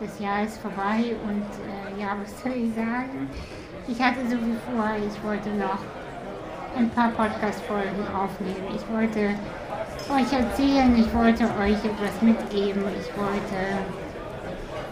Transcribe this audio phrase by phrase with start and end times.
[0.00, 3.28] Das Jahr ist vorbei und äh, ja, was soll ich sagen?
[3.88, 5.80] Ich hatte so wie vor, ich wollte noch
[6.76, 8.76] ein paar Podcast-Folgen aufnehmen.
[8.76, 9.34] Ich wollte
[10.14, 13.58] euch erzählen, ich wollte euch etwas mitgeben, ich wollte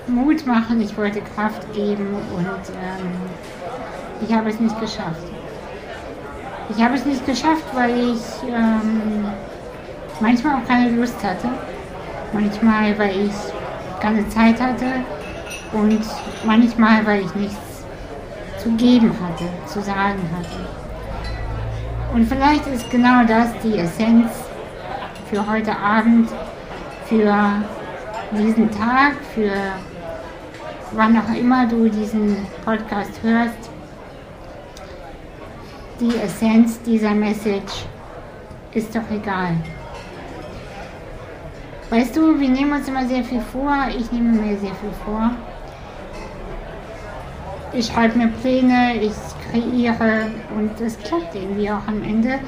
[0.08, 3.12] Mut machen, ich wollte Kraft geben und ähm,
[4.26, 5.22] ich habe es nicht geschafft.
[6.68, 9.24] Ich habe es nicht geschafft, weil ich ähm,
[10.18, 11.48] manchmal auch keine Lust hatte,
[12.32, 13.55] manchmal weil ich
[14.06, 14.86] keine Zeit hatte
[15.72, 16.00] und
[16.44, 17.84] manchmal weil ich nichts
[18.62, 22.14] zu geben hatte, zu sagen hatte.
[22.14, 24.30] Und vielleicht ist genau das die Essenz
[25.28, 26.28] für heute Abend,
[27.06, 27.34] für
[28.30, 29.50] diesen Tag, für
[30.92, 33.70] wann auch immer du diesen Podcast hörst.
[35.98, 37.86] Die Essenz dieser Message
[38.72, 39.56] ist doch egal.
[41.88, 45.30] Weißt du, wir nehmen uns immer sehr viel vor, ich nehme mir sehr viel vor.
[47.72, 49.12] Ich schreibe mir Pläne, ich
[49.50, 52.40] kreiere und es klappt irgendwie auch am Ende.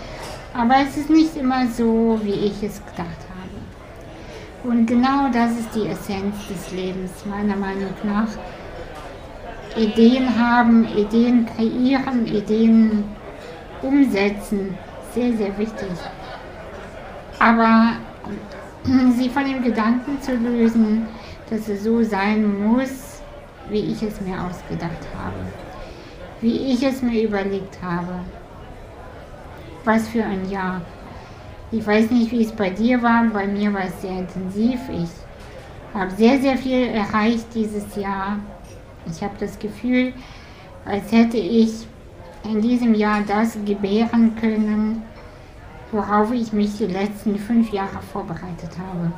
[0.54, 4.68] Aber es ist nicht immer so, wie ich es gedacht habe.
[4.68, 8.28] Und genau das ist die Essenz des Lebens, meiner Meinung nach.
[9.76, 13.04] Ideen haben, Ideen kreieren, Ideen
[13.82, 14.76] umsetzen,
[15.14, 15.92] sehr, sehr wichtig.
[17.38, 17.92] Aber
[19.16, 21.06] sie von dem Gedanken zu lösen,
[21.50, 23.20] dass es so sein muss,
[23.68, 25.36] wie ich es mir ausgedacht habe,
[26.40, 28.20] wie ich es mir überlegt habe.
[29.84, 30.80] Was für ein Jahr.
[31.70, 34.80] Ich weiß nicht, wie es bei dir war, bei mir war es sehr intensiv.
[34.90, 35.10] Ich
[35.94, 38.38] habe sehr, sehr viel erreicht dieses Jahr.
[39.06, 40.12] Ich habe das Gefühl,
[40.84, 41.86] als hätte ich
[42.44, 45.02] in diesem Jahr das gebären können,
[45.92, 49.12] worauf ich mich die letzten fünf Jahre vorbereitet habe.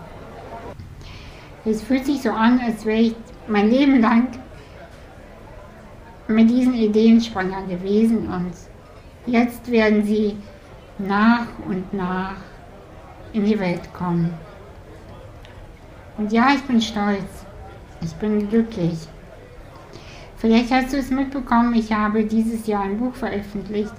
[1.64, 3.14] Es fühlt sich so an, als wäre ich
[3.46, 4.28] mein Leben lang
[6.28, 8.52] mit diesen Ideen schwanger gewesen und
[9.26, 10.36] jetzt werden sie
[10.98, 12.36] nach und nach
[13.32, 14.32] in die Welt kommen.
[16.16, 17.46] Und ja, ich bin stolz.
[18.02, 19.08] Ich bin glücklich.
[20.36, 23.92] Vielleicht hast du es mitbekommen, ich habe dieses Jahr ein Buch veröffentlicht.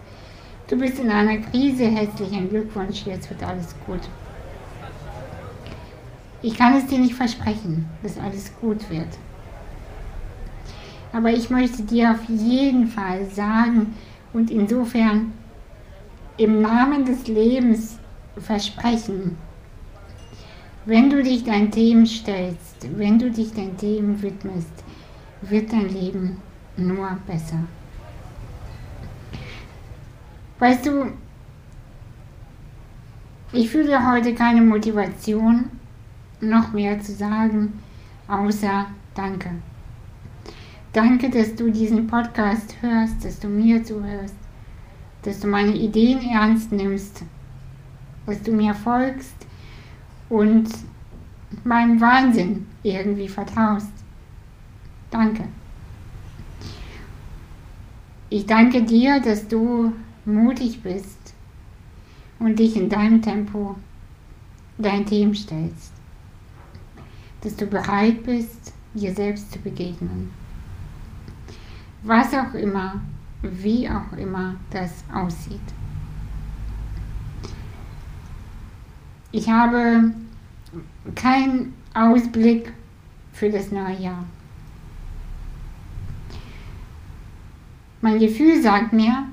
[0.71, 3.99] Du bist in einer Krise, herzlichen Glückwunsch, jetzt wird alles gut.
[6.41, 9.09] Ich kann es dir nicht versprechen, dass alles gut wird.
[11.11, 13.95] Aber ich möchte dir auf jeden Fall sagen
[14.31, 15.33] und insofern
[16.37, 17.99] im Namen des Lebens
[18.37, 19.37] versprechen,
[20.85, 24.71] wenn du dich deinen Themen stellst, wenn du dich deinen Themen widmest,
[25.41, 26.37] wird dein Leben
[26.77, 27.59] nur besser.
[30.61, 31.11] Weißt du,
[33.51, 35.71] ich fühle heute keine Motivation,
[36.39, 37.79] noch mehr zu sagen,
[38.27, 38.85] außer
[39.15, 39.49] Danke.
[40.93, 44.35] Danke, dass du diesen Podcast hörst, dass du mir zuhörst,
[45.23, 47.23] dass du meine Ideen ernst nimmst,
[48.27, 49.47] dass du mir folgst
[50.29, 50.69] und
[51.63, 53.91] meinem Wahnsinn irgendwie vertraust.
[55.09, 55.45] Danke.
[58.29, 59.91] Ich danke dir, dass du
[60.25, 61.33] mutig bist
[62.39, 63.75] und dich in deinem Tempo
[64.77, 65.93] dein Team stellst.
[67.41, 70.31] Dass du bereit bist, dir selbst zu begegnen.
[72.03, 73.01] Was auch immer,
[73.41, 75.59] wie auch immer das aussieht.
[79.31, 80.11] Ich habe
[81.15, 82.73] keinen Ausblick
[83.33, 84.25] für das neue Jahr.
[88.01, 89.27] Mein Gefühl sagt mir,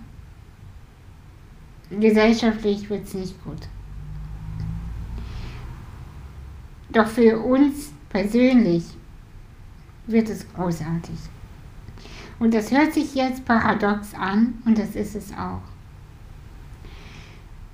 [1.91, 3.69] gesellschaftlich wird es nicht gut.
[6.91, 8.85] Doch für uns persönlich
[10.07, 11.19] wird es großartig.
[12.39, 15.61] Und das hört sich jetzt paradox an und das ist es auch.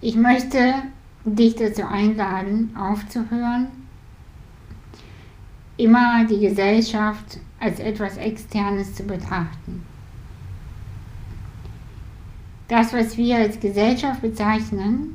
[0.01, 0.75] Ich möchte
[1.25, 3.69] dich dazu einladen, aufzuhören,
[5.77, 9.85] immer die Gesellschaft als etwas Externes zu betrachten.
[12.77, 15.15] Das, was wir als Gesellschaft bezeichnen,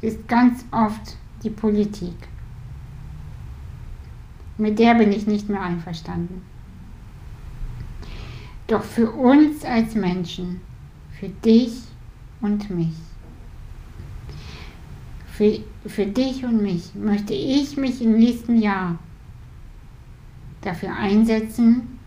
[0.00, 2.16] ist ganz oft die Politik.
[4.56, 6.40] Mit der bin ich nicht mehr einverstanden.
[8.66, 10.62] Doch für uns als Menschen,
[11.20, 11.82] für dich
[12.40, 12.96] und mich,
[15.34, 18.98] für, für dich und mich möchte ich mich im nächsten Jahr
[20.62, 21.98] dafür einsetzen,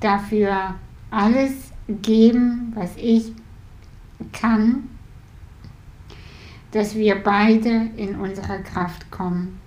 [0.00, 0.74] dafür
[1.10, 1.69] alles
[2.02, 3.32] geben, was ich
[4.32, 4.88] kann,
[6.72, 9.58] dass wir beide in unsere Kraft kommen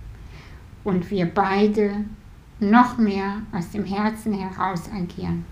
[0.83, 2.05] und wir beide
[2.59, 5.45] noch mehr aus dem Herzen heraus agieren.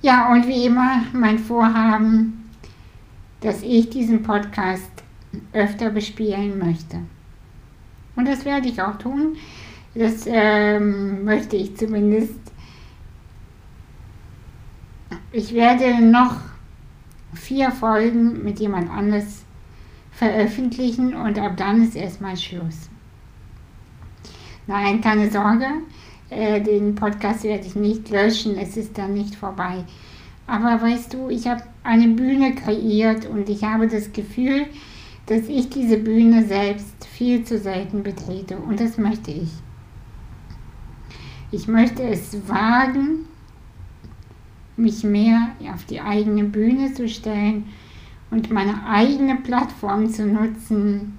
[0.00, 2.50] Ja, und wie immer mein Vorhaben,
[3.40, 4.90] dass ich diesen Podcast
[5.52, 7.00] öfter bespielen möchte.
[8.14, 9.36] Und das werde ich auch tun.
[9.94, 12.38] Das ähm, möchte ich zumindest.
[15.32, 16.36] Ich werde noch
[17.34, 19.44] vier Folgen mit jemand anders
[20.10, 22.88] veröffentlichen und ab dann ist erstmal Schluss.
[24.66, 25.66] Nein, keine Sorge,
[26.30, 29.84] äh, den Podcast werde ich nicht löschen, es ist dann nicht vorbei.
[30.46, 34.66] Aber weißt du, ich habe eine Bühne kreiert und ich habe das Gefühl,
[35.26, 39.50] dass ich diese Bühne selbst viel zu selten betrete und das möchte ich.
[41.50, 43.24] Ich möchte es wagen,
[44.76, 47.66] mich mehr auf die eigene Bühne zu stellen
[48.30, 51.16] und meine eigene Plattform zu nutzen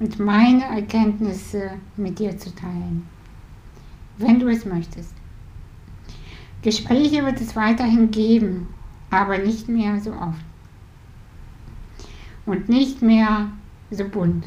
[0.00, 3.06] und meine Erkenntnisse mit dir zu teilen,
[4.16, 5.12] wenn du es möchtest.
[6.62, 8.68] Gespräche wird es weiterhin geben,
[9.10, 10.44] aber nicht mehr so oft.
[12.46, 13.50] Und nicht mehr
[13.90, 14.46] so bunt.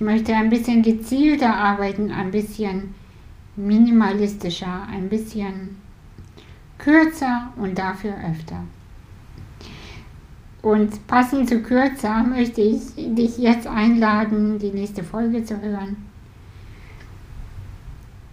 [0.00, 2.94] Ich möchte ein bisschen gezielter arbeiten, ein bisschen
[3.54, 5.76] minimalistischer, ein bisschen
[6.78, 8.64] kürzer und dafür öfter.
[10.62, 15.96] Und passend zu kürzer möchte ich dich jetzt einladen, die nächste Folge zu hören.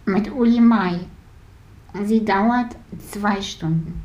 [0.06, 1.02] Mit Uli Mai.
[2.06, 2.78] Sie dauert
[3.12, 4.02] zwei Stunden.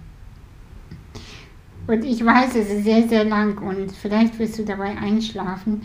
[1.87, 5.83] Und ich weiß, es ist sehr, sehr lang und vielleicht wirst du dabei einschlafen,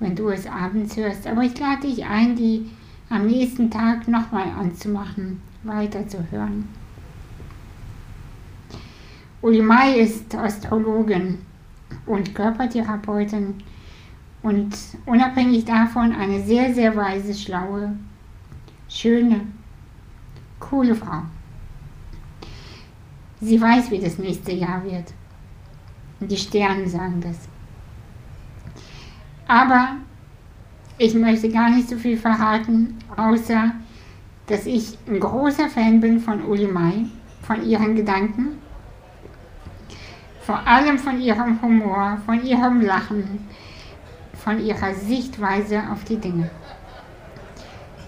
[0.00, 1.26] wenn du es abends hörst.
[1.26, 2.70] Aber ich lade dich ein, die
[3.10, 6.68] am nächsten Tag nochmal anzumachen, weiterzuhören.
[9.40, 11.38] Uli Mai ist Astrologin
[12.06, 13.54] und Körpertherapeutin
[14.42, 17.96] und unabhängig davon eine sehr, sehr weise, schlaue,
[18.88, 19.40] schöne,
[20.58, 21.22] coole Frau.
[23.40, 25.12] Sie weiß, wie das nächste Jahr wird.
[26.20, 27.48] Und die Sterne sagen das.
[29.48, 29.96] Aber
[30.98, 33.72] ich möchte gar nicht so viel verraten, außer
[34.46, 37.06] dass ich ein großer Fan bin von Uli Mai,
[37.42, 38.58] von ihren Gedanken
[40.48, 43.46] vor allem von ihrem Humor, von ihrem Lachen,
[44.32, 46.48] von ihrer Sichtweise auf die Dinge.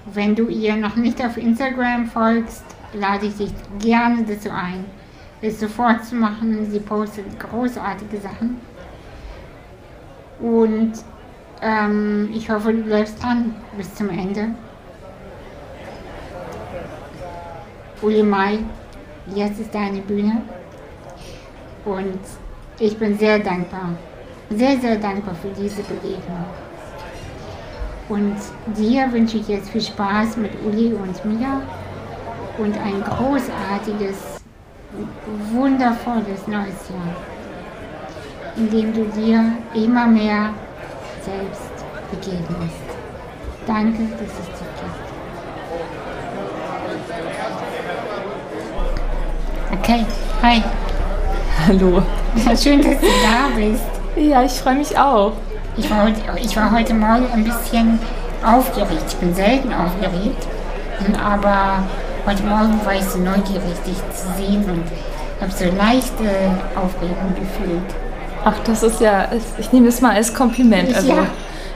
[0.07, 2.65] Wenn du ihr noch nicht auf Instagram folgst,
[2.95, 4.87] lade ich dich gerne dazu ein,
[5.43, 6.71] es sofort zu machen.
[6.71, 8.57] Sie postet großartige Sachen.
[10.41, 10.93] Und
[11.63, 14.51] ähm, ich hoffe, du bleibst dran bis zum Ende.
[18.03, 18.59] Uli Mai,
[19.35, 20.43] jetzt ist deine Bühne.
[21.85, 22.21] Und
[22.79, 23.91] ich bin sehr dankbar,
[24.51, 26.45] sehr, sehr dankbar für diese Begegnung.
[28.09, 28.37] Und
[28.77, 31.63] dir wünsche ich jetzt viel Spaß mit Uli und Mia
[32.59, 34.41] und ein großartiges,
[35.53, 37.17] wundervolles neues Jahr,
[38.57, 40.53] in dem du dir immer mehr
[41.23, 41.73] selbst
[42.11, 42.89] begegnest.
[43.67, 45.11] Danke, dass es dich gibt.
[49.73, 50.07] Okay,
[50.43, 50.63] hi.
[51.67, 52.03] Hallo.
[52.57, 53.85] Schön, dass du da bist.
[54.17, 55.33] Ja, ich freue mich auch.
[55.77, 57.99] Ich war, heute, ich war heute Morgen ein bisschen
[58.45, 59.05] aufgeregt.
[59.09, 60.47] Ich bin selten aufgeregt,
[61.23, 61.85] aber
[62.27, 64.85] heute Morgen war ich so neugierig, dich zu sehen und
[65.41, 66.29] habe so leichte
[66.75, 68.10] Aufregung gefühlt.
[68.45, 69.29] Ach, das ist ja,
[69.59, 70.95] ich nehme es mal als Kompliment.
[70.95, 71.27] Also, ja.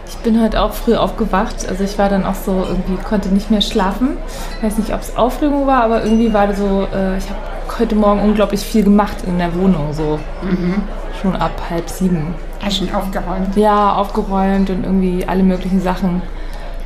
[0.06, 1.66] ich bin heute auch früh aufgewacht.
[1.68, 4.16] Also, ich war dann auch so irgendwie, konnte nicht mehr schlafen.
[4.58, 7.38] Ich weiß nicht, ob es Aufregung war, aber irgendwie war so, äh, ich habe
[7.78, 10.82] heute Morgen unglaublich viel gemacht in der Wohnung, so mhm.
[11.20, 12.34] schon ab halb sieben.
[12.62, 13.56] Hast du schon aufgeräumt?
[13.56, 16.22] Ja, aufgeräumt und irgendwie alle möglichen Sachen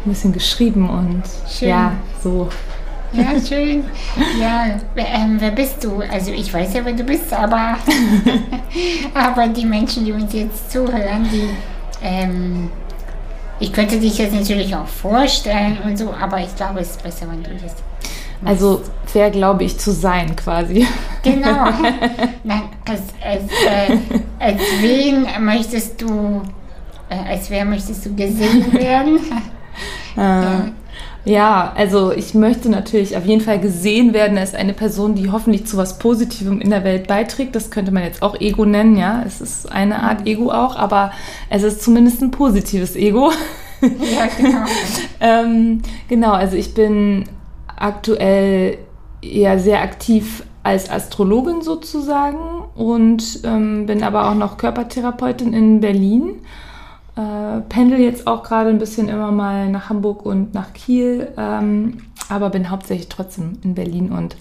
[0.04, 1.68] ein bisschen geschrieben und schön.
[1.68, 1.92] ja,
[2.22, 2.48] so.
[3.12, 3.84] Ja, schön.
[4.40, 6.02] Ja, ähm, wer bist du?
[6.12, 7.76] Also ich weiß ja, wer du bist, aber,
[9.14, 11.48] aber die Menschen, die uns jetzt zuhören, die
[12.02, 12.70] ähm,
[13.60, 17.26] ich könnte dich jetzt natürlich auch vorstellen und so, aber ich glaube, es ist besser,
[17.28, 17.74] wenn du das
[18.44, 20.86] also wer glaube ich zu sein quasi.
[21.22, 21.64] Genau.
[22.44, 23.98] Nein, als, als, äh,
[24.38, 26.42] als wen möchtest du,
[27.08, 29.18] äh, als wer möchtest du gesehen werden?
[30.16, 30.68] äh, ja,
[31.74, 35.76] also ich möchte natürlich auf jeden Fall gesehen werden als eine Person, die hoffentlich zu
[35.76, 37.54] was Positivem in der Welt beiträgt.
[37.54, 39.22] Das könnte man jetzt auch Ego nennen, ja.
[39.26, 41.12] Es ist eine Art Ego auch, aber
[41.50, 43.30] es ist zumindest ein positives Ego.
[43.80, 44.64] Ja, genau.
[45.20, 47.24] ähm, genau, also ich bin
[47.76, 48.78] aktuell
[49.22, 56.40] ja sehr aktiv als Astrologin sozusagen und ähm, bin aber auch noch Körpertherapeutin in Berlin.
[57.18, 61.98] Äh, pendel jetzt auch gerade ein bisschen immer mal nach Hamburg und nach Kiel, ähm,
[62.28, 64.36] aber bin hauptsächlich trotzdem in Berlin und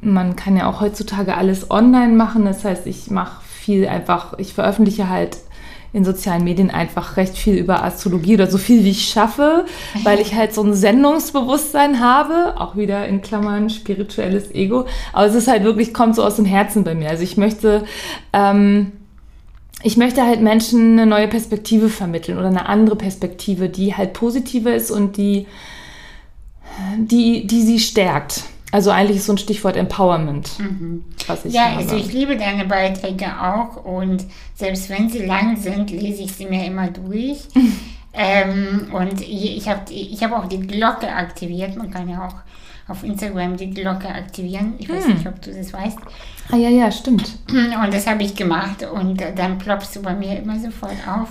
[0.00, 2.44] man kann ja auch heutzutage alles online machen.
[2.44, 5.36] Das heißt, ich mache viel einfach, ich veröffentliche halt
[5.92, 9.64] in sozialen Medien einfach recht viel über Astrologie oder so viel wie ich schaffe,
[10.02, 14.86] weil ich halt so ein Sendungsbewusstsein habe, auch wieder in Klammern spirituelles Ego.
[15.12, 17.08] Aber es ist halt wirklich, kommt so aus dem Herzen bei mir.
[17.08, 17.84] Also ich möchte,
[18.32, 18.92] ähm,
[19.82, 24.74] ich möchte halt Menschen eine neue Perspektive vermitteln oder eine andere Perspektive, die halt positiver
[24.74, 25.46] ist und die,
[26.98, 28.44] die, die sie stärkt.
[28.72, 31.04] Also eigentlich ist so ein Stichwort Empowerment, mhm.
[31.26, 31.76] was ich Ja, habe.
[31.78, 36.46] also ich liebe deine Beiträge auch und selbst wenn sie lang sind, lese ich sie
[36.46, 37.38] mir immer durch.
[38.12, 41.76] ähm, und ich habe ich hab auch die Glocke aktiviert.
[41.76, 42.34] Man kann ja auch
[42.88, 44.74] auf Instagram die Glocke aktivieren.
[44.78, 45.14] Ich weiß hm.
[45.14, 45.98] nicht, ob du das weißt.
[46.50, 47.38] Ah ja, ja, stimmt.
[47.50, 51.30] Und das habe ich gemacht und dann ploppst du bei mir immer sofort auf.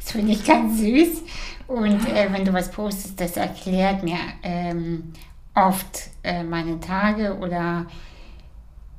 [0.00, 1.22] Das finde ich ganz süß.
[1.68, 5.12] Und äh, wenn du was postest, das erklärt mir ähm,
[5.54, 7.86] oft äh, meine Tage oder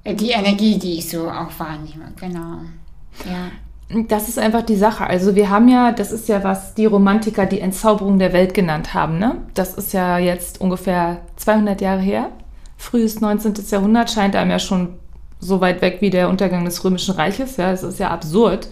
[0.04, 2.14] äh, die Energie, die ich so auch wahrnehme.
[2.20, 2.62] Genau.
[3.26, 3.50] Ja.
[4.08, 5.08] Das ist einfach die Sache.
[5.08, 8.94] Also wir haben ja, das ist ja, was die Romantiker die Entzauberung der Welt genannt
[8.94, 9.18] haben.
[9.18, 9.38] Ne?
[9.56, 12.30] Das ist ja jetzt ungefähr 200 Jahre her.
[12.78, 13.56] Frühes 19.
[13.70, 14.90] Jahrhundert scheint einem ja schon
[15.40, 17.58] so weit weg wie der Untergang des Römischen Reiches.
[17.58, 18.70] Ja, das ist ja absurd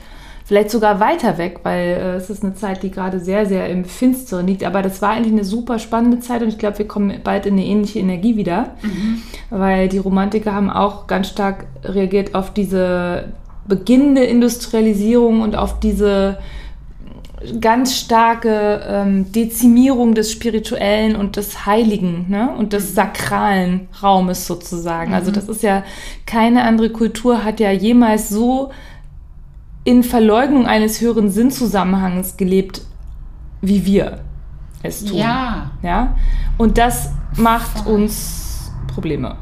[0.47, 3.83] vielleicht sogar weiter weg, weil äh, es ist eine Zeit, die gerade sehr, sehr im
[3.83, 4.63] Finsteren liegt.
[4.63, 7.53] Aber das war eigentlich eine super spannende Zeit und ich glaube, wir kommen bald in
[7.55, 9.21] eine ähnliche Energie wieder, mhm.
[9.49, 13.25] weil die Romantiker haben auch ganz stark reagiert auf diese
[13.67, 16.37] beginnende Industrialisierung und auf diese
[17.61, 22.49] ganz starke ähm, Dezimierung des spirituellen und des heiligen ne?
[22.57, 22.95] und des mhm.
[22.95, 25.13] sakralen Raumes sozusagen.
[25.13, 25.37] Also mhm.
[25.37, 25.83] Also das ist ja
[26.25, 28.71] keine andere Kultur hat ja jemals so
[29.83, 32.81] in Verleugnung eines höheren Sinnzusammenhangs gelebt,
[33.61, 34.19] wie wir
[34.83, 35.17] es tun.
[35.17, 35.71] Ja.
[35.83, 36.15] ja?
[36.57, 39.35] Und das macht uns Probleme.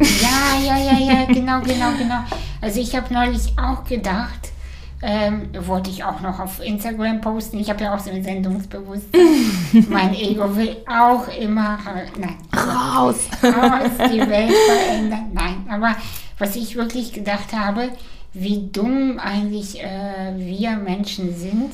[0.00, 2.24] Ja, ja, ja, ja, genau, genau, genau.
[2.60, 4.52] Also ich habe neulich auch gedacht,
[5.00, 7.58] ähm, wollte ich auch noch auf Instagram posten.
[7.58, 9.86] Ich habe ja auch so ein Sendungsbewusstsein.
[9.88, 11.78] mein Ego will auch immer
[12.18, 15.30] nein, raus, raus die Welt verändern.
[15.32, 15.96] Nein, aber
[16.38, 17.90] was ich wirklich gedacht habe,
[18.32, 21.72] wie dumm eigentlich äh, wir Menschen sind,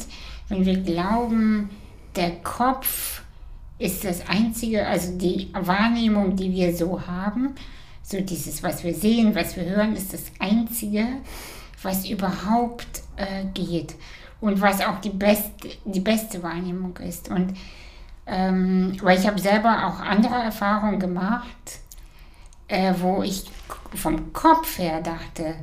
[0.48, 1.70] wenn wir glauben,
[2.16, 3.22] der Kopf
[3.78, 7.54] ist das Einzige, also die Wahrnehmung, die wir so haben,
[8.04, 11.06] so dieses, was wir sehen, was wir hören, ist das Einzige,
[11.82, 13.94] was überhaupt äh, geht
[14.40, 17.30] und was auch die beste, die beste Wahrnehmung ist.
[17.30, 17.56] Und
[18.26, 21.80] ähm, weil ich habe selber auch andere Erfahrungen gemacht,
[22.68, 23.44] äh, wo ich
[23.94, 25.56] vom Kopf her dachte,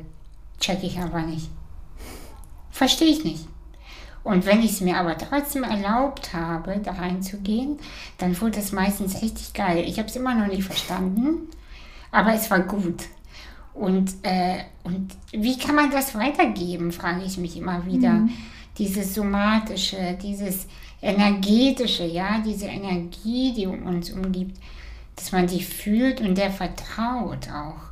[0.59, 1.49] check ich aber nicht.
[2.71, 3.47] Verstehe ich nicht.
[4.23, 7.79] Und wenn ich es mir aber trotzdem erlaubt habe, da reinzugehen,
[8.17, 9.83] dann wurde es meistens richtig geil.
[9.87, 11.49] Ich habe es immer noch nicht verstanden,
[12.11, 13.03] aber es war gut.
[13.73, 18.11] Und, äh, und wie kann man das weitergeben, frage ich mich immer wieder.
[18.11, 18.29] Mhm.
[18.77, 20.67] Dieses somatische, dieses
[21.01, 24.57] energetische, ja, diese Energie, die uns umgibt,
[25.15, 27.91] dass man die fühlt und der vertraut auch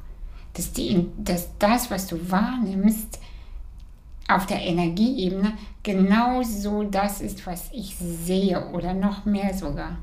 [0.59, 3.19] dass, die, dass das, was du wahrnimmst,
[4.27, 9.97] auf der Energieebene genau so das ist, was ich sehe oder noch mehr sogar.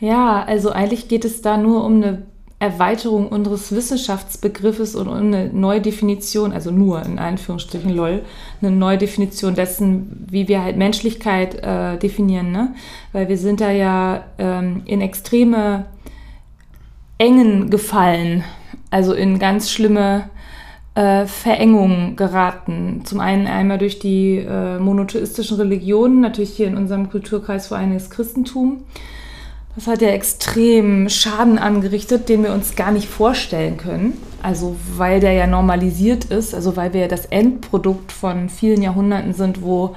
[0.00, 2.26] Ja, also eigentlich geht es da nur um eine
[2.62, 8.22] Erweiterung unseres Wissenschaftsbegriffes und eine neue Definition, also nur in Anführungsstrichen lol,
[8.60, 12.74] eine neue Definition dessen, wie wir halt Menschlichkeit äh, definieren, ne?
[13.12, 15.86] Weil wir sind da ja ähm, in extreme
[17.18, 18.44] Engen gefallen
[18.92, 20.28] also in ganz schlimme
[20.94, 23.00] äh, Verengungen geraten.
[23.04, 27.94] Zum einen einmal durch die äh, monotheistischen Religionen, natürlich hier in unserem Kulturkreis vor allem
[27.94, 28.84] das Christentum.
[29.74, 34.18] Das hat ja extrem Schaden angerichtet, den wir uns gar nicht vorstellen können.
[34.42, 39.32] Also weil der ja normalisiert ist, also weil wir ja das Endprodukt von vielen Jahrhunderten
[39.32, 39.96] sind, wo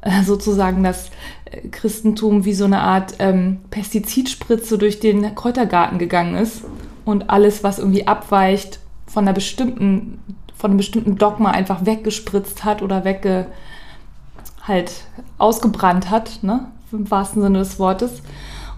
[0.00, 1.10] äh, sozusagen das
[1.44, 6.62] äh, Christentum wie so eine Art ähm, Pestizidspritze durch den Kräutergarten gegangen ist
[7.04, 10.18] und alles, was irgendwie abweicht von einer bestimmten,
[10.56, 13.46] von einem bestimmten Dogma einfach weggespritzt hat oder wegge
[14.62, 14.92] halt
[15.38, 16.66] ausgebrannt hat, ne?
[16.90, 18.22] im wahrsten Sinne des Wortes.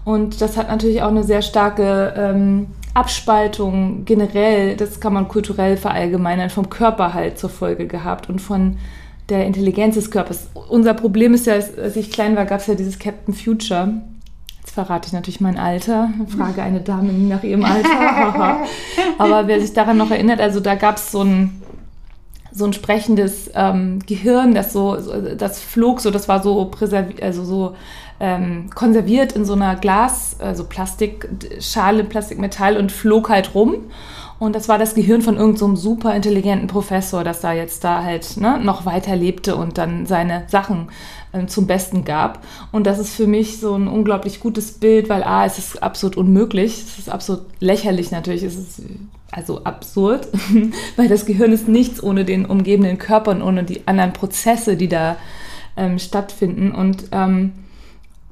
[0.07, 5.75] Und das hat natürlich auch eine sehr starke ähm, Abspaltung generell, das kann man kulturell
[5.75, 8.77] verallgemeinern, vom Körper halt zur Folge gehabt und von
[9.27, 10.49] der Intelligenz des Körpers.
[10.69, 13.95] Unser Problem ist ja, als ich klein war, gab es ja dieses Captain Future
[14.63, 16.09] verrate ich natürlich mein Alter.
[16.37, 18.59] Frage eine Dame nach ihrem Alter.
[19.17, 21.61] Aber wer sich daran noch erinnert, also da gab es so ein,
[22.53, 24.95] so ein sprechendes ähm, Gehirn, das so,
[25.35, 27.75] das flog so, das war so präserviert, also so
[28.19, 33.75] ähm, konserviert in so einer Glas, also Plastikschale, Plastikmetall und flog halt rum.
[34.39, 38.03] Und das war das Gehirn von irgendeinem so super intelligenten Professor, das da jetzt da
[38.03, 40.89] halt ne, noch weiter lebte und dann seine Sachen
[41.31, 42.43] äh, zum Besten gab.
[42.71, 46.17] Und das ist für mich so ein unglaublich gutes Bild, weil A, es ist absolut
[46.17, 48.81] unmöglich, es ist absolut lächerlich natürlich, es ist
[49.31, 50.27] also absurd,
[50.97, 54.87] weil das Gehirn ist nichts ohne den umgebenden Körper und ohne die anderen Prozesse, die
[54.87, 55.17] da
[55.75, 56.71] ähm, stattfinden.
[56.71, 57.53] Und ähm,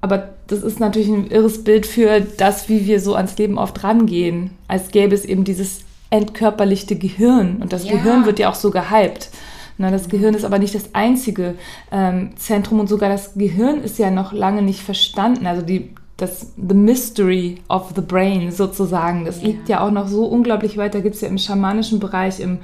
[0.06, 3.84] aber das ist natürlich ein irres Bild für das, wie wir so ans Leben oft
[3.84, 5.82] rangehen, als gäbe es eben dieses
[6.12, 7.58] entkörperlichte Gehirn.
[7.58, 7.94] Und das ja.
[7.94, 9.32] Gehirn wird ja auch so gehypt.
[9.78, 11.56] Na, das Gehirn ist aber nicht das einzige
[11.92, 15.48] ähm, Zentrum und sogar das Gehirn ist ja noch lange nicht verstanden.
[15.48, 19.48] Also die, das The Mystery of the Brain sozusagen, das ja.
[19.48, 20.94] liegt ja auch noch so unglaublich weit.
[20.94, 22.60] Da gibt es ja im schamanischen Bereich, im,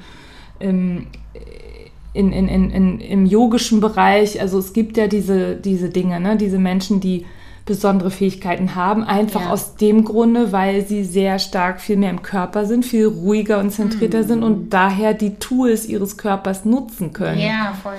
[0.59, 1.07] im,
[2.13, 6.35] in, in, in, in, im yogischen Bereich, also es gibt ja diese, diese Dinge, ne?
[6.35, 7.25] diese Menschen, die
[7.65, 9.49] besondere Fähigkeiten haben, einfach ja.
[9.51, 13.71] aus dem Grunde, weil sie sehr stark viel mehr im Körper sind, viel ruhiger und
[13.71, 14.27] zentrierter mhm.
[14.27, 17.39] sind und daher die Tools ihres Körpers nutzen können.
[17.39, 17.97] Ja, voll.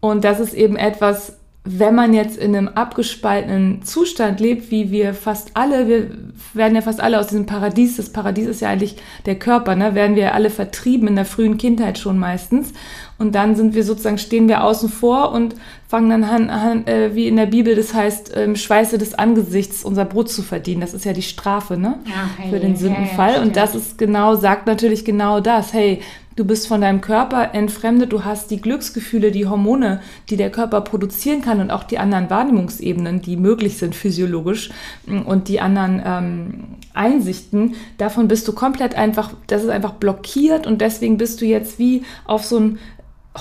[0.00, 1.37] Und das ist eben etwas,
[1.70, 6.10] wenn man jetzt in einem abgespaltenen Zustand lebt, wie wir fast alle, wir
[6.54, 8.96] werden ja fast alle aus diesem Paradies, das Paradies ist ja eigentlich
[9.26, 12.72] der Körper, ne, werden wir alle vertrieben in der frühen Kindheit schon meistens.
[13.18, 15.56] Und dann sind wir sozusagen, stehen wir außen vor und
[15.88, 19.84] fangen dann an, an äh, wie in der Bibel, das heißt, im Schweiße des Angesichts
[19.84, 20.80] unser Brot zu verdienen.
[20.80, 21.98] Das ist ja die Strafe, ne?
[22.06, 23.32] Ach, hey, Für den Sündenfall.
[23.32, 25.72] Ja, ja, und das ist genau, sagt natürlich genau das.
[25.72, 26.00] Hey,
[26.38, 30.82] Du bist von deinem Körper entfremdet, du hast die Glücksgefühle, die Hormone, die der Körper
[30.82, 34.70] produzieren kann und auch die anderen Wahrnehmungsebenen, die möglich sind physiologisch
[35.06, 36.64] mm, und die anderen ähm,
[36.94, 37.74] Einsichten.
[37.96, 42.04] Davon bist du komplett einfach, das ist einfach blockiert und deswegen bist du jetzt wie
[42.24, 42.78] auf so ein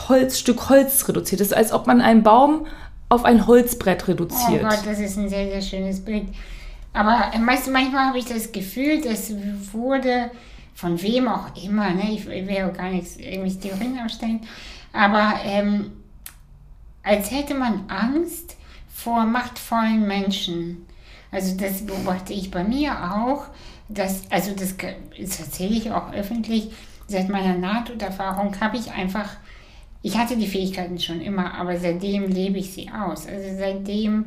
[0.09, 1.39] Holzstück Holz reduziert.
[1.41, 2.65] Das ist, als ob man einen Baum
[3.09, 4.63] auf ein Holzbrett reduziert.
[4.65, 6.23] Oh Gott, das ist ein sehr, sehr schönes Bild.
[6.93, 9.31] Aber du, manchmal habe ich das Gefühl, das
[9.71, 10.31] wurde
[10.77, 12.11] von wem auch immer, ne?
[12.11, 14.41] ich will ja gar nichts, irgendwie Theorien aufstellen,
[14.93, 15.91] aber ähm,
[17.01, 20.85] als hätte man Angst vor machtvollen Menschen.
[21.31, 23.47] Also das beobachte ich bei mir auch.
[23.89, 26.69] Dass, also das, das erzähle ich auch öffentlich.
[27.07, 29.31] Seit meiner Nahtoderfahrung habe ich einfach,
[30.03, 33.25] ich hatte die Fähigkeiten schon immer, aber seitdem lebe ich sie aus.
[33.25, 34.25] Also seitdem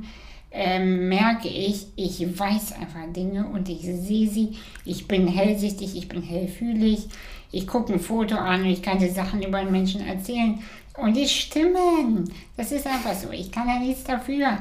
[0.52, 4.56] ähm, merke ich, ich weiß einfach Dinge und ich sehe sie.
[4.84, 7.06] Ich bin hellsichtig, ich bin hellfühlig.
[7.52, 10.60] Ich gucke ein Foto an und ich kann die Sachen über einen Menschen erzählen.
[10.96, 12.32] Und die stimmen.
[12.56, 13.30] Das ist einfach so.
[13.30, 14.58] Ich kann ja nichts dafür.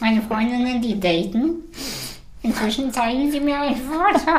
[0.00, 1.64] Meine Freundinnen, die daten,
[2.42, 4.32] inzwischen zeigen sie mir ein Foto.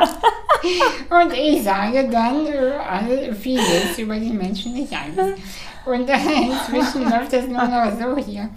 [1.10, 5.38] und ich sage dann äh, vieles über die Menschen nicht alles.
[5.86, 8.48] Und inzwischen läuft das nur noch so hier.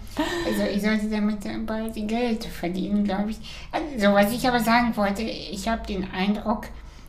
[0.45, 3.37] Also ich sollte damit bald Geld verdienen, glaube ich.
[3.71, 6.67] Also was ich aber sagen wollte, ich habe den Eindruck,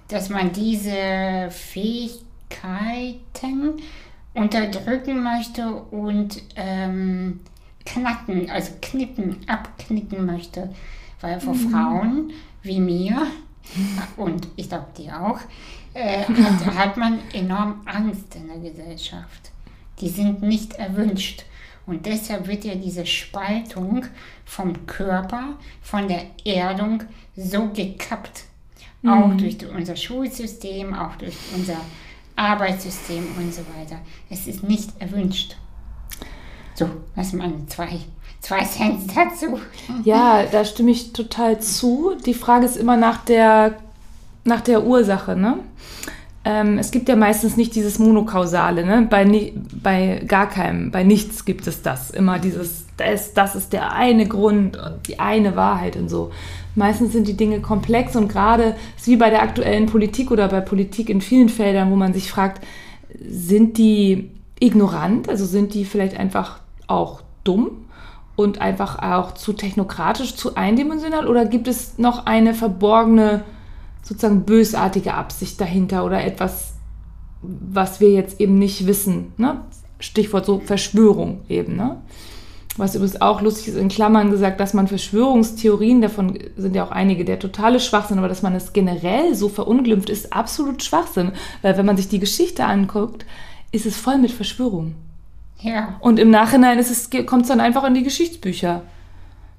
[0.09, 2.21] dass man diese Fähigkeiten
[4.35, 7.41] unterdrücken möchte und ähm,
[7.85, 10.75] knacken, also knicken, abknicken möchte.
[11.21, 11.71] Weil vor mhm.
[11.71, 13.27] Frauen wie mir,
[14.17, 15.39] und ich glaube die auch,
[15.95, 19.53] äh, hat, hat man enorm Angst in der Gesellschaft
[20.01, 21.45] die sind nicht erwünscht.
[21.87, 24.05] Und deshalb wird ja diese Spaltung
[24.45, 27.03] vom Körper, von der Erdung
[27.35, 28.45] so gekappt.
[29.03, 29.11] Mhm.
[29.11, 31.81] Auch durch unser Schulsystem, auch durch unser
[32.37, 33.99] Arbeitssystem und so weiter.
[34.29, 35.57] Es ist nicht erwünscht.
[36.75, 37.99] So, was meine zwei,
[38.41, 39.59] zwei Cent dazu.
[40.05, 42.15] Ja, da stimme ich total zu.
[42.25, 43.79] Die Frage ist immer nach der,
[44.45, 45.59] nach der Ursache, ne?
[46.49, 49.07] Ähm, es gibt ja meistens nicht dieses Monokausale, ne?
[49.11, 52.11] bei, bei gar keinem, bei nichts gibt es das.
[52.11, 56.31] Immer dieses, das, das ist der eine Grund und die eine Wahrheit und so.
[56.75, 60.63] Meistens sind die Dinge komplex und gerade ist wie bei der aktuellen Politik oder bei
[60.63, 62.65] Politik in vielen Feldern, wo man sich fragt,
[63.21, 67.73] sind die ignorant, also sind die vielleicht einfach auch dumm
[68.37, 73.45] und einfach auch zu technokratisch, zu eindimensional oder gibt es noch eine verborgene
[74.03, 76.75] sozusagen bösartige Absicht dahinter oder etwas,
[77.43, 79.33] was wir jetzt eben nicht wissen.
[79.37, 79.61] Ne?
[80.01, 81.77] Stichwort so Verschwörung eben.
[81.77, 81.97] Ne?
[82.77, 86.93] Was übrigens auch lustig ist, in Klammern gesagt, dass man Verschwörungstheorien, davon sind ja auch
[86.93, 91.33] einige, der totale Schwachsinn, aber dass man es generell so verunglimpft, ist absolut Schwachsinn.
[91.63, 93.27] Weil wenn man sich die Geschichte anguckt,
[93.73, 94.95] ist es voll mit Verschwörungen.
[95.61, 95.97] Ja.
[96.01, 96.81] Und im Nachhinein
[97.27, 98.83] kommt es dann einfach in die Geschichtsbücher.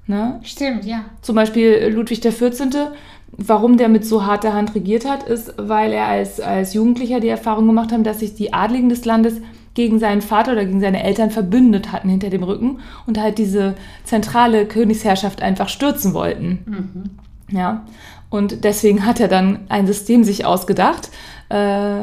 [0.06, 0.40] Ne?
[0.42, 1.04] Stimmt, ja.
[1.20, 2.90] Zum Beispiel Ludwig XIV
[3.32, 7.28] Warum der mit so harter Hand regiert hat, ist, weil er als, als Jugendlicher die
[7.28, 9.40] Erfahrung gemacht hat, dass sich die Adligen des Landes
[9.74, 13.76] gegen seinen Vater oder gegen seine Eltern verbündet hatten hinter dem Rücken und halt diese
[14.04, 16.58] zentrale Königsherrschaft einfach stürzen wollten.
[16.66, 17.56] Mhm.
[17.56, 17.84] Ja.
[18.30, 21.10] Und deswegen hat er dann ein System sich ausgedacht,
[21.48, 21.98] äh,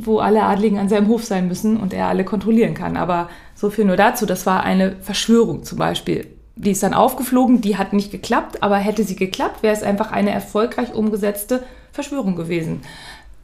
[0.00, 2.96] wo alle Adligen an seinem Hof sein müssen und er alle kontrollieren kann.
[2.96, 6.26] Aber so viel nur dazu, das war eine Verschwörung zum Beispiel.
[6.56, 10.10] Die ist dann aufgeflogen, die hat nicht geklappt, aber hätte sie geklappt, wäre es einfach
[10.10, 12.80] eine erfolgreich umgesetzte Verschwörung gewesen.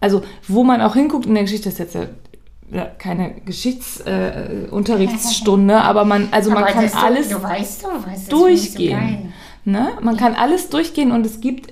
[0.01, 1.99] Also, wo man auch hinguckt in der Geschichte, das ist jetzt
[2.73, 8.33] ja keine Geschichtsunterrichtsstunde, äh, aber man, also aber man kann alles du, weißt, du weißt,
[8.33, 9.35] durchgehen.
[9.65, 9.91] So ne?
[10.01, 11.71] Man kann alles durchgehen und es gibt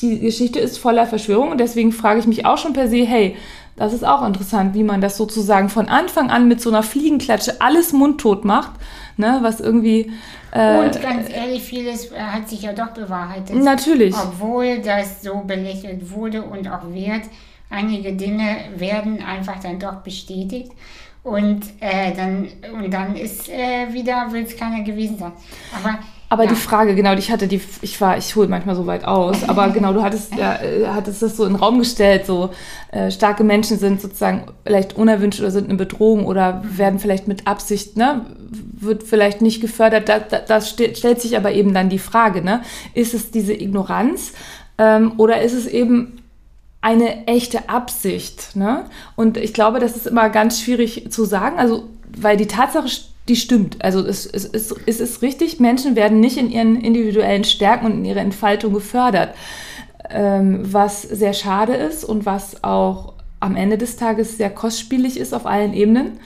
[0.00, 3.36] die Geschichte ist voller Verschwörung und deswegen frage ich mich auch schon per se, hey,
[3.76, 7.60] das ist auch interessant, wie man das sozusagen von Anfang an mit so einer Fliegenklatsche
[7.60, 8.72] alles mundtot macht,
[9.16, 10.12] ne, was irgendwie...
[10.52, 13.56] Äh, und ganz ehrlich, vieles äh, hat sich ja doch bewahrheitet.
[13.56, 14.14] Natürlich.
[14.14, 17.22] Obwohl das so belächelt wurde und auch wird,
[17.68, 20.70] einige Dinge werden einfach dann doch bestätigt.
[21.24, 25.32] Und, äh, dann, und dann ist äh, wieder, will es keiner gewesen sein.
[25.74, 26.50] Aber aber ja.
[26.50, 29.68] die Frage, genau, ich hatte die, ich war, ich hole manchmal so weit aus, aber
[29.72, 32.50] genau, du hattest, ja, äh, hattest das so in den Raum gestellt, so
[32.92, 37.46] äh, starke Menschen sind sozusagen vielleicht unerwünscht oder sind eine Bedrohung oder werden vielleicht mit
[37.46, 40.08] Absicht, ne, wird vielleicht nicht gefördert.
[40.08, 42.62] Da, da, das stellt sich aber eben dann die Frage, ne,
[42.94, 44.32] ist es diese Ignoranz
[44.78, 46.18] ähm, oder ist es eben
[46.80, 48.84] eine echte Absicht, ne?
[49.16, 51.84] Und ich glaube, das ist immer ganz schwierig zu sagen, also
[52.14, 52.88] weil die Tatsache
[53.28, 53.82] die stimmt.
[53.82, 57.92] Also es, es, es, es ist richtig, Menschen werden nicht in ihren individuellen Stärken und
[57.92, 59.34] in ihrer Entfaltung gefördert,
[60.10, 65.32] ähm, was sehr schade ist und was auch am Ende des Tages sehr kostspielig ist
[65.32, 66.18] auf allen Ebenen.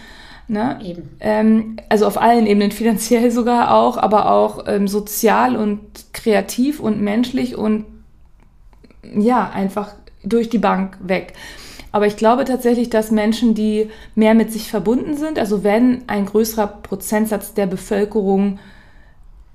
[0.48, 0.80] Ne?
[0.82, 1.10] Eben.
[1.20, 5.80] Ähm, also auf allen Ebenen, finanziell sogar auch, aber auch ähm, sozial und
[6.12, 7.84] kreativ und menschlich und
[9.14, 11.34] ja, einfach durch die Bank weg.
[11.92, 16.26] Aber ich glaube tatsächlich, dass Menschen, die mehr mit sich verbunden sind, also wenn ein
[16.26, 18.58] größerer Prozentsatz der Bevölkerung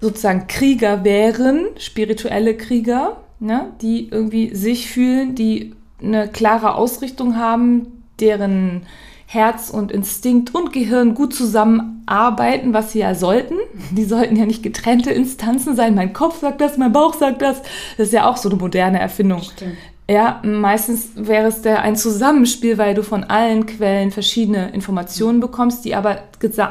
[0.02, 8.04] sozusagen Krieger wären, spirituelle Krieger, ne, die irgendwie sich fühlen, die eine klare Ausrichtung haben,
[8.19, 8.82] deren
[9.26, 13.56] Herz und Instinkt und Gehirn gut zusammenarbeiten, was sie ja sollten.
[13.91, 15.96] Die sollten ja nicht getrennte Instanzen sein.
[15.96, 17.62] Mein Kopf sagt das, mein Bauch sagt das.
[17.98, 19.41] Das ist ja auch so eine moderne Erfindung.
[19.41, 19.78] Stimmt.
[20.13, 25.86] Ja, meistens wäre es der, ein Zusammenspiel, weil du von allen Quellen verschiedene Informationen bekommst,
[25.86, 26.19] die aber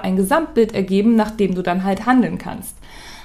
[0.02, 2.76] ein Gesamtbild ergeben, nach dem du dann halt handeln kannst.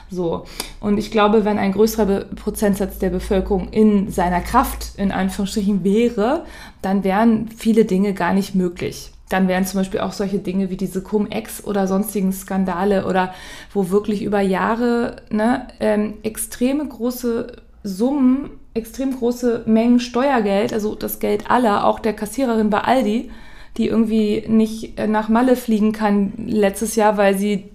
[0.09, 0.45] So.
[0.79, 5.83] Und ich glaube, wenn ein größerer Be Prozentsatz der Bevölkerung in seiner Kraft, in Anführungsstrichen,
[5.83, 6.45] wäre,
[6.81, 9.11] dann wären viele Dinge gar nicht möglich.
[9.29, 13.35] Dann wären zum Beispiel auch solche Dinge wie diese Cum-Ex oder sonstigen Skandale oder
[13.71, 17.51] wo wirklich über Jahre ne, ähm, extreme große
[17.83, 23.31] Summen extrem große Mengen Steuergeld, also das Geld aller, auch der Kassiererin bei Aldi,
[23.77, 27.65] die irgendwie nicht äh, nach Malle fliegen kann letztes Jahr, weil sie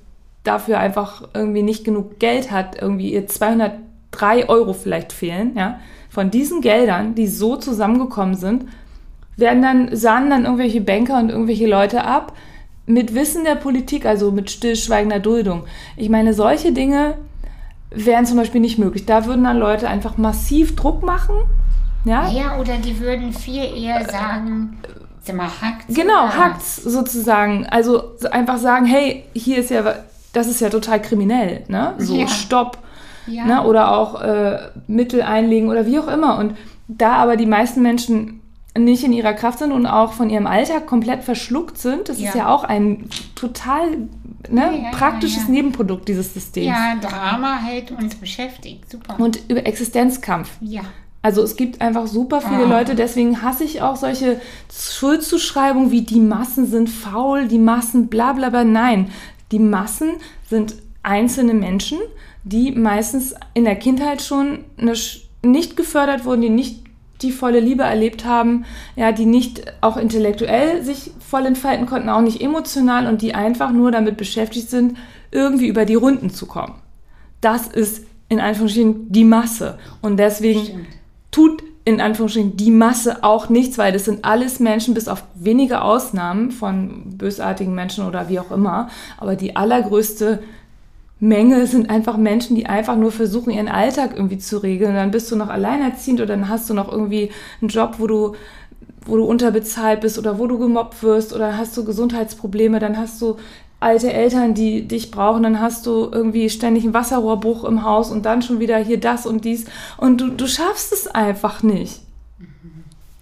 [0.44, 5.78] dafür einfach irgendwie nicht genug Geld hat, irgendwie ihr 203 Euro vielleicht fehlen, ja.
[6.10, 8.66] Von diesen Geldern, die so zusammengekommen sind,
[9.36, 12.34] werden dann, sahnen dann irgendwelche Banker und irgendwelche Leute ab,
[12.84, 15.64] mit Wissen der Politik, also mit stillschweigender Duldung.
[15.96, 17.14] Ich meine, solche Dinge
[17.94, 19.07] wären zum Beispiel nicht möglich.
[19.07, 21.35] Da würden dann Leute einfach massiv Druck machen.
[22.05, 24.78] Ja, ja oder die würden viel eher sagen,
[25.22, 25.94] sag mal, hackt's.
[25.94, 27.66] Genau, hackt's sozusagen.
[27.66, 29.96] Also einfach sagen, hey, hier ist ja,
[30.33, 31.94] das ist ja total kriminell, ne?
[31.98, 32.28] So, ja.
[32.28, 32.78] stopp.
[33.26, 33.44] Ja.
[33.44, 33.62] Ne?
[33.62, 36.38] Oder auch äh, Mittel einlegen oder wie auch immer.
[36.38, 36.57] Und
[36.88, 38.40] da aber die meisten Menschen
[38.76, 42.28] nicht in ihrer Kraft sind und auch von ihrem Alltag komplett verschluckt sind, das ja.
[42.28, 44.09] ist ja auch ein total
[44.50, 46.66] ne, ja, praktisches ja, Nebenprodukt dieses Systems.
[46.66, 48.90] Ja, Drama hält uns beschäftigt.
[48.90, 49.18] Super.
[49.18, 50.50] Und über Existenzkampf.
[50.61, 50.83] Ja.
[51.22, 52.68] Also es gibt einfach super viele oh.
[52.68, 54.40] Leute, deswegen hasse ich auch solche
[54.72, 58.64] Schuldzuschreibungen wie die Massen sind faul, die Massen bla bla bla.
[58.64, 59.12] Nein,
[59.52, 60.14] die Massen
[60.50, 60.74] sind
[61.05, 61.98] einzelne Menschen,
[62.42, 64.94] die meistens in der Kindheit schon eine,
[65.44, 66.81] nicht gefördert wurden, die nicht
[67.22, 68.64] die volle Liebe erlebt haben,
[68.96, 73.72] ja, die nicht auch intellektuell sich voll entfalten konnten, auch nicht emotional und die einfach
[73.72, 74.96] nur damit beschäftigt sind,
[75.30, 76.74] irgendwie über die Runden zu kommen.
[77.40, 79.78] Das ist in Anführungsstrichen die Masse.
[80.00, 80.87] Und deswegen Stimmt.
[81.30, 85.82] tut in Anführungsstrichen die Masse auch nichts, weil das sind alles Menschen, bis auf wenige
[85.82, 88.88] Ausnahmen von bösartigen Menschen oder wie auch immer.
[89.18, 90.42] Aber die allergrößte
[91.22, 94.96] Menge sind einfach Menschen, die einfach nur versuchen, ihren Alltag irgendwie zu regeln.
[94.96, 97.30] Dann bist du noch alleinerziehend oder dann hast du noch irgendwie
[97.61, 98.35] einen Job, wo du,
[99.06, 103.22] wo du unterbezahlt bist oder wo du gemobbt wirst oder hast du Gesundheitsprobleme, dann hast
[103.22, 103.37] du
[103.78, 108.26] alte Eltern, die dich brauchen, dann hast du irgendwie ständig einen Wasserrohrbruch im Haus und
[108.26, 109.66] dann schon wieder hier das und dies
[109.98, 112.00] und du, du schaffst es einfach nicht.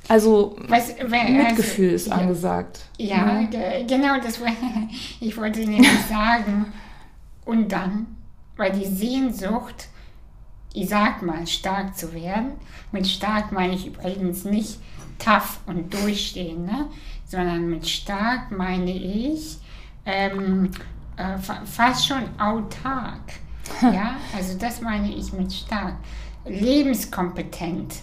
[0.09, 2.81] Also Was, wenn, Mitgefühl ist also, angesagt.
[2.99, 4.41] Ja, ge- genau, das
[5.21, 6.67] ich wollte nämlich sagen.
[7.51, 8.07] Und dann,
[8.57, 9.89] weil die Sehnsucht,
[10.73, 12.53] ich sag mal, stark zu werden,
[12.93, 14.79] mit stark meine ich übrigens nicht
[15.19, 16.89] tough und durchstehen, ne?
[17.27, 19.59] sondern mit stark meine ich
[20.07, 20.71] ähm,
[21.17, 23.33] äh, fa- fast schon autark.
[23.83, 25.97] ja, also das meine ich mit stark.
[26.45, 27.97] Lebenskompetent.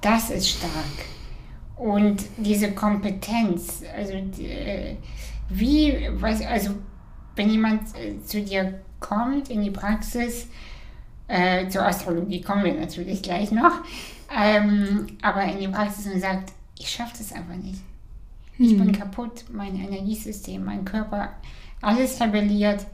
[0.00, 1.06] Das ist stark.
[1.76, 4.96] Und diese Kompetenz, also äh,
[5.48, 6.70] wie, was, also
[7.36, 10.48] wenn jemand äh, zu dir kommt in die Praxis,
[11.28, 13.72] äh, zur Astrologie kommen wir natürlich gleich noch,
[14.36, 17.80] ähm, aber in die Praxis und sagt, ich schaffe das einfach nicht.
[18.58, 21.34] Ich bin kaputt, mein Energiesystem, mein Körper,
[21.82, 22.86] alles rebelliert.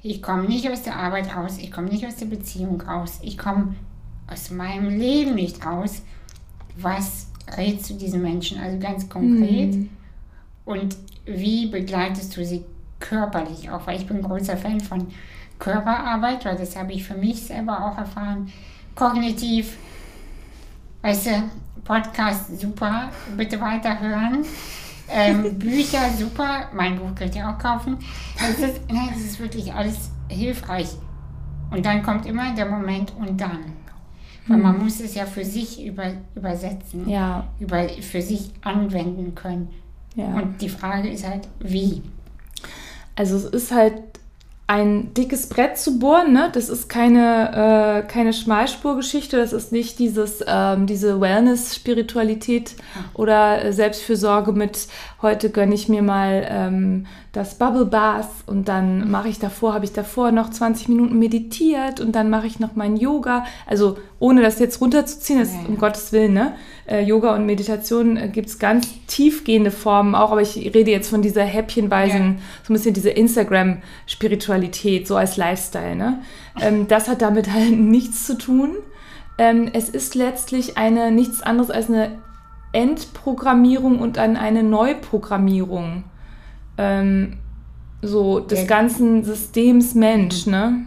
[0.00, 3.36] Ich komme nicht aus der Arbeit raus, ich komme nicht aus der Beziehung raus, ich
[3.36, 3.74] komme
[4.28, 6.02] aus meinem Leben nicht raus.
[6.76, 8.60] Was rätst du diesen Menschen?
[8.60, 9.74] Also ganz konkret.
[10.64, 12.64] Und wie begleitest du sie
[13.00, 13.86] körperlich auch?
[13.86, 15.08] Weil ich bin großer Fan von
[15.58, 18.50] Körperarbeit, weil das habe ich für mich selber auch erfahren.
[18.94, 19.76] Kognitiv,
[21.02, 21.42] weißt du,
[21.84, 24.44] Podcast super, bitte weiterhören.
[25.10, 27.98] Ähm, Bücher super, mein Buch könnt ihr auch kaufen.
[28.38, 30.88] Das ist, nein, ist wirklich alles hilfreich.
[31.70, 33.58] Und dann kommt immer der Moment und dann.
[34.46, 39.68] Weil man muss es ja für sich über, übersetzen, Ja, über, für sich anwenden können.
[40.14, 40.24] ja.
[40.28, 42.02] Und die Frage ist halt, wie?
[43.18, 43.94] Also es ist halt
[44.68, 46.50] ein dickes Brett zu bohren, ne?
[46.52, 52.76] Das ist keine, äh, keine Schmalspurgeschichte, das ist nicht dieses, ähm, diese Wellness-Spiritualität
[53.14, 54.86] oder äh, Selbstfürsorge mit
[55.20, 59.84] heute gönne ich mir mal ähm, das Bubble Bath und dann mache ich davor, habe
[59.84, 63.44] ich davor noch 20 Minuten meditiert und dann mache ich noch mein Yoga.
[63.66, 65.60] Also ohne das jetzt runterzuziehen, das ja.
[65.68, 66.52] um Gottes Willen, ne?
[66.86, 71.10] Äh, Yoga und Meditation äh, gibt es ganz tiefgehende Formen auch, aber ich rede jetzt
[71.10, 72.42] von dieser häppchenweisen, Ja.
[72.62, 76.20] so ein bisschen diese Instagram-Spiritualität, so als Lifestyle, ne?
[76.60, 78.76] Ähm, das hat damit halt nichts zu tun.
[79.36, 82.18] Ähm, es ist letztlich eine nichts anderes als eine
[82.72, 86.04] Endprogrammierung und dann eine Neuprogrammierung
[86.76, 87.38] ähm,
[88.02, 90.84] so des Der- ganzen Systems Mensch, ne?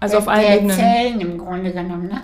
[0.00, 0.76] Also auf allen der Ebenen.
[0.76, 2.22] Zellen im Grunde genommen, ne?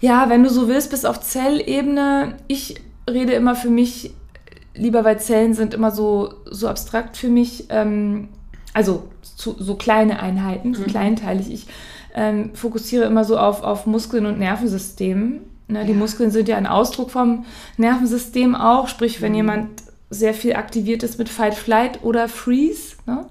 [0.00, 2.34] Ja, wenn du so willst, bis auf Zellebene.
[2.46, 2.74] Ich
[3.08, 4.12] rede immer für mich,
[4.74, 7.66] lieber weil Zellen sind immer so, so abstrakt für mich.
[7.70, 8.28] Ähm,
[8.74, 11.50] also zu, so kleine Einheiten, so kleinteilig.
[11.52, 11.66] Ich
[12.14, 15.40] ähm, fokussiere immer so auf, auf Muskeln und Nervensystem.
[15.68, 15.98] Ne, Die Ja.
[15.98, 17.44] Muskeln sind ja ein Ausdruck vom
[17.76, 18.88] Nervensystem auch.
[18.88, 19.70] Sprich, wenn jemand
[20.10, 23.26] sehr viel aktiviert ist mit Fight, Flight oder Freeze, ne?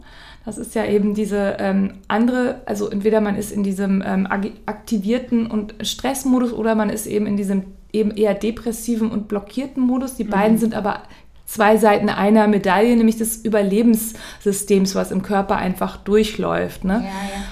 [0.46, 4.28] Das ist ja eben diese ähm, andere, also entweder man ist in diesem ähm,
[4.66, 10.16] aktivierten und Stressmodus oder man ist eben in diesem eben eher depressiven und blockierten Modus.
[10.16, 11.04] Die beiden sind aber
[11.46, 16.84] zwei Seiten einer Medaille, nämlich des Überlebenssystems, was im Körper einfach durchläuft.
[16.84, 16.94] Ne?
[16.94, 17.10] Ja, ja.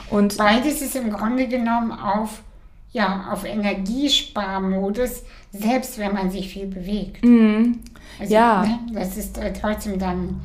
[0.10, 2.42] Und Beides ist im Grunde genommen auf,
[2.92, 7.24] ja, auf Energiesparmodus, selbst wenn man sich viel bewegt.
[7.26, 7.74] mh,
[8.20, 8.64] Also, Ja.
[8.64, 10.42] Ne, das ist äh, trotzdem dann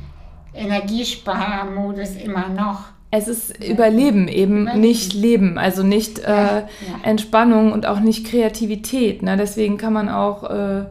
[0.53, 2.85] Energiesparmodus immer noch.
[3.11, 4.81] es ist Überleben eben, Überleben.
[4.81, 6.67] nicht Leben, also nicht Ja, äh, ja.
[7.03, 9.21] Entspannung und auch nicht Kreativität.
[9.23, 9.37] Ne?
[9.37, 10.85] Deswegen kann man auch äh,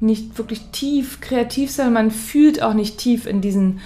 [0.00, 1.92] nicht wirklich tief kreativ sein.
[1.92, 3.80] Man fühlt auch nicht tief in diesen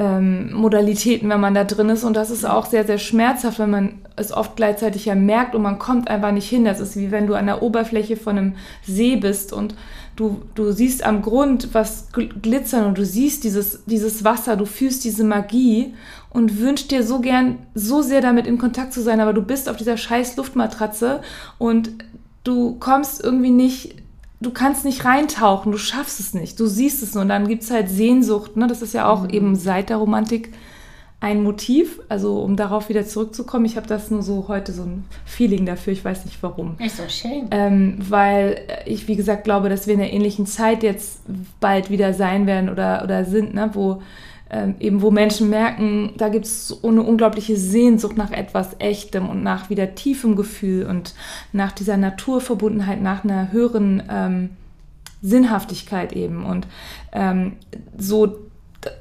[0.00, 2.04] ähm, Modalitäten, wenn man da drin ist.
[2.04, 5.60] Und das ist auch sehr, sehr schmerzhaft, wenn man es oft gleichzeitig ja merkt und
[5.60, 6.64] man kommt einfach nicht hin.
[6.64, 9.74] Das ist wie wenn du an der Oberfläche von einem See bist und
[10.16, 14.64] du, du siehst am Grund was gl- glitzern und du siehst dieses, dieses Wasser, du
[14.64, 15.92] fühlst diese Magie
[16.30, 19.68] und wünschst dir so gern, so sehr damit in Kontakt zu sein, aber du bist
[19.68, 21.20] auf dieser scheiß Luftmatratze
[21.58, 21.90] und
[22.44, 23.96] du kommst irgendwie nicht,
[24.40, 27.62] du kannst nicht reintauchen, du schaffst es nicht, du siehst es nur und dann gibt
[27.62, 28.66] es halt Sehnsucht, ne?
[28.66, 30.52] das ist ja auch eben seit der Romantik
[31.22, 35.04] ein Motiv, also um darauf wieder zurückzukommen, ich habe das nur so heute so ein
[35.26, 36.76] Feeling dafür, ich weiß nicht warum.
[36.78, 37.48] Ist so schön.
[37.50, 41.20] Ähm, weil ich, wie gesagt, glaube, dass wir in einer ähnlichen Zeit jetzt
[41.60, 43.68] bald wieder sein werden oder, oder sind, ne?
[43.74, 44.00] wo
[44.50, 49.28] ähm, eben wo Menschen merken, da gibt es so eine unglaubliche Sehnsucht nach etwas Echtem
[49.28, 51.14] und nach wieder tiefem Gefühl und
[51.52, 54.50] nach dieser Naturverbundenheit, nach einer höheren ähm,
[55.22, 56.44] Sinnhaftigkeit eben.
[56.44, 56.66] Und
[57.12, 57.52] ähm,
[57.98, 58.38] so,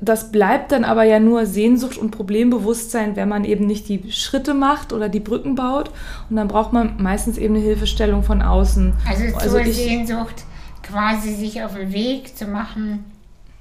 [0.02, 4.54] das bleibt dann aber ja nur Sehnsucht und Problembewusstsein, wenn man eben nicht die Schritte
[4.54, 5.92] macht oder die Brücken baut.
[6.30, 8.94] Und dann braucht man meistens eben eine Hilfestellung von außen.
[9.08, 10.44] Also zur Also ich- Sehnsucht
[10.84, 13.04] quasi sich auf den Weg zu machen,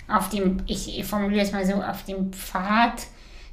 [0.08, 3.06] auf dem, ich formuliere es mal so, auf dem Pfad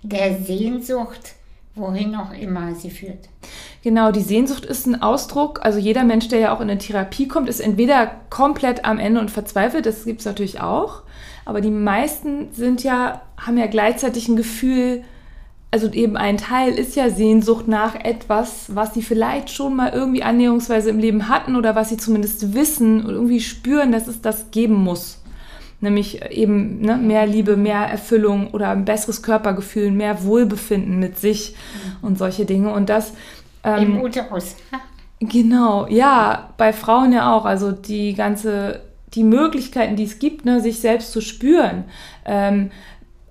[0.03, 1.33] der Sehnsucht,
[1.75, 3.27] wohin auch immer sie führt.
[3.83, 5.59] Genau, die Sehnsucht ist ein Ausdruck.
[5.63, 9.19] Also jeder Mensch, der ja auch in eine Therapie kommt, ist entweder komplett am Ende
[9.19, 11.03] und verzweifelt, das gibt es natürlich auch.
[11.43, 15.03] Aber die meisten sind ja, haben ja gleichzeitig ein Gefühl,
[15.69, 20.23] also eben ein Teil ist ja Sehnsucht nach etwas, was sie vielleicht schon mal irgendwie
[20.23, 24.51] annäherungsweise im Leben hatten oder was sie zumindest wissen und irgendwie spüren, dass es das
[24.51, 25.21] geben muss.
[25.85, 31.55] Nämlich eben ne, mehr Liebe, mehr Erfüllung oder ein besseres Körpergefühl, mehr Wohlbefinden mit sich
[31.55, 32.07] mhm.
[32.07, 32.73] und solche Dinge.
[32.73, 33.13] Und das.
[33.63, 34.55] Ähm, Im Uterus.
[35.19, 37.45] Genau, ja, bei Frauen ja auch.
[37.45, 38.81] Also die ganze,
[39.13, 41.85] die Möglichkeiten, die es gibt, ne, sich selbst zu spüren.
[42.25, 42.71] Ähm,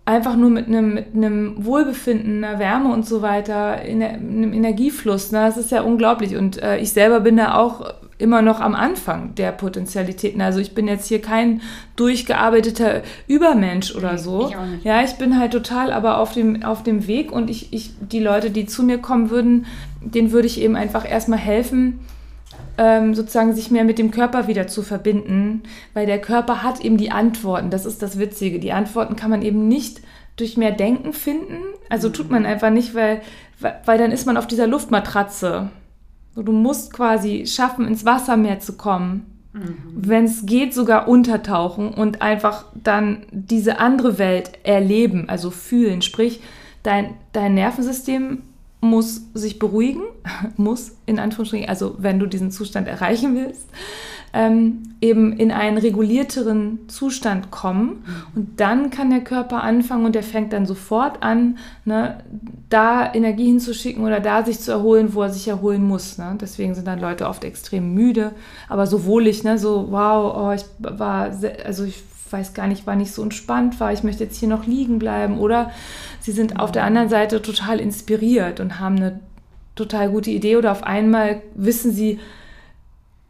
[0.06, 5.32] einfach nur mit einem, mit einem Wohlbefinden, einer Wärme und so weiter, in einem Energiefluss.
[5.32, 5.40] Ne?
[5.40, 6.36] Das ist ja unglaublich.
[6.36, 10.40] Und äh, ich selber bin da auch immer noch am Anfang der Potentialitäten.
[10.40, 11.60] Also ich bin jetzt hier kein
[11.96, 14.48] durchgearbeiteter Übermensch oder so.
[14.48, 17.92] Ich ja, ich bin halt total aber auf dem, auf dem Weg und ich, ich,
[18.00, 19.66] die Leute, die zu mir kommen würden,
[20.00, 22.00] denen würde ich eben einfach erstmal helfen,
[22.76, 26.96] ähm, sozusagen sich mehr mit dem Körper wieder zu verbinden, weil der Körper hat eben
[26.96, 27.70] die Antworten.
[27.70, 28.58] Das ist das Witzige.
[28.58, 30.00] Die Antworten kann man eben nicht
[30.36, 31.58] durch mehr Denken finden.
[31.88, 32.48] Also tut man mhm.
[32.48, 33.22] einfach nicht, weil,
[33.84, 35.70] weil dann ist man auf dieser Luftmatratze.
[36.36, 39.26] Du musst quasi schaffen, ins Wasser mehr zu kommen.
[39.52, 39.76] Mhm.
[39.94, 46.02] Wenn es geht, sogar untertauchen und einfach dann diese andere Welt erleben, also fühlen.
[46.02, 46.40] Sprich,
[46.82, 48.42] dein, dein Nervensystem
[48.80, 50.02] muss sich beruhigen,
[50.56, 53.68] muss in Anführungsstrichen, also wenn du diesen Zustand erreichen willst,
[54.34, 58.04] ähm, eben in einen regulierteren Zustand kommen.
[58.34, 62.18] Und dann kann der Körper anfangen und der fängt dann sofort an, ne,
[62.68, 66.18] da Energie hinzuschicken oder da sich zu erholen, wo er sich erholen muss.
[66.18, 66.36] Ne?
[66.40, 68.32] Deswegen sind dann Leute oft extrem müde,
[68.68, 72.86] aber so wohlig, ne, so wow, oh, ich war, sehr, also ich weiß gar nicht,
[72.86, 75.38] wann ich so entspannt war, ich möchte jetzt hier noch liegen bleiben.
[75.38, 75.70] Oder
[76.18, 79.20] sie sind auf der anderen Seite total inspiriert und haben eine
[79.76, 82.18] total gute Idee oder auf einmal wissen sie,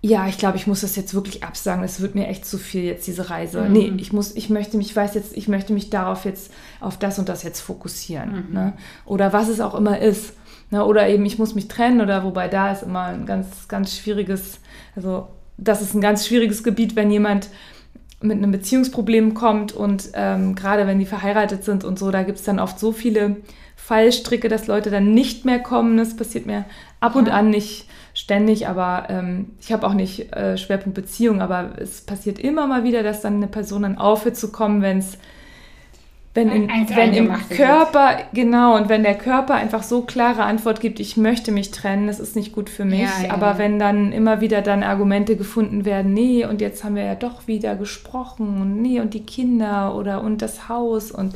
[0.07, 1.83] ja, ich glaube, ich muss das jetzt wirklich absagen.
[1.83, 3.63] Es wird mir echt zu viel jetzt diese Reise.
[3.63, 3.73] Mhm.
[3.73, 6.99] Nee, ich muss, ich möchte mich, ich weiß jetzt, ich möchte mich darauf jetzt, auf
[6.99, 8.49] das und das jetzt fokussieren.
[8.49, 8.55] Mhm.
[8.55, 8.73] Ne?
[9.07, 10.35] Oder was es auch immer ist.
[10.71, 10.85] Ne?
[10.85, 14.61] Oder eben, ich muss mich trennen oder wobei da ist immer ein ganz, ganz schwieriges,
[14.95, 17.49] also das ist ein ganz schwieriges Gebiet, wenn jemand
[18.21, 22.39] mit einem Beziehungsproblem kommt und ähm, gerade wenn die verheiratet sind und so, da gibt
[22.39, 23.37] es dann oft so viele
[23.75, 25.97] Fallstricke, dass Leute dann nicht mehr kommen.
[25.97, 26.67] Das passiert mir
[27.01, 31.73] ab und an nicht ständig, aber ähm, ich habe auch nicht äh, Schwerpunkt Beziehung, aber
[31.79, 35.19] es passiert immer mal wieder, dass dann eine Person dann aufhört zu kommen, wenn es
[36.35, 38.33] wenn, in, wenn im Körper, wird.
[38.33, 42.19] genau, und wenn der Körper einfach so klare Antwort gibt, ich möchte mich trennen, das
[42.19, 43.03] ist nicht gut für mich.
[43.03, 43.59] Ja, ja, aber ja.
[43.59, 47.47] wenn dann immer wieder dann Argumente gefunden werden, nee, und jetzt haben wir ja doch
[47.47, 51.35] wieder gesprochen und nee, und die Kinder oder und das Haus und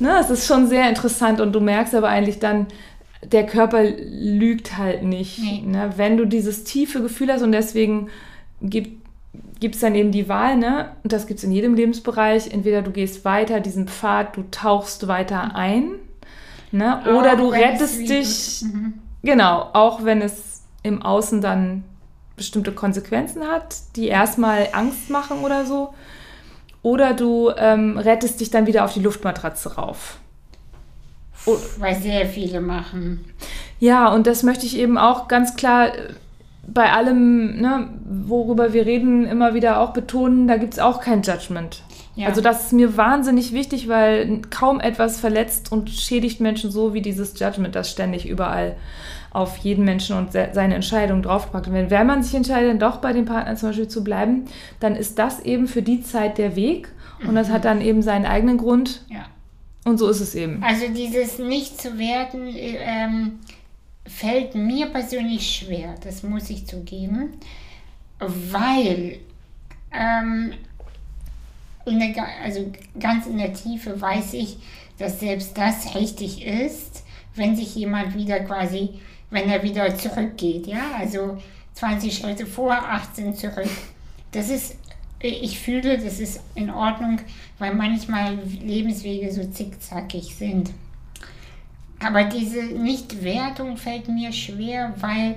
[0.00, 2.66] ne, es ist schon sehr interessant und du merkst aber eigentlich dann,
[3.32, 5.38] der Körper lügt halt nicht.
[5.38, 5.62] Nee.
[5.66, 5.92] Ne?
[5.96, 8.08] Wenn du dieses tiefe Gefühl hast und deswegen
[8.60, 10.90] gibt es dann eben die Wahl, ne?
[11.02, 12.52] Und das gibt es in jedem Lebensbereich.
[12.52, 15.92] Entweder du gehst weiter diesen Pfad, du tauchst weiter ein,
[16.72, 17.02] ne?
[17.16, 18.62] Oder auch du rettest dich.
[18.62, 18.94] Mhm.
[19.22, 21.84] Genau, auch wenn es im Außen dann
[22.36, 25.94] bestimmte Konsequenzen hat, die erstmal Angst machen oder so.
[26.82, 30.18] Oder du ähm, rettest dich dann wieder auf die Luftmatratze rauf.
[31.78, 33.24] Weil sehr viele machen.
[33.78, 35.92] Ja, und das möchte ich eben auch ganz klar
[36.66, 41.22] bei allem, ne, worüber wir reden, immer wieder auch betonen, da gibt es auch kein
[41.22, 41.82] Judgment.
[42.16, 42.28] Ja.
[42.28, 47.02] Also das ist mir wahnsinnig wichtig, weil kaum etwas verletzt und schädigt Menschen so wie
[47.02, 48.76] dieses Judgment, das ständig überall
[49.30, 51.68] auf jeden Menschen und seine Entscheidung draufpackt.
[51.68, 54.46] Und wenn, wenn man sich entscheidet, dann doch bei dem Partner zum Beispiel zu bleiben,
[54.80, 56.88] dann ist das eben für die Zeit der Weg
[57.26, 59.02] und das hat dann eben seinen eigenen Grund.
[59.08, 59.26] Ja.
[59.86, 60.64] Und so ist es eben.
[60.64, 63.38] Also dieses nicht zu werden, ähm,
[64.04, 67.34] fällt mir persönlich schwer, das muss ich zugeben,
[68.18, 69.20] weil
[69.92, 70.54] ähm,
[71.84, 74.56] in der, also ganz in der Tiefe weiß ich,
[74.98, 77.04] dass selbst das richtig ist,
[77.36, 78.98] wenn sich jemand wieder quasi,
[79.30, 81.38] wenn er wieder zurückgeht, ja, also
[81.74, 83.70] 20 Schritte vor, 18 zurück.
[84.32, 84.74] Das ist,
[85.20, 87.20] ich fühle, das ist in Ordnung,
[87.58, 90.70] weil manchmal Lebenswege so zickzackig sind.
[91.98, 95.36] Aber diese Nichtwertung fällt mir schwer, weil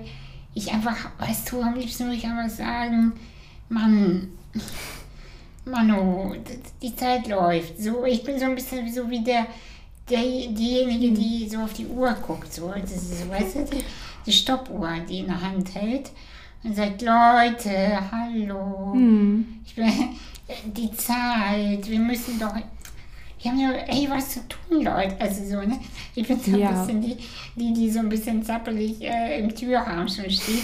[0.53, 3.13] ich einfach, weißt du, am liebsten würde ich einfach sagen,
[3.69, 4.29] Mann,
[5.65, 6.35] Mano,
[6.81, 7.81] die Zeit läuft.
[7.81, 9.45] So, ich bin so ein bisschen so wie der,
[10.09, 12.51] der diejenige, die so auf die Uhr guckt.
[12.51, 13.83] So, das ist, weißt du, die,
[14.25, 16.11] die Stoppuhr, die in der Hand hält
[16.63, 19.45] und sagt, Leute, hallo, hm.
[19.65, 19.91] ich bin,
[20.73, 22.53] die Zeit, wir müssen doch
[23.41, 25.15] wir haben ja ey, was zu tun, Leute.
[25.19, 25.79] Also so, ne?
[26.13, 26.69] Ich bin so Ja.
[26.71, 27.17] ein bisschen die,
[27.55, 30.63] die, die so ein bisschen zappelig äh, im Türrahmen schon steht,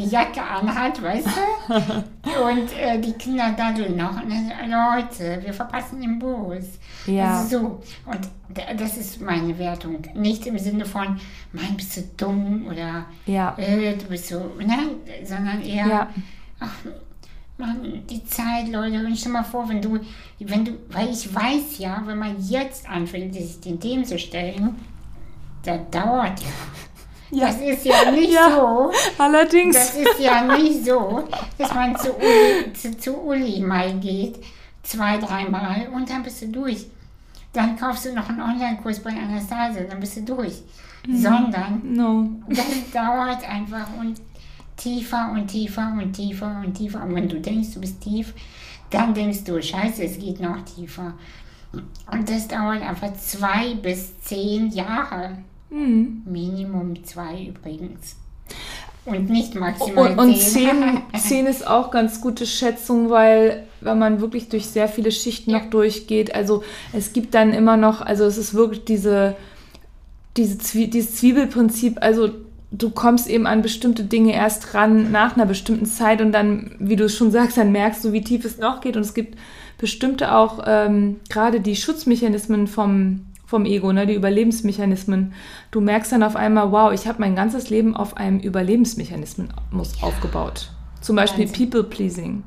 [0.00, 1.74] die Jacke anhat, weißt du?
[2.44, 4.22] Und äh, die Kinder daddeln noch.
[4.22, 4.36] Und so,
[4.66, 6.64] Leute, wir verpassen den Bus.
[7.06, 7.38] Ja.
[7.40, 7.66] Also so.
[8.06, 9.98] Und da- das ist meine Wertung.
[10.14, 11.18] Nicht im Sinne von,
[11.52, 13.54] Mann, bist du dumm oder Ja.
[13.58, 14.78] äh, du bist so, ne?
[15.24, 16.08] Sondern eher, Ja.
[16.60, 16.74] ach,
[17.58, 19.04] Mann, die Zeit, Leute.
[19.04, 20.00] Und stell mal vor, wenn du,
[20.38, 24.76] wenn du, weil ich weiß ja, wenn man jetzt anfängt, sich den Themen zu stellen,
[25.62, 26.46] das dauert ja.
[27.30, 27.46] Ja.
[27.46, 28.50] Das ist ja nicht Ja.
[28.50, 28.90] so.
[29.18, 29.76] Allerdings.
[29.76, 31.24] Das ist ja nicht so,
[31.58, 34.38] dass man zu Uli, zu, zu Uli mal geht,
[34.82, 36.86] zwei, dreimal und dann bist du durch.
[37.52, 40.62] Dann kaufst du noch einen Online-Kurs bei Anastasia, dann bist du durch.
[41.08, 42.28] Sondern no.
[42.48, 44.20] das dauert einfach und
[44.76, 47.02] tiefer und tiefer und tiefer und tiefer.
[47.02, 48.34] Und wenn du denkst, du bist tief,
[48.90, 51.14] dann denkst du, scheiße, es geht noch tiefer.
[52.10, 55.38] Und das dauert einfach zwei bis zehn Jahre.
[55.70, 56.22] Hm.
[56.26, 58.16] Minimum zwei übrigens.
[59.06, 61.02] Und nicht maximal Und, und zehn.
[61.14, 65.52] 10, 10 ist auch ganz gute Schätzung, weil wenn man wirklich durch sehr viele Schichten
[65.52, 66.62] noch durchgeht, also
[66.92, 69.36] es gibt dann immer noch, also es ist wirklich diese,
[70.36, 72.30] diese Zwie dieses Zwiebelprinzip, also
[72.72, 76.96] du kommst eben an bestimmte Dinge erst ran nach einer bestimmten Zeit und dann, wie
[76.96, 79.38] du es schon sagst, dann merkst du, wie tief es noch geht und es gibt
[79.78, 85.32] bestimmte auch, ähm, gerade die Schutzmechanismen vom, vom Ego, ne, die Überlebensmechanismen.
[85.72, 90.70] Du merkst dann auf einmal, wow, ich habe mein ganzes Leben auf einem Überlebensmechanismus aufgebaut.
[91.00, 91.48] Zum Beispiel.
[91.48, 92.44] People-Pleasing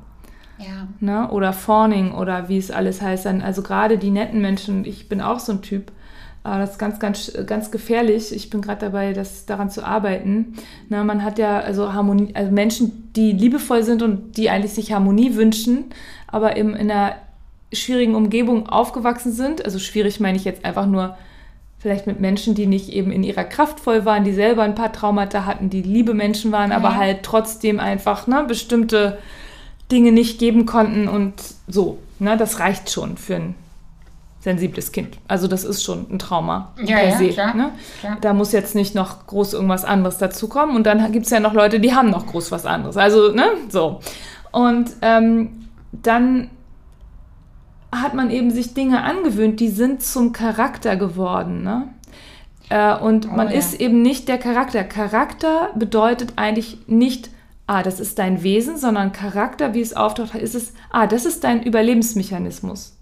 [0.60, 0.88] Ja.
[1.02, 1.30] ne?
[1.30, 3.26] oder Fawning oder wie es alles heißt.
[3.26, 5.92] Dann, also gerade die netten Menschen, ich bin auch so ein Typ,
[6.46, 8.34] äh, das ist ganz, ganz, ganz gefährlich.
[8.34, 10.54] Ich bin gerade dabei, das, daran zu arbeiten.
[10.88, 14.94] Na, man hat ja also Harmonie, also Menschen, die liebevoll sind und die eigentlich sich
[14.94, 15.86] Harmonie wünschen,
[16.28, 17.16] aber eben in einer
[17.76, 19.64] schwierigen Umgebung aufgewachsen sind.
[19.66, 21.18] Also schwierig meine ich jetzt einfach nur
[21.80, 24.94] vielleicht mit Menschen, die nicht eben in ihrer Kraft voll waren, die selber ein paar
[24.94, 26.96] Traumata hatten, die liebe Menschen waren, aber Ja.
[26.96, 29.18] halt trotzdem einfach ne, bestimmte
[29.92, 31.34] Dinge nicht geben konnten und
[31.68, 31.98] so.
[32.20, 33.56] Ne, das reicht schon für ein
[34.40, 35.18] sensibles Kind.
[35.28, 37.30] Also das ist schon ein Trauma Ja, per ja, se.
[37.30, 37.72] klar, Ne?
[38.00, 38.18] klar.
[38.22, 40.76] Da muss jetzt nicht noch groß irgendwas anderes dazukommen.
[40.76, 42.96] Und dann gibt es ja noch Leute, die haben noch groß was anderes.
[42.98, 44.00] Also, ne, so.
[44.52, 46.50] Und ähm, dann
[48.02, 51.64] hat man eben sich Dinge angewöhnt, die sind zum Charakter geworden.
[51.64, 51.88] Ne?
[52.70, 53.58] Äh, und Oh man ja.
[53.58, 54.84] ist eben nicht der Charakter.
[54.84, 57.30] Charakter bedeutet eigentlich nicht,
[57.68, 61.44] ah, das ist dein Wesen, sondern Charakter, wie es auftaucht, ist es, ah, das ist
[61.44, 62.98] dein Überlebensmechanismus.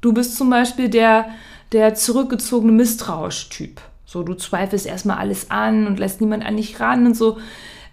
[0.00, 1.26] Du bist zum Beispiel der,
[1.72, 3.80] der zurückgezogene Misstrauisch-Typ.
[4.04, 7.38] So, du zweifelst erstmal alles an und lässt niemand an dich ran und so.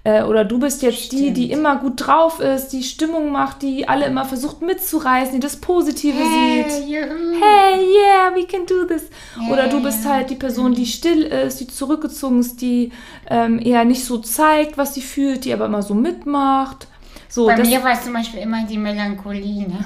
[0.06, 1.60] Äh, Oder du bist jetzt die, die Stimmt.
[1.60, 6.18] immer gut drauf ist, die Stimmung macht, die alle immer versucht mitzureißen, die das Positive
[6.18, 6.66] sieht.
[6.66, 7.42] Hey, juhu.
[7.42, 9.04] Hey, yeah, we can do this.
[9.40, 12.92] Ja, Oder du bist halt die Person, die still ist, die zurückgezogen ist, die
[13.30, 16.88] ähm, eher nicht so zeigt, was sie fühlt, die aber immer so mitmacht.
[17.30, 19.86] So, Bei mir war es zum Beispiel immer die Melancholie, ne?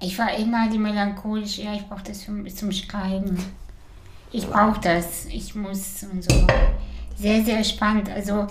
[0.00, 3.38] Ich war immer die melancholisch, ja, ich brauche das zum, zum Schreiben.
[4.32, 6.46] Ich brauche das, ich muss und so.
[7.16, 8.08] Sehr, sehr spannend.
[8.10, 8.46] Also,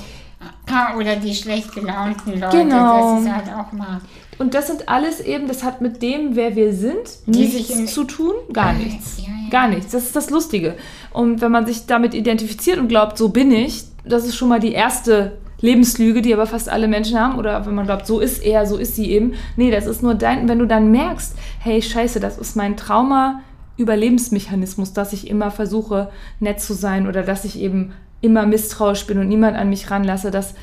[0.98, 3.16] oder die schlecht gelaunten Leute, Genau.
[3.16, 4.02] das ist halt auch mal.
[4.38, 8.04] Und das sind alles eben, das hat mit dem, wer wir sind, Die nichts zu
[8.06, 8.34] tun.
[8.52, 9.18] Gar nichts.
[9.20, 9.50] Ja, ja.
[9.50, 9.92] Gar nichts.
[9.92, 10.76] Das ist das Lustige.
[11.12, 14.60] Und wenn man sich damit identifiziert und glaubt, so bin ich, das ist schon mal
[14.60, 17.38] die erste Lebenslüge, die aber fast alle Menschen haben.
[17.38, 19.34] Oder wenn man glaubt, so ist er, so ist sie eben.
[19.58, 23.42] Nee, das ist nur dein, wenn du dann merkst, hey, scheiße, das ist mein Trauma.
[23.78, 29.18] Überlebensmechanismus, dass ich immer versuche, nett zu sein oder dass ich eben immer misstrauisch bin
[29.18, 30.32] und niemand an mich ranlasse.
[30.32, 30.54] Das,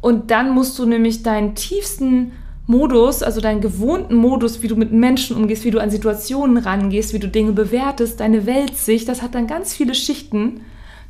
[0.00, 2.32] und dann musst du nämlich deinen tiefsten
[2.66, 7.12] Modus, also deinen gewohnten Modus, wie du mit Menschen umgehst, wie du an Situationen rangehst,
[7.12, 10.62] wie du Dinge bewertest, deine Weltsicht, das hat dann ganz viele Schichten.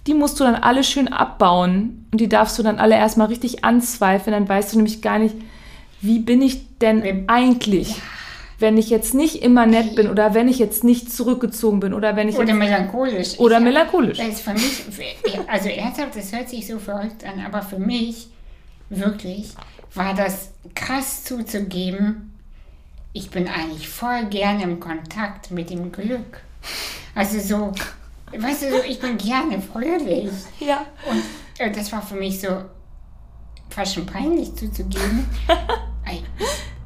[0.06, 3.64] Die musst du dann alle schön abbauen und die darfst du dann alle erstmal richtig
[3.64, 4.32] anzweifeln.
[4.32, 5.36] Dann weißt du nämlich gar nicht,
[6.00, 8.02] wie bin ich denn eigentlich,
[8.62, 12.16] wenn ich jetzt nicht immer nett bin oder wenn ich jetzt nicht zurückgezogen bin oder
[12.16, 13.38] wenn ich Oder jetzt, melancholisch.
[13.38, 14.16] oder Ich- melancholisch.
[14.18, 14.84] Das ist für mich,
[15.48, 18.28] also ernsthaft, das hört sich so verrückt an, aber für mich
[18.88, 19.50] wirklich
[19.94, 22.32] war das krass zuzugeben,
[23.12, 26.40] ich bin eigentlich voll gerne im Kontakt mit dem Glück.
[27.14, 27.72] Also so,
[28.34, 30.30] weißt du, so, ich bin gerne fröhlich.
[30.60, 30.86] Ja.
[31.10, 31.22] Und
[31.58, 32.48] äh, das war für mich so
[33.68, 35.26] fast schon peinlich zuzugeben.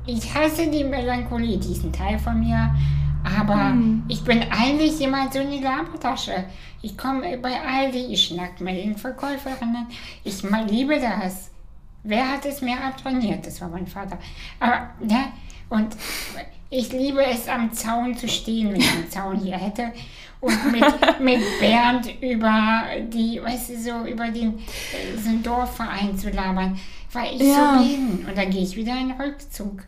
[0.06, 2.74] Ich hasse die Melancholie, diesen Teil von mir.
[3.38, 3.74] Aber
[4.08, 6.44] ich bin eigentlich jemand so eine Labertasche.
[6.82, 9.86] Ich komme bei Aldi, ich schnack mit den Verkäuferinnen.
[10.22, 11.50] Ich ma- liebe das.
[12.04, 13.44] Wer hat es mir abtrainiert?
[13.44, 14.16] Das war mein Vater.
[14.60, 15.24] Aber, ne?
[15.68, 15.96] Und
[16.70, 19.90] ich liebe es, am Zaun zu stehen, wenn ich einen Zaun hier hätte.
[20.40, 20.84] Und mit,
[21.20, 24.60] mit Bernd über die, weißt du, so über den
[25.20, 26.78] so einen Dorfverein zu labern,
[27.12, 27.76] weil ich Ja.
[27.76, 28.24] so bin.
[28.28, 29.82] Und dann gehe ich wieder in den Rückzug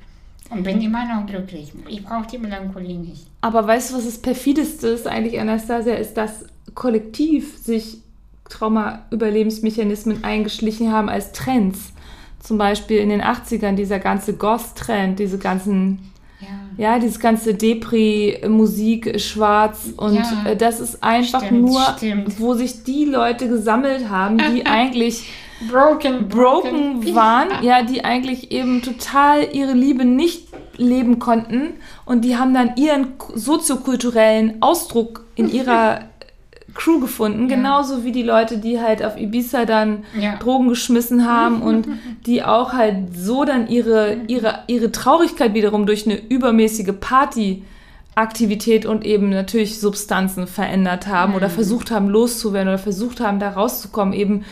[0.50, 1.72] und bin immer noch glücklich.
[1.88, 3.26] Ich brauche die Melancholie nicht.
[3.40, 6.44] Aber weißt du, was das perfideste ist eigentlich, Anastasia, ist, dass
[6.74, 7.98] kollektiv sich
[8.48, 11.92] Trauma-Überlebensmechanismen eingeschlichen haben als Trends.
[12.40, 15.98] Zum Beispiel in den 80ern dieser ganze Goth-Trend, diese ganzen,
[16.76, 16.98] Ja.
[16.98, 20.44] dieses ganze Depri-Musik, Schwarz und Ja.
[20.46, 22.40] äh, das ist einfach Stimmt, nur, stimmt.
[22.40, 25.30] wo sich die Leute gesammelt haben, die eigentlich
[25.70, 30.46] Broken, broken waren, ja, die eigentlich eben total ihre Liebe nicht
[30.76, 31.70] leben konnten
[32.04, 36.02] und die haben dann ihren soziokulturellen Ausdruck in ihrer
[36.74, 37.56] Crew gefunden, Ja.
[37.56, 40.36] genauso wie die Leute, die halt auf Ibiza dann Ja.
[40.36, 41.88] Drogen geschmissen haben und
[42.26, 49.04] die auch halt so dann ihre, ihre, ihre Traurigkeit wiederum durch eine übermäßige Partyaktivität und
[49.04, 54.44] eben natürlich Substanzen verändert haben oder versucht haben loszuwerden oder versucht haben da rauszukommen, eben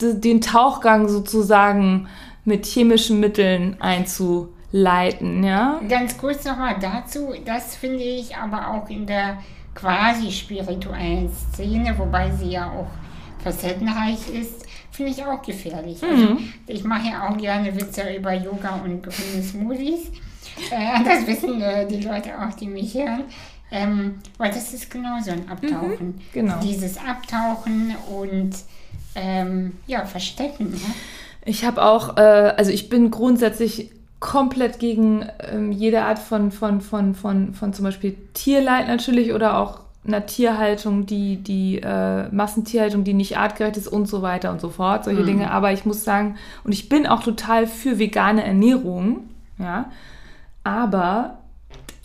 [0.00, 2.08] den Tauchgang sozusagen
[2.44, 5.80] mit chemischen Mitteln einzuleiten, ja?
[5.88, 9.38] Ganz kurz nochmal dazu, das finde ich aber auch in der
[9.74, 12.88] quasi spirituellen Szene, wobei sie ja auch
[13.42, 16.02] facettenreich ist, finde ich auch gefährlich.
[16.02, 20.08] Also, ich mache ja auch gerne Witze über Yoga und grüne Smoothies.
[20.70, 23.24] Äh, das wissen äh, die Leute auch, die mich hören.
[23.70, 26.20] Ähm, weil das ist genau so ein Abtauchen.
[26.32, 26.58] genau.
[26.60, 28.54] Dieses Abtauchen und
[29.16, 30.70] ähm, ja, Verstecken.
[30.70, 30.80] Ne?
[31.44, 33.90] Ich habe auch, äh, also ich bin grundsätzlich
[34.20, 39.58] komplett gegen ähm, jede Art von, von, von, von, von zum Beispiel Tierleid natürlich oder
[39.58, 44.60] auch einer Tierhaltung, die, die äh, Massentierhaltung, die nicht artgerecht ist und so weiter und
[44.60, 45.50] so fort, solche Dinge.
[45.50, 49.90] Aber ich muss sagen, und ich bin auch total für vegane Ernährung, ja,
[50.62, 51.38] aber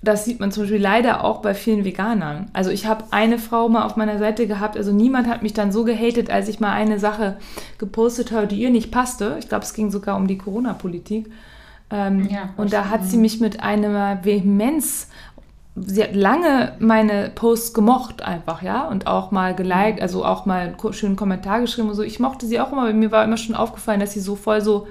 [0.03, 2.49] das sieht man zum Beispiel leider auch bei vielen Veganern.
[2.53, 5.71] Also ich habe eine Frau mal auf meiner Seite gehabt, also niemand hat mich dann
[5.71, 7.37] so gehatet, als ich mal eine Sache
[7.77, 9.37] gepostet habe, die ihr nicht passte.
[9.39, 11.31] Ich glaube, es ging sogar um die Corona-Politik.
[11.91, 15.09] Ähm, Ja, und da hat sie mich mit einer Vehemenz,
[15.75, 20.75] sie hat lange meine Posts gemocht einfach, ja, und auch mal geliked, also auch mal
[20.79, 22.01] einen schönen Kommentar geschrieben und so.
[22.01, 24.61] Ich mochte sie auch immer, aber mir war immer schon aufgefallen, dass sie so voll
[24.61, 24.87] so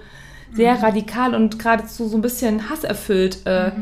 [0.52, 3.72] sehr radikal und geradezu so ein bisschen hasserfüllt äh,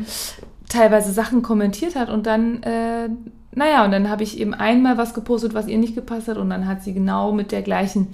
[0.69, 3.09] teilweise Sachen kommentiert hat und dann, äh,
[3.53, 6.49] naja, und dann habe ich eben einmal was gepostet, was ihr nicht gepasst hat und
[6.49, 8.07] dann hat sie genau mit der gleichen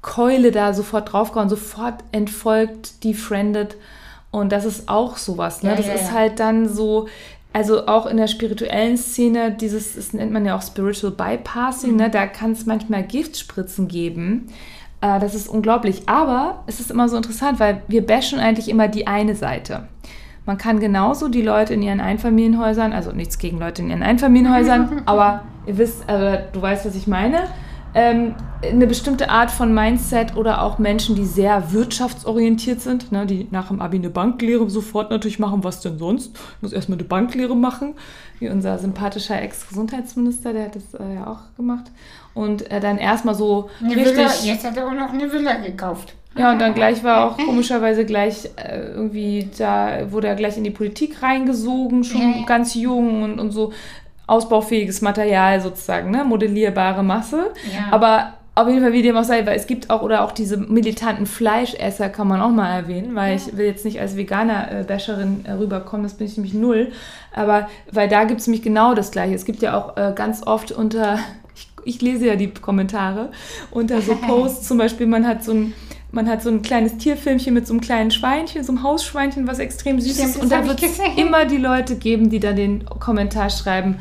[0.00, 3.76] Keule da sofort draufgehauen, sofort entfolgt, defriended
[4.30, 5.70] und das ist auch sowas, ne?
[5.70, 6.12] Ja, das ja, ist ja.
[6.12, 7.08] halt dann so,
[7.52, 11.96] also auch in der spirituellen Szene, dieses, das nennt man ja auch Spiritual Bypassing, Mhm.
[11.96, 12.10] ne?
[12.10, 14.46] da kann es manchmal Giftspritzen geben.
[15.00, 16.02] Äh, das ist unglaublich.
[16.06, 19.88] Aber es ist immer so interessant, weil wir bashen eigentlich immer die eine Seite.
[20.48, 25.02] Man kann genauso die Leute in ihren Einfamilienhäusern, also nichts gegen Leute in ihren Einfamilienhäusern,
[25.04, 27.48] aber ihr wisst, also du weißt, was ich meine,
[27.92, 33.46] ähm, eine bestimmte Art von Mindset oder auch Menschen, die sehr wirtschaftsorientiert sind, ne, die
[33.50, 36.34] nach dem Abi eine Banklehre sofort natürlich machen, was denn sonst?
[36.34, 37.92] Ich muss erstmal eine Banklehre machen,
[38.38, 41.90] wie unser sympathischer Ex-Gesundheitsminister, der hat das äh, ja auch gemacht.
[42.32, 44.16] Und äh, dann erstmal so Eine richtig...
[44.16, 46.14] Villa, jetzt hat er auch noch eine Villa gekauft.
[46.36, 50.64] Ja, und dann gleich war auch komischerweise gleich äh, irgendwie, da wurde er gleich in
[50.64, 52.44] die Politik reingesogen, schon Ja, ja.
[52.46, 53.72] ganz jung und, und so
[54.26, 56.22] ausbaufähiges Material sozusagen, ne?
[56.24, 57.50] modellierbare Masse.
[57.72, 57.92] Ja.
[57.92, 60.56] Aber auf jeden Fall, wie dem auch sei, weil es gibt auch, oder auch diese
[60.56, 65.52] militanten Fleischesser kann man auch mal erwähnen, weil ich will jetzt nicht als Veganer-Basherin äh,
[65.52, 66.90] rüberkommen, das bin ich nämlich null.
[67.32, 69.34] Aber weil da gibt es nämlich genau das Gleiche.
[69.34, 71.20] Es gibt ja auch äh, ganz oft unter,
[71.54, 73.30] ich, ich lese ja die Kommentare,
[73.70, 75.72] unter so Posts zum Beispiel, man hat so ein
[76.10, 79.58] man hat so ein kleines Tierfilmchen mit so einem kleinen Schweinchen, so einem Hausschweinchen, was
[79.58, 80.42] extrem süß Stimmt, ist.
[80.42, 83.98] Und da wird es immer die Leute geben, die dann den Kommentar schreiben,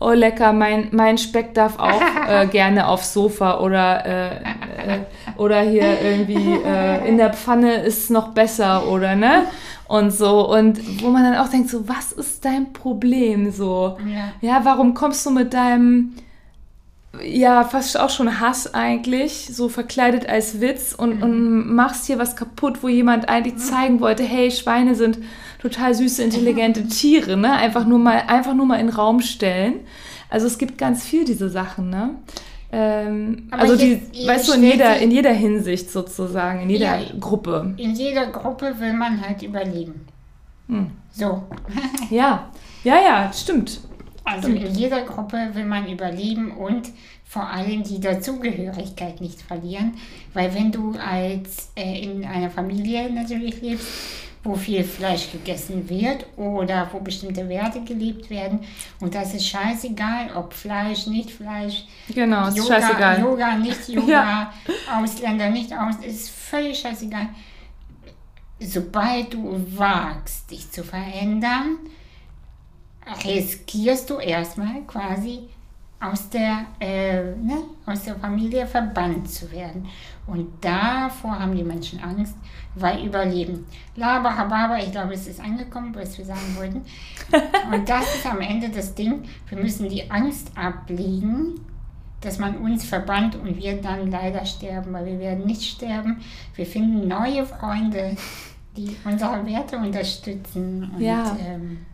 [0.00, 4.98] oh lecker, mein, mein Speck darf auch äh, gerne aufs Sofa oder, äh, äh,
[5.36, 9.44] oder hier irgendwie äh, in der Pfanne ist noch besser oder ne?
[9.86, 10.50] Und so.
[10.50, 13.52] Und wo man dann auch denkt, so, was ist dein Problem?
[13.52, 14.32] So, Ja.
[14.40, 16.14] ja, warum kommst du mit deinem
[17.22, 22.36] ja, fast auch schon Hass eigentlich, so verkleidet als Witz und, und machst hier was
[22.36, 25.18] kaputt, wo jemand eigentlich zeigen wollte, hey, Schweine sind
[25.60, 27.52] total süße, intelligente Tiere, ne?
[27.52, 29.80] Einfach nur mal, einfach nur mal in den Raum stellen.
[30.30, 32.10] Also es gibt ganz viel diese Sachen, ne?
[32.72, 37.04] Ähm, also die, jetzt- weißt du, in jeder, in jeder Hinsicht sozusagen, in jeder Ja.
[37.20, 37.74] Gruppe.
[37.76, 40.06] In jeder Gruppe will man halt überleben.
[40.68, 40.90] Hm.
[41.12, 41.44] So.
[42.10, 42.48] Ja,
[42.82, 43.80] ja, ja, stimmt.
[44.24, 46.90] Also in jeder Gruppe will man überleben und
[47.24, 49.94] vor allem die Dazugehörigkeit nicht verlieren.
[50.32, 53.86] Weil wenn du als äh, in einer Familie natürlich lebst,
[54.44, 58.60] wo viel Fleisch gegessen wird oder wo bestimmte Werte gelebt werden.
[59.00, 63.20] Und das ist scheißegal, ob Fleisch, nicht Fleisch, Genau, Yoga, scheißegal.
[63.20, 64.52] Yoga, nicht Yoga, Ja.
[65.00, 67.28] Ausländer, nicht aus, ist völlig scheißegal.
[68.60, 71.78] Sobald du wagst, dich zu verändern,
[73.24, 75.40] riskierst du erstmal quasi
[76.00, 79.86] aus der, äh, ne, aus der Familie verbannt zu werden.
[80.26, 82.34] Und davor haben die Menschen Angst,
[82.74, 83.66] weil Überleben.
[83.96, 86.82] Laber, hababa, ich glaube, es ist angekommen, was wir sagen wollten.
[87.72, 89.22] Und das ist am Ende das Ding.
[89.48, 91.60] Wir müssen die Angst ablegen,
[92.20, 96.22] dass man uns verbannt und wir dann leider sterben, weil wir werden nicht sterben.
[96.54, 98.16] Wir finden neue Freunde,
[98.78, 100.90] die unsere Werte unterstützen.
[100.94, 101.36] Und, Ja.
[101.38, 101.84] ähm,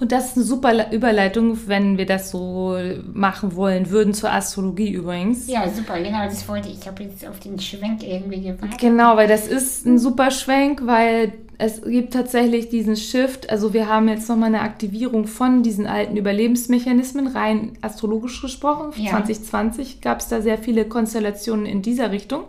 [0.00, 2.76] Und das ist eine super Le- Überleitung, wenn wir das so
[3.12, 5.46] machen wollen würden zur Astrologie übrigens.
[5.46, 6.80] ja, super, genau, das wollte ich.
[6.80, 8.78] Ich habe jetzt auf den Schwenk irgendwie gewartet.
[8.80, 13.50] Genau, weil das ist ein super Schwenk, weil es gibt tatsächlich diesen Shift.
[13.50, 18.92] Also wir haben jetzt nochmal eine Aktivierung von diesen alten Überlebensmechanismen, rein astrologisch gesprochen.
[18.96, 19.10] Ja.
[19.10, 22.44] 2020 gab es da sehr viele Konstellationen in dieser Richtung.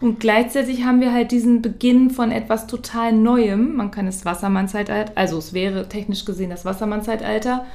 [0.00, 3.76] Und gleichzeitig haben wir halt diesen Beginn von etwas total Neuem.
[3.76, 7.66] Man kann es Wassermann-Zeitalter, also es wäre technisch gesehen das Wassermann-Zeitalter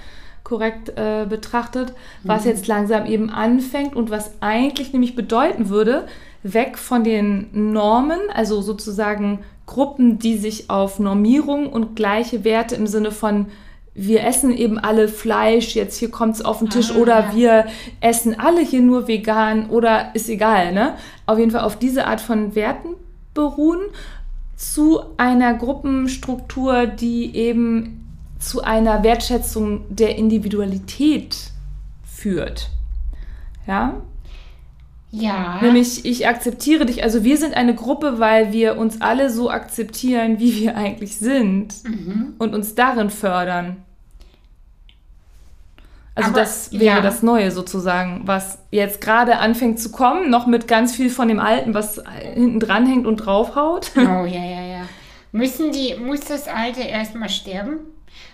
[0.43, 6.07] korrekt äh, betrachtet, was jetzt langsam eben anfängt und was eigentlich nämlich bedeuten würde,
[6.41, 9.39] weg von den Normen, also sozusagen
[9.69, 13.45] Gruppen, die sich auf Normierung und gleiche Werte im Sinne von
[13.93, 17.35] wir essen eben alle Fleisch, jetzt hier kommt es auf den Tisch Ah, oder ja.
[17.35, 17.65] wir
[18.01, 20.95] essen alle hier nur vegan oder ist egal, ne?
[21.25, 22.95] Auf jeden Fall auf diese Art von Werten
[23.33, 23.81] beruhen
[24.55, 31.51] zu einer Gruppenstruktur, die eben zu einer Wertschätzung der Individualität
[32.03, 32.69] führt.
[33.67, 34.01] Ja,
[35.11, 39.49] Ja, nämlich ich akzeptiere dich, also wir sind eine Gruppe, weil wir uns alle so
[39.49, 42.35] akzeptieren, wie wir eigentlich sind Mhm.
[42.37, 43.77] und uns darin fördern.
[46.15, 47.01] Also Aber, das wäre ja.
[47.01, 51.39] das Neue sozusagen, was jetzt gerade anfängt zu kommen, noch mit ganz viel von dem
[51.39, 52.03] Alten, was
[52.33, 53.91] hinten dran hängt und draufhaut.
[53.95, 54.81] Oh, ja, ja, ja.
[55.31, 57.77] Müssen die, muss das Alte erstmal sterben?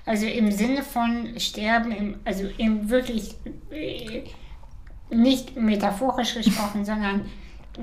[0.06, 3.36] Also im Sinne von sterben, im, also im wirklich,
[3.72, 4.24] äh,
[5.10, 7.26] nicht metaphorisch gesprochen, sondern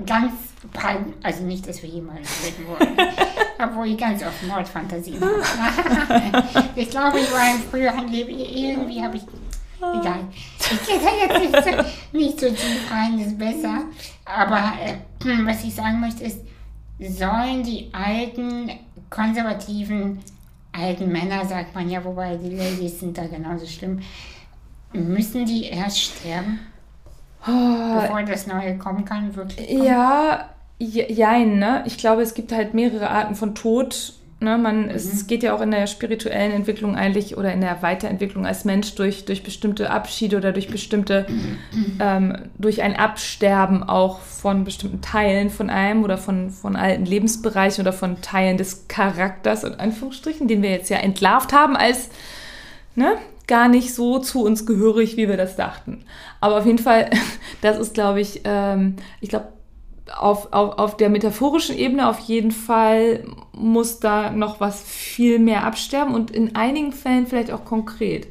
[0.05, 0.31] ganz,
[0.73, 2.97] prag- also nicht, dass wir jemals reden wollen,
[3.63, 6.63] obwohl ich ganz oft Mordfantasien habe.
[6.75, 9.23] ich glaube, ich war im früheren Leben, irgendwie habe ich,
[9.79, 10.19] egal.
[10.59, 13.83] Ich gehe da jetzt nicht so, nicht so tief rein, ist besser.
[14.25, 14.95] Aber äh,
[15.45, 16.39] was ich sagen möchte ist,
[16.99, 18.71] sollen die alten,
[19.09, 20.19] konservativen,
[20.71, 24.01] alten Männer, sagt man ja, wobei die Ladies sind da genauso schlimm,
[24.93, 26.59] müssen die erst sterben,
[27.45, 29.67] bevor das Neue kommen kann, wirklich?
[29.67, 29.83] kommen?
[29.83, 31.83] Ja, je- jein, ne?
[31.85, 34.13] Ich glaube, es gibt halt mehrere Arten von Tod.
[34.39, 34.57] Ne?
[34.57, 38.65] Man, Es geht ja auch in der spirituellen Entwicklung eigentlich oder in der Weiterentwicklung als
[38.65, 41.25] Mensch durch, durch bestimmte Abschiede oder durch bestimmte,
[42.01, 47.81] ähm, durch ein Absterben auch von bestimmten Teilen von einem oder von, von alten Lebensbereichen
[47.83, 52.09] oder von Teilen des Charakters, in Anführungsstrichen, den wir jetzt ja entlarvt haben als
[52.95, 53.13] ne,
[53.47, 56.05] gar nicht so zu uns gehörig, wie wir das dachten.
[56.39, 57.09] Aber auf jeden Fall,
[57.61, 59.49] das ist, glaube ich, ähm, ich glaube,
[60.17, 63.23] auf, auf, auf der metaphorischen Ebene auf jeden Fall
[63.53, 68.27] muss da noch was viel mehr absterben und in einigen Fällen vielleicht auch konkret.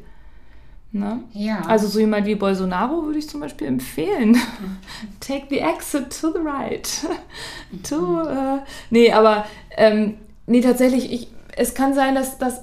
[0.94, 1.20] Ne?
[1.32, 1.62] Ja.
[1.62, 4.36] Also so jemand wie Bolsonaro würde ich zum Beispiel empfehlen.
[5.20, 7.06] Take the exit to the right.
[7.82, 8.58] to, äh,
[8.90, 12.60] nee, aber ähm, nee, tatsächlich, ich, es kann sein, dass, dass,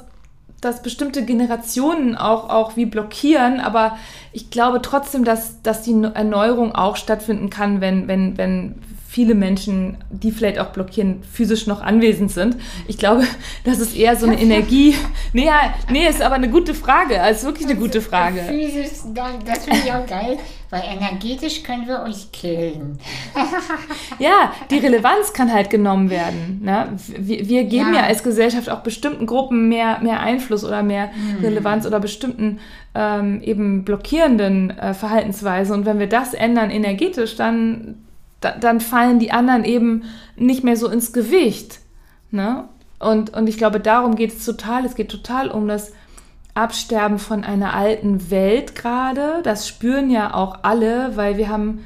[0.61, 3.97] dass bestimmte Generationen auch, auch wie blockieren, aber
[4.33, 8.75] ich glaube trotzdem, dass, dass die Erneuerung auch stattfinden kann, wenn, wenn, wenn
[9.11, 12.57] viele Menschen, die vielleicht auch blockieren, physisch noch anwesend sind.
[12.87, 13.23] Ich glaube,
[13.63, 14.93] das ist eher so eine Energie.
[15.33, 17.15] Nee, ja, nee, ist aber eine gute Frage.
[17.17, 18.41] Es ist wirklich eine gute Frage.
[18.47, 20.37] Physisch, da- das finde ich auch geil,
[20.69, 22.99] weil energetisch können wir euch killen.
[24.19, 26.61] Ja, die Relevanz kann halt genommen werden.
[26.63, 26.87] Ne?
[27.17, 28.01] Wir, wir geben ja.
[28.01, 28.05] Ja.
[28.07, 31.09] als Gesellschaft auch bestimmten Gruppen mehr, mehr Einfluss oder mehr
[31.41, 32.59] Relevanz oder bestimmten
[32.95, 35.73] ähm, eben blockierenden äh, Verhaltensweisen.
[35.73, 38.03] Und wenn wir das ändern energetisch, dann,
[38.41, 40.03] da, dann fallen die anderen eben
[40.35, 41.79] nicht mehr so ins Gewicht.
[42.31, 42.65] Ne?
[42.99, 44.85] Und, und ich glaube, darum geht es total.
[44.85, 45.93] Es geht total um das
[46.53, 49.41] Absterben von einer alten Welt gerade.
[49.43, 51.79] Das spüren ja auch alle, weil wir haben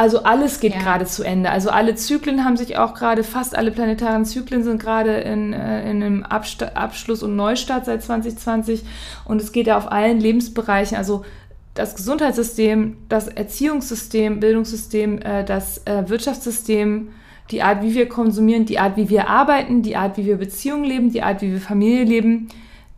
[0.00, 0.80] also alles geht Ja.
[0.80, 1.50] gerade zu Ende.
[1.50, 5.90] Also alle Zyklen haben sich auch gerade, fast alle planetaren Zyklen sind gerade in, äh,
[5.90, 8.82] in einem Absta Abschluss und Neustart seit 2020.
[9.26, 11.26] Und es geht ja auf allen Lebensbereichen, also
[11.74, 17.08] das Gesundheitssystem, das Erziehungssystem, Bildungssystem, äh, das äh, Wirtschaftssystem,
[17.50, 20.84] die Art, wie wir konsumieren, die Art, wie wir arbeiten, die Art, wie wir Beziehungen
[20.84, 22.48] leben, die Art, wie wir Familie leben,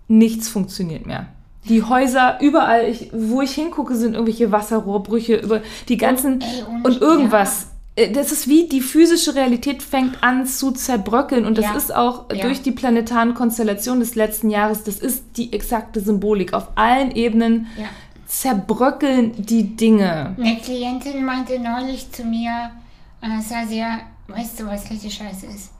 [0.09, 1.27] nichts funktioniert mehr.
[1.69, 6.63] Die Häuser, überall, ich, wo ich hingucke, sind irgendwelche Wasserrohrbrüche, über die ganzen Und, ey,
[6.69, 7.69] und- und irgendwas.
[7.95, 11.75] Äh, Das ist wie die physische Realität fängt an zu zerbröckeln und das Ja.
[11.77, 12.43] ist auch Ja.
[12.47, 16.53] durch die planetaren Konstellationen des letzten Jahres, das ist die exakte Symbolik.
[16.53, 17.85] Auf allen Ebenen Ja.
[18.33, 20.35] Zerbröckeln die Dinge.
[20.39, 22.71] Eine Klientin meinte neulich zu mir,
[23.21, 25.71] Anastasia, weißt du, was richtig scheiße ist?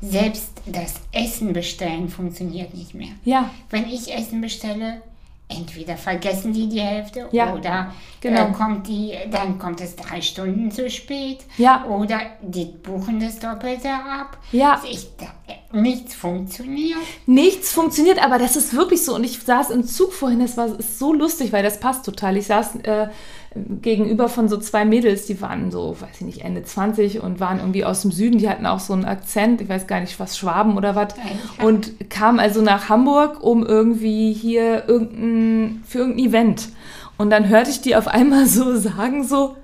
[0.00, 3.10] Selbst das Essen bestellen funktioniert nicht mehr.
[3.24, 5.02] Ja, Wenn ich Essen bestelle,
[5.48, 8.48] entweder vergessen die die Hälfte Ja, oder genau.
[8.48, 11.40] äh, kommt die, dann kommt es drei Stunden zu spät.
[11.56, 11.84] Ja.
[11.86, 14.36] Oder die buchen das Doppelte ab.
[14.52, 14.80] Ja.
[14.90, 15.26] Ich, da,
[15.72, 16.98] nichts funktioniert.
[17.26, 19.14] nichts funktioniert, aber das ist wirklich so.
[19.14, 22.36] Und ich saß im Zug vorhin, das war ist so lustig, weil das passt total.
[22.36, 23.08] Ich saß äh,
[23.54, 27.58] gegenüber von so zwei Mädels, die waren so, weiß ich nicht, Ende 20 und waren
[27.58, 28.38] irgendwie aus dem Süden.
[28.38, 31.14] Die hatten auch so einen Akzent, ich weiß gar nicht, was Schwaben oder was.
[31.62, 36.68] Und kamen also nach Hamburg, um irgendwie hier irgendein, für irgendein Event.
[37.16, 39.56] Und dann hörte ich die auf einmal so sagen, so,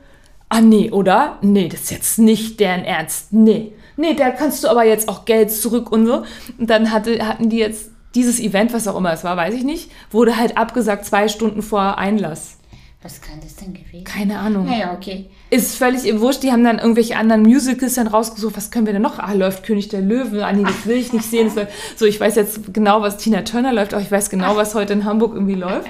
[0.49, 1.39] ah nee, oder?
[1.43, 3.32] Nee, das ist jetzt nicht deren Ernst.
[3.32, 3.72] Nee.
[3.97, 6.24] Nee, da kannst du aber jetzt auch Geld zurück und so.
[6.59, 9.64] Und dann hatte, hatten die jetzt dieses Event, was auch immer es war, weiß ich
[9.64, 12.59] nicht, wurde halt abgesagt zwei Stunden vor Einlass.
[13.05, 14.05] Was kann das denn gewesen?
[14.05, 14.65] Keine Ahnung.
[14.65, 15.29] Naja, okay.
[15.51, 16.43] Ist völlig im Wurscht.
[16.43, 18.57] Die haben dann irgendwelche anderen Musicals dann rausgesucht.
[18.57, 19.21] Was können wir denn noch?
[19.21, 20.41] Ah, läuft König der Löwen.
[20.41, 21.51] Ah, nee, das will ich nicht sehen.
[21.97, 24.95] So, ich weiß jetzt genau, was Tina Turner läuft, aber ich weiß genau, was heute
[24.95, 25.87] in Hamburg irgendwie läuft.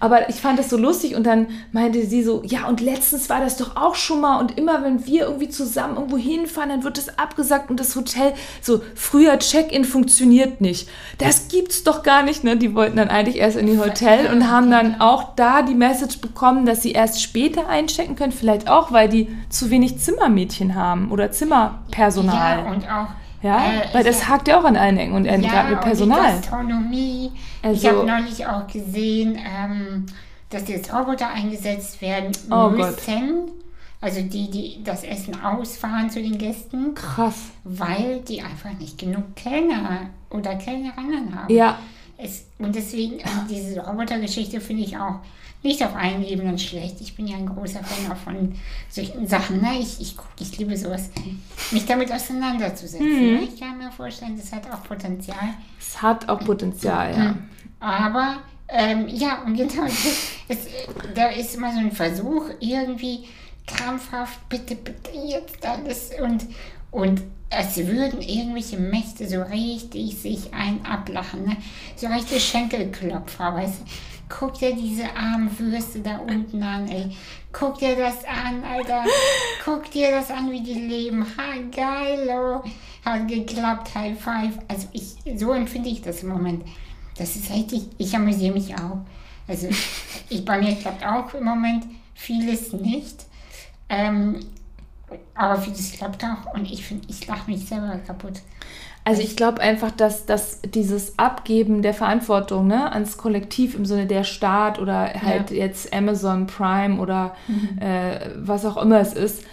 [0.00, 3.40] Aber ich fand das so lustig und dann meinte sie so, ja, und letztens war
[3.40, 6.98] das doch auch schon mal und immer, wenn wir irgendwie zusammen irgendwo hinfahren, dann wird
[6.98, 10.88] das abgesagt und das Hotel, so, früher Check-in funktioniert nicht.
[11.18, 12.56] Das gibt's doch gar nicht, ne?
[12.56, 16.20] Die wollten dann eigentlich erst in die Hotel und haben dann auch da die Message
[16.20, 21.10] bekommen, dass sie erst später einchecken können, vielleicht auch, weil die zu wenig Zimmermädchen haben
[21.10, 22.58] oder Zimmerpersonal.
[22.64, 23.08] Ja, und auch.
[23.42, 25.78] Ja, äh, weil das ja, hakt ja auch an allen Ecken und Enden, gerade mit
[25.78, 26.30] und Personal.
[26.30, 27.32] Die Gastronomie.
[27.62, 30.06] ich Also- habe neulich auch gesehen, ähm,
[30.48, 33.50] dass jetzt Roboter eingesetzt werden Oh müssen.
[34.00, 37.36] Also die, die das Essen ausfahren zu den Gästen, Krass.
[37.64, 41.52] weil die einfach nicht genug Kellner oder Kellnerinnen haben.
[41.52, 41.78] Ja,
[42.18, 45.16] Es, und deswegen, äh, diese Robotergeschichte finde ich auch
[45.64, 47.00] nicht auf allen Ebenen schlecht.
[47.00, 48.54] Ich bin ja ein großer Fan auch von
[48.88, 49.62] solchen Sachen.
[49.62, 49.78] Ne?
[49.80, 51.10] Ich, ich, ich liebe sowas,
[51.70, 53.06] mich damit auseinanderzusetzen.
[53.06, 53.34] Mhm.
[53.34, 53.48] Ne?
[53.52, 55.54] Ich kann mir vorstellen, das hat auch Potenzial.
[55.80, 57.34] es hat auch Potenzial, ja.
[57.80, 59.84] Aber ähm, ja, und genau,
[60.48, 60.66] es,
[61.14, 63.24] da ist immer so ein Versuch, irgendwie
[63.66, 66.46] krampfhaft, bitte, bitte jetzt alles und,
[66.90, 71.56] und es würden irgendwelche Mächte so richtig sich ein ablachen, ne?
[71.96, 73.84] so richtige Schenkelklopfer, weißt du.
[74.28, 77.16] Guck dir diese armen Würste da unten an, ey.
[77.52, 79.04] Guck dir das an, Alter.
[79.64, 81.24] Guck dir das an, wie die leben.
[81.24, 82.62] Ha, geil, oh.
[83.04, 84.58] Hat geklappt, High Five.
[84.66, 86.64] Also ich, so empfinde ich das im Moment.
[87.16, 88.98] Das ist richtig, ich amüsiere mich auch.
[89.46, 89.68] Also
[90.28, 93.26] ich, bei mir klappt auch im Moment vieles nicht.
[93.88, 94.40] Ähm,
[95.34, 98.40] aber vieles klappt auch und ich finde, ich lache mich selber kaputt.
[99.06, 104.06] Also ich glaube einfach, dass, dass dieses Abgeben der Verantwortung ne, ans Kollektiv im Sinne
[104.06, 107.34] der Staat oder halt jetzt Amazon Prime oder
[107.80, 109.44] äh, was auch immer es ist,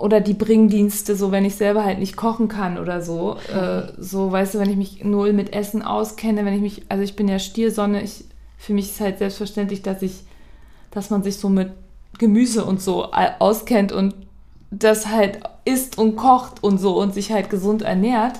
[0.00, 4.32] oder die Bringdienste, so wenn ich selber halt nicht kochen kann oder so, äh, so
[4.32, 7.28] weißt du, wenn ich mich null mit Essen auskenne, wenn ich mich, also ich bin
[7.28, 8.24] ja Stiersonne, ich,
[8.58, 10.24] für mich ist halt selbstverständlich, dass ich,
[10.90, 11.70] dass man sich so mit
[12.18, 14.14] Gemüse und so auskennt und
[14.70, 18.38] das halt isst und kocht und so und sich halt gesund ernährt.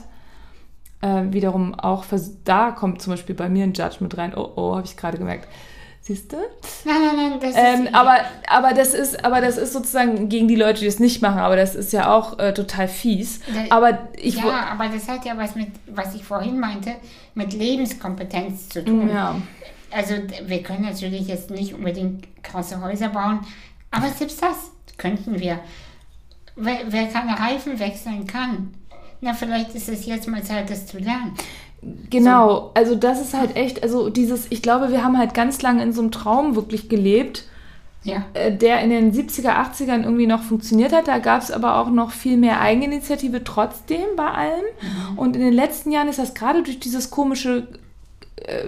[1.05, 2.05] Äh, wiederum auch,
[2.45, 4.33] da kommt zum Beispiel bei mir ein Judgment rein.
[4.35, 5.49] Oh, oh, habe ich gerade gemerkt.
[6.01, 6.37] Siehst du?
[6.85, 7.95] Nein, nein, nein, das Ähm, ist.
[7.95, 8.17] aber,
[8.49, 11.39] aber, das ist, aber das ist sozusagen gegen die Leute, die es nicht machen.
[11.39, 13.41] Aber das ist ja auch äh, total fies.
[13.41, 16.91] Da- Aber ich ja, aber das hat ja was mit, was ich vorhin meinte,
[17.35, 19.09] mit Lebenskompetenz zu tun.
[19.09, 19.37] Ja.
[19.91, 20.15] Also
[20.47, 23.41] wir können natürlich jetzt nicht unbedingt krasse Häuser bauen,
[23.91, 24.57] aber selbst das
[24.99, 25.59] könnten wir.
[26.57, 28.75] Wer, wer keine Reifen wechseln kann,
[29.21, 31.33] na vielleicht ist es jetzt mal Zeit, das zu lernen.
[32.11, 35.83] Genau, also das ist halt echt, also dieses, ich glaube, wir haben halt ganz lange
[35.83, 37.45] in so einem Traum wirklich gelebt,
[38.05, 38.25] Ja.
[38.33, 41.09] äh, der in den 70er, 80ern irgendwie noch funktioniert hat.
[41.09, 44.65] Da gab es aber auch noch viel mehr Eigeninitiative trotzdem bei allem.
[45.17, 47.67] Und in den letzten Jahren ist das gerade durch dieses komische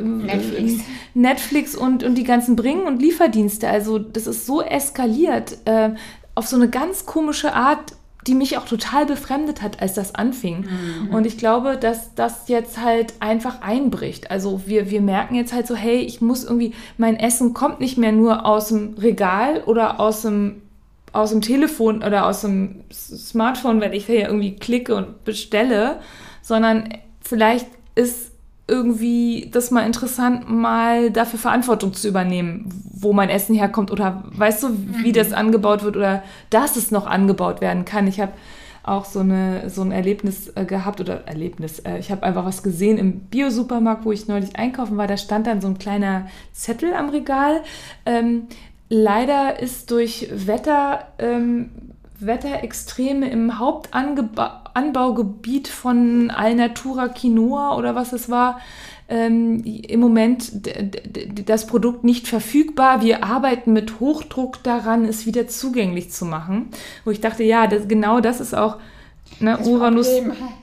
[0.03, 0.85] Netflix.
[1.15, 3.69] Netflix und, und die ganzen Bringen- und Lieferdienste.
[3.69, 5.91] Also das ist so eskaliert äh,
[6.35, 7.93] auf so eine ganz komische Art,
[8.27, 10.69] die mich auch total befremdet hat, als das anfing.
[11.13, 14.31] Und ich glaube, dass das jetzt halt einfach einbricht.
[14.31, 17.99] Also wir, wir merken jetzt halt so, hey, ich muss irgendwie, mein Essen kommt nicht
[17.99, 20.63] mehr nur aus dem Regal oder aus dem
[21.13, 26.01] aus dem Telefon oder aus dem Smartphone, wenn ich ja irgendwie klicke und bestelle,
[26.43, 26.91] sondern
[27.23, 28.33] vielleicht ist
[28.69, 34.65] irgendwie das mal interessant, mal dafür Verantwortung zu übernehmen, wo mein Essen herkommt oder weißt
[34.65, 34.69] du,
[35.03, 35.13] wie mhm.
[35.13, 38.09] das angebaut wird oder dass es noch angebaut werden kann.
[38.09, 38.33] Ich habe
[38.83, 41.81] auch so, eine, so ein Erlebnis äh, gehabt oder Erlebnis.
[41.81, 45.09] Äh, ich habe einfach was gesehen im Biosupermarkt, wo ich neulich einkaufen war.
[45.09, 47.63] Da stand dann so ein kleiner Zettel am Regal.
[48.05, 48.45] Ähm,
[48.89, 51.71] leider ist durch Wetter, ähm,
[52.21, 53.59] Wetterextreme im
[54.77, 58.61] Hauptanbaugebiet von Alnatura Quinoa oder was es war,
[59.09, 60.53] ähm, im Moment
[61.47, 63.03] das Produkt nicht verfügbar.
[63.03, 66.69] Wir arbeiten mit Hochdruck daran, es wieder zugänglich zu machen.
[67.05, 68.77] Wo ich dachte, ja, das, genau das ist auch
[69.39, 70.09] ne, Uranus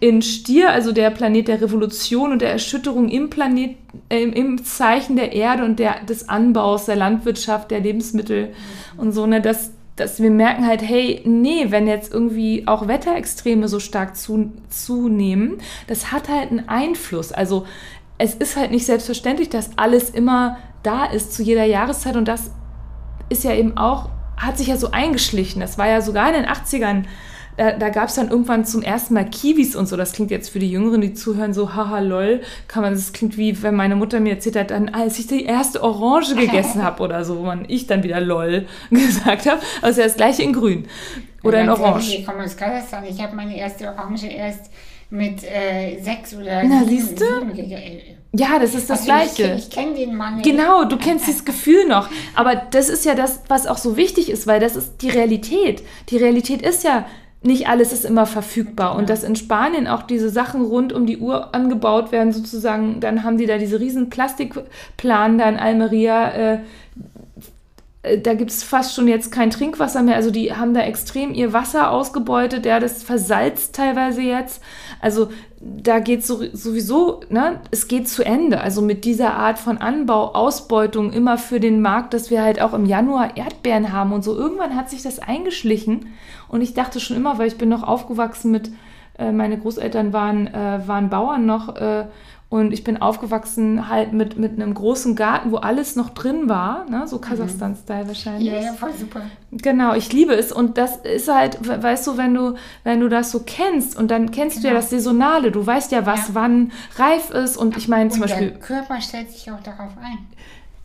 [0.02, 3.78] in Stier, also der Planet der Revolution und der Erschütterung im Planet,
[4.10, 9.00] äh, im Zeichen der Erde und der, des Anbaus, der Landwirtschaft, der Lebensmittel mhm.
[9.00, 13.68] und so, ne, dass dass wir merken halt, hey, nee, wenn jetzt irgendwie auch Wetterextreme
[13.68, 17.32] so stark zu, zunehmen, das hat halt einen Einfluss.
[17.32, 17.66] Also
[18.18, 22.52] es ist halt nicht selbstverständlich, dass alles immer da ist zu jeder Jahreszeit und das
[23.30, 25.62] ist ja eben auch, hat sich ja so eingeschlichen.
[25.62, 27.04] Das war ja sogar in den 80ern
[27.58, 29.98] da, da gab es dann irgendwann zum ersten Mal Kiwis und so.
[29.98, 32.42] Das klingt jetzt für die Jüngeren, die zuhören, so haha lol.
[32.68, 35.46] Kann man, das klingt wie, wenn meine Mutter mir erzählt hat, dann, als ich die
[35.46, 39.62] erste Orange gegessen habe oder so, wo man ich dann wieder lol gesagt habe.
[39.82, 40.88] Also ja das gleiche in grün.
[41.44, 42.16] Oder in Orange.
[42.20, 43.04] Ich komme aus Kasachstan.
[43.10, 44.72] Ich habe meine erste Orange erst
[45.10, 49.54] mit äh, sechs oder Na, sieben, sieben ja, das ist das also Gleiche.
[49.54, 50.42] Ich, ich kenne den Mann.
[50.42, 52.10] Genau, du kennst dieses Gefühl noch.
[52.36, 55.84] Aber das ist ja das, was auch so wichtig ist, weil das ist die Realität.
[56.10, 57.06] Die Realität ist ja,
[57.44, 58.96] nicht alles ist immer verfügbar.
[58.96, 63.24] Und dass in Spanien auch diese Sachen rund um die Uhr angebaut werden, sozusagen, dann
[63.24, 66.32] haben die da diese riesen Plastikplan da in Almeria.
[66.32, 66.60] Äh
[68.22, 70.16] da gibt es fast schon jetzt kein Trinkwasser mehr.
[70.16, 72.66] Also die haben da extrem ihr Wasser ausgebeutet.
[72.66, 74.62] Ja, das versalzt teilweise jetzt.
[75.00, 75.30] Also
[75.62, 78.60] da geht so, sowieso, ne, es geht zu Ende.
[78.60, 82.74] Also mit dieser Art von Anbau, Ausbeutung immer für den Markt, dass wir halt auch
[82.74, 84.36] im Januar Erdbeeren haben und so.
[84.36, 86.08] Irgendwann hat sich das eingeschlichen.
[86.50, 88.70] Und ich dachte schon immer, weil ich bin noch aufgewachsen mit,
[89.18, 91.78] äh, meine Großeltern waren, äh, waren Bauern noch.
[91.78, 92.08] Äh,
[92.54, 96.88] und ich bin aufgewachsen halt mit, mit einem großen Garten, wo alles noch drin war,
[96.88, 97.08] ne?
[97.08, 97.22] so mhm.
[97.22, 98.54] Kasachstan-Style wahrscheinlich.
[98.54, 99.22] Ja, ja, voll super.
[99.52, 100.52] Genau, ich liebe es.
[100.52, 104.30] Und das ist halt, weißt du, wenn du, wenn du das so kennst und dann
[104.30, 104.62] kennst genau.
[104.62, 104.82] du ja genau.
[104.82, 106.36] das Saisonale, du weißt ja, was ja.
[106.36, 107.58] wann reif ist.
[107.58, 108.52] Und ich meine zum und Beispiel.
[108.52, 110.20] Der Körper stellt sich auch darauf ein.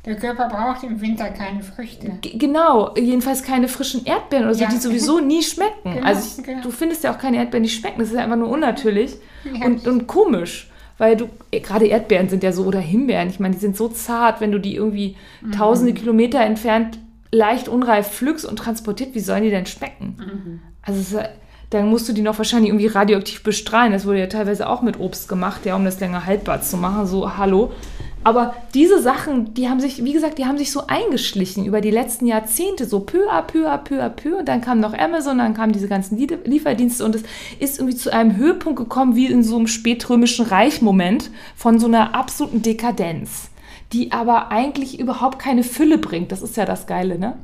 [0.06, 2.12] Der Körper braucht im Winter keine Früchte.
[2.22, 4.70] G genau, jedenfalls keine frischen Erdbeeren oder so, ja.
[4.70, 5.92] die sowieso nie schmecken.
[5.92, 6.62] Genau, also ich, genau.
[6.62, 7.98] du findest ja auch keine Erdbeeren, die schmecken.
[7.98, 9.66] Das ist ja einfach nur unnatürlich ja.
[9.66, 13.54] und, und komisch weil du, eh, gerade Erdbeeren sind ja so, oder Himbeeren, ich meine,
[13.54, 15.52] die sind so zart, wenn du die irgendwie mhm.
[15.52, 16.98] tausende Kilometer entfernt
[17.30, 20.16] leicht unreif pflückst und transportiert, wie sollen die denn schmecken?
[20.18, 20.60] Mhm.
[20.82, 21.20] Also
[21.70, 23.92] dann musst du die noch wahrscheinlich irgendwie radioaktiv bestrahlen.
[23.92, 27.06] Das wurde ja teilweise auch mit Obst gemacht, ja, um das länger haltbar zu machen.
[27.06, 27.72] So, hallo.
[28.24, 31.90] Aber diese Sachen, die haben sich, wie gesagt, die haben sich so eingeschlichen über die
[31.90, 34.38] letzten Jahrzehnte, so peu à peu à peu à peu.
[34.38, 37.22] Und dann kam noch Amazon, dann kamen diese ganzen Lieferdienste und es
[37.58, 42.14] ist irgendwie zu einem Höhepunkt gekommen, wie in so einem spätrömischen Reichmoment von so einer
[42.14, 43.50] absoluten Dekadenz,
[43.92, 46.32] die aber eigentlich überhaupt keine Fülle bringt.
[46.32, 47.34] Das ist ja das Geile, ne?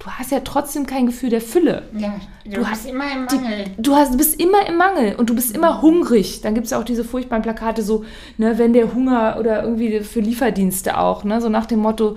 [0.00, 1.82] Du hast ja trotzdem kein Gefühl der Fülle.
[1.96, 3.64] Ja, du, du hast immer im Mangel.
[3.76, 6.40] Die, du, hast, bist immer im Mangel und du bist immer hungrig.
[6.40, 8.04] Dann gibt es ja auch diese furchtbaren Plakate, so,
[8.38, 12.16] ne, wenn der Hunger oder irgendwie für Lieferdienste auch, ne, so nach dem Motto,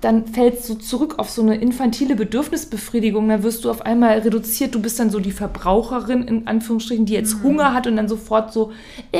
[0.00, 4.74] dann fällst du zurück auf so eine infantile Bedürfnisbefriedigung, dann wirst du auf einmal reduziert,
[4.74, 7.42] du bist dann so die Verbraucherin, in Anführungsstrichen, die jetzt mhm.
[7.42, 8.72] Hunger hat und dann sofort so,
[9.12, 9.18] äh,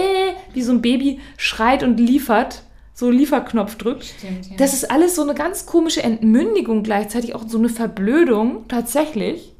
[0.54, 2.62] wie so ein Baby schreit und liefert
[2.98, 4.06] so Lieferknopf drückt.
[4.06, 4.56] Stimmt, ja.
[4.56, 9.52] Das ist alles so eine ganz komische Entmündigung, gleichzeitig auch so eine Verblödung tatsächlich.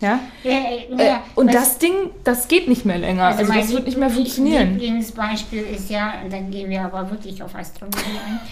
[0.00, 0.20] Ja.
[0.42, 0.50] ja,
[0.98, 3.28] ja äh, und das Ding, das geht nicht mehr länger.
[3.28, 4.72] Also, also das wird nicht mehr funktionieren.
[4.72, 7.96] Mein Lieblingsbeispiel ist ja, dann gehen wir aber wirklich auf Astronomie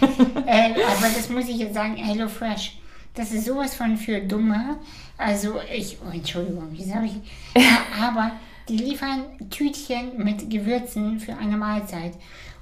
[0.00, 0.08] ein,
[0.46, 2.78] äh, aber das muss ich jetzt sagen, HelloFresh.
[3.14, 4.78] Das ist sowas von für Dumme.
[5.18, 7.62] Also ich, oh, Entschuldigung, wie sage ich?
[8.00, 8.30] aber
[8.70, 12.12] die liefern Tütchen mit Gewürzen für eine Mahlzeit.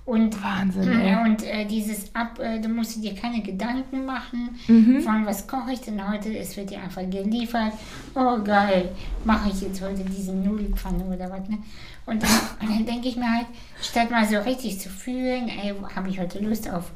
[0.09, 1.17] Und, Wahnsinn, ey.
[1.23, 5.03] Und äh, dieses Ab, äh, du musst dir keine Gedanken machen, mhm.
[5.03, 7.75] von was koche ich denn heute, es wird dir einfach geliefert.
[8.15, 8.89] Oh geil,
[9.27, 11.59] mache ich jetzt heute diesen Nudelpfanne oder was, ne?
[12.07, 13.49] Und dann, dann denke ich mir halt,
[13.83, 16.91] statt mal so richtig zu fühlen, ey, habe ich heute Lust auf,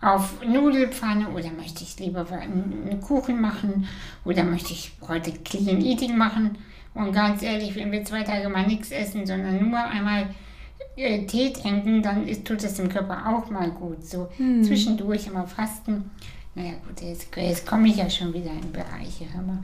[0.00, 3.88] auf Nudelpfanne oder möchte ich lieber einen Kuchen machen
[4.24, 6.58] oder möchte ich heute Clean Eating machen?
[6.94, 10.28] Und ganz ehrlich, wenn wir zwei Tage mal nichts essen, sondern nur einmal
[10.98, 14.04] äh, Tee trinken, dann ist, tut es dem Körper auch mal gut.
[14.04, 14.62] So hm.
[14.62, 16.10] zwischendurch immer fasten.
[16.54, 19.26] Naja gut, jetzt, jetzt komme ich ja schon wieder in Bereiche.
[19.32, 19.62] Hör mal.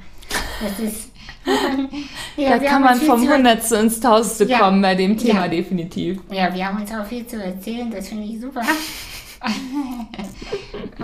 [0.62, 1.10] Das ist.
[2.36, 5.48] ja, da kann man vom Hundertste ins Tausendste ja, kommen bei dem Thema ja.
[5.48, 6.20] definitiv.
[6.30, 8.62] Ja, wir haben uns auch viel zu erzählen, das finde ich super.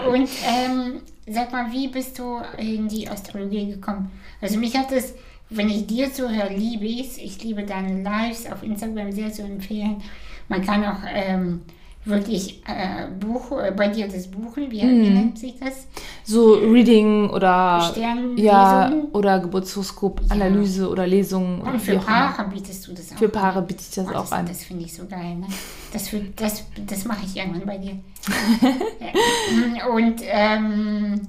[0.08, 4.10] Und ähm, sag mal, wie bist du in die Astrologie gekommen?
[4.40, 5.14] Also mich hat es,
[5.50, 7.18] wenn ich dir zuhöre, liebe ich es.
[7.18, 10.00] Ich liebe deine Lives auf Instagram sehr zu empfehlen.
[10.48, 11.62] Man kann auch ähm,
[12.04, 15.02] wirklich äh, Buch, äh, bei dir das buchen, wie, hm.
[15.02, 15.86] wie, nennt sich das?
[16.24, 17.92] So Reading oder
[18.36, 20.88] ja oder Geburtshoroskop, Analyse ja.
[20.88, 21.60] oder Lesungen.
[21.60, 23.18] Und für Paare bietest du das auch.
[23.18, 24.46] Für Paare biete ich das oh, auch das, an.
[24.46, 25.36] Das finde ich so geil.
[25.36, 25.46] Ne?
[25.92, 27.92] Das, das, das mache ich irgendwann bei dir.
[29.94, 31.20] Und ähm,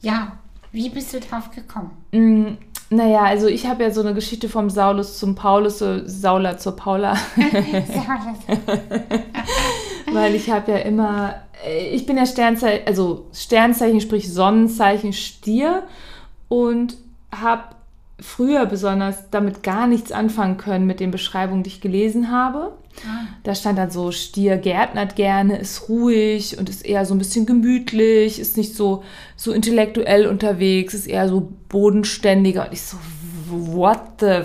[0.00, 0.32] ja,
[0.70, 1.90] wie bist du drauf gekommen?
[2.12, 2.56] Mm,
[2.90, 6.76] naja, also ich habe ja so eine Geschichte vom Saulus zum Paulus, so Saula zur
[6.76, 7.16] Paula.
[10.12, 11.34] Weil ich habe ja immer,
[11.66, 15.82] äh, ich bin ja Sternzeichen, also Sternzeichen, sprich Sonnenzeichen Stier
[16.48, 16.96] und
[17.34, 17.74] habe
[18.20, 22.72] früher besonders damit gar nichts anfangen können mit den Beschreibungen, die ich gelesen habe.
[23.42, 27.46] Da stand dann so, Stier gärtnert gerne, ist ruhig und ist eher so ein bisschen
[27.46, 29.02] gemütlich, ist nicht so,
[29.36, 32.66] so intellektuell unterwegs, ist eher so bodenständiger.
[32.66, 32.96] Und ich so,
[33.48, 34.42] what the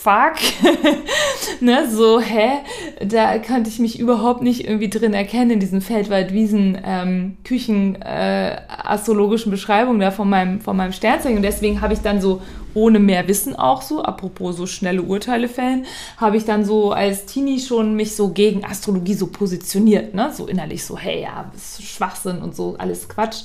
[0.00, 0.36] fuck?
[1.60, 2.60] ne, so, hä?
[3.04, 8.60] Da konnte ich mich überhaupt nicht irgendwie drin erkennen in diesen Feldwaldwiesen ähm, Küchen äh,
[8.68, 11.36] astrologischen Beschreibungen da von meinem, von meinem Sternzeichen.
[11.36, 12.40] Und deswegen habe ich dann so
[12.72, 15.84] ohne mehr Wissen auch so, apropos so schnelle Urteile fällen,
[16.16, 20.32] habe ich dann so als Teenie schon mich so gegen Astrologie so positioniert, ne?
[20.32, 23.42] So innerlich so, hey, ja, das ist Schwachsinn und so, alles Quatsch.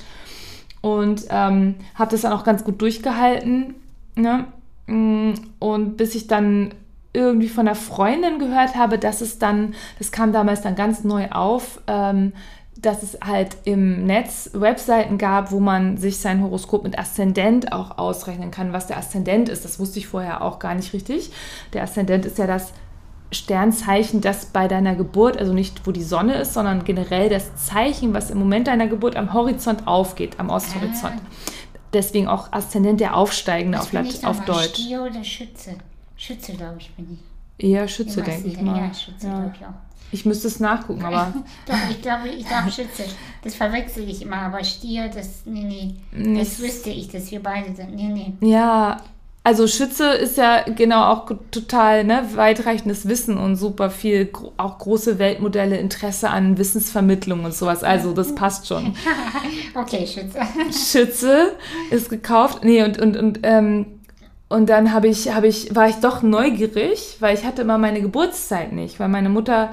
[0.80, 3.74] Und ähm, habe das dann auch ganz gut durchgehalten,
[4.14, 4.46] ne?
[4.86, 6.74] Mm, und bis ich dann
[7.12, 11.30] irgendwie von einer Freundin gehört habe, dass es dann, das kam damals dann ganz neu
[11.30, 12.32] auf, ähm,
[12.78, 17.96] dass es halt im Netz Webseiten gab, wo man sich sein Horoskop mit Aszendent auch
[17.96, 18.74] ausrechnen kann.
[18.74, 21.30] Was der Aszendent ist, das wusste ich vorher auch gar nicht richtig.
[21.72, 22.74] Der Aszendent ist ja das
[23.32, 28.14] Sternzeichen, das bei deiner Geburt, also nicht wo die Sonne ist, sondern generell das Zeichen,
[28.14, 31.14] was im Moment deiner Geburt am Horizont aufgeht, am Osthorizont.
[31.16, 31.52] Ah.
[31.92, 34.80] Deswegen auch Aszendent der Aufsteigende auf, Lat auf Deutsch.
[34.80, 35.76] Stier oder Schütze?
[36.16, 37.18] Schütze, glaube ich, bin
[37.58, 37.64] ich.
[37.64, 38.76] Eher Schütze, denke ich mal.
[38.78, 39.38] Ja, Schütze, ja.
[39.40, 39.86] glaube ich auch.
[40.12, 41.32] Ich müsste es nachgucken, aber.
[41.66, 43.04] Doch, ich glaube, ich glaube Schütze.
[43.42, 46.38] Das verwechsel ich immer, aber Stier, das, nee, nee.
[46.38, 47.94] Das wüsste ich, dass wir beide sind.
[47.94, 48.48] Nee, nee.
[48.48, 48.98] Ja,
[49.46, 55.20] also Schütze ist ja genau auch total ne, weitreichendes Wissen und super viel, auch große
[55.20, 57.84] Weltmodelle, Interesse an Wissensvermittlung und sowas.
[57.84, 58.96] Also das passt schon.
[59.76, 60.40] okay, Schütze.
[60.72, 61.52] Schütze
[61.92, 62.64] ist gekauft.
[62.64, 63.86] Nee, und, und, und ähm,
[64.48, 68.00] und dann habe ich, habe ich, war ich doch neugierig, weil ich hatte immer meine
[68.00, 69.70] Geburtszeit nicht, weil meine Mutter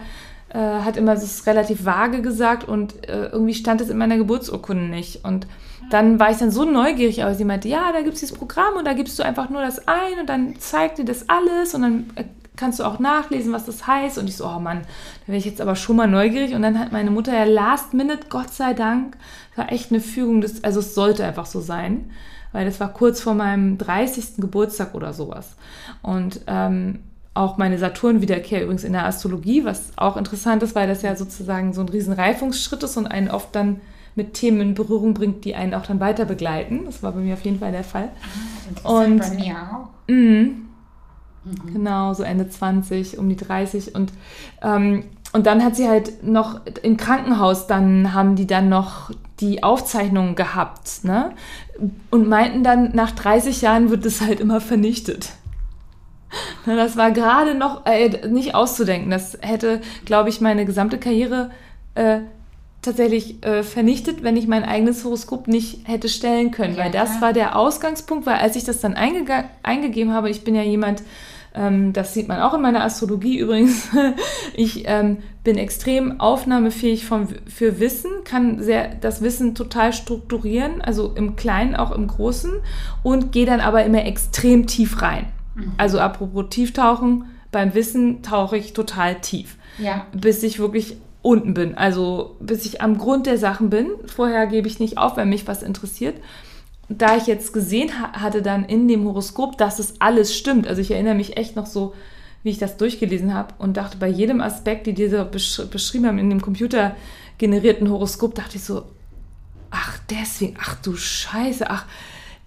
[0.49, 4.84] äh, hat immer das relativ vage gesagt und äh, irgendwie stand es in meiner Geburtsurkunde
[4.84, 5.26] nicht.
[5.26, 5.47] Und
[5.90, 8.76] dann war ich dann so neugierig, aber sie meinte, ja, da gibt es dieses Programm
[8.78, 11.82] und da gibst du einfach nur das ein und dann zeigt dir das alles und
[11.82, 12.26] dann äh,
[12.56, 14.18] kannst du auch nachlesen, was das heißt.
[14.18, 16.54] Und ich so, oh Mann, da wäre ich jetzt aber schon mal neugierig.
[16.54, 19.18] Und dann hat meine Mutter ja last minute, Gott sei Dank,
[19.56, 22.10] war echt eine Fügung, des, also es sollte einfach so sein
[22.54, 24.38] weil das war kurz vor meinem 30.
[24.38, 25.56] Geburtstag oder sowas.
[26.02, 27.00] Und ähm,
[27.34, 31.74] auch meine Saturn-Wiederkehr übrigens in der Astrologie, was auch interessant ist, weil das ja sozusagen
[31.74, 33.82] so ein riesen Reifungsschritt ist und einen oft dann
[34.16, 36.82] mit Themen in Berührung bringt, die einen auch dann weiter begleiten.
[36.86, 38.09] Das war bei mir auf jeden Fall der Fall.
[38.84, 39.88] Ah, und bei mir auch.
[40.07, 40.64] Mh, mhm.
[41.74, 43.95] Genau, so Ende 20, um die 30.
[43.95, 44.14] Und,
[44.61, 49.64] ähm, und dann hat sie halt noch im Krankenhaus, dann haben die dann noch die
[49.64, 51.32] Aufzeichnungen gehabt, ne?
[52.11, 55.32] Und meinten dann, nach 30 Jahren wird es halt immer vernichtet.
[56.66, 59.11] Das war gerade noch äh, nicht auszudenken.
[59.11, 61.51] Das hätte, glaube ich, meine gesamte Karriere
[61.93, 62.22] äh,
[62.84, 66.76] tatsächlich äh, vernichtet, wenn ich mein eigenes Horoskop nicht hätte stellen können.
[66.76, 67.22] Ja, weil das ja.
[67.22, 71.02] war der Ausgangspunkt, weil als ich das dann eingegeben habe, ich bin ja jemand,
[71.56, 73.90] ähm, das sieht man auch in meiner Astrologie übrigens.
[74.54, 81.14] ich ähm, bin extrem aufnahmefähig vom, für Wissen, kann sehr, das Wissen total strukturieren, also
[81.16, 82.52] im Kleinen, auch im Großen
[83.02, 85.28] und gehe dann aber immer extrem tief rein.
[85.56, 85.74] Mhm.
[85.78, 89.58] Also apropos Tieftauchen, beim Wissen tauche ich total tief.
[89.78, 90.06] Ja.
[90.12, 93.88] Bis ich wirklich unten bin, also bis ich am Grund der Sachen bin.
[94.05, 96.15] Vorher gebe ich nicht auf, wenn mich was interessiert
[96.89, 100.82] da ich jetzt gesehen ha hatte dann in dem Horoskop, dass es alles stimmt, also
[100.82, 101.93] ich erinnere mich echt noch so,
[102.43, 106.19] wie ich das durchgelesen habe und dachte bei jedem Aspekt, die diese besch beschrieben haben
[106.19, 108.84] in dem computergenerierten Horoskop, dachte ich so,
[109.71, 111.86] ach deswegen, ach du Scheiße, ach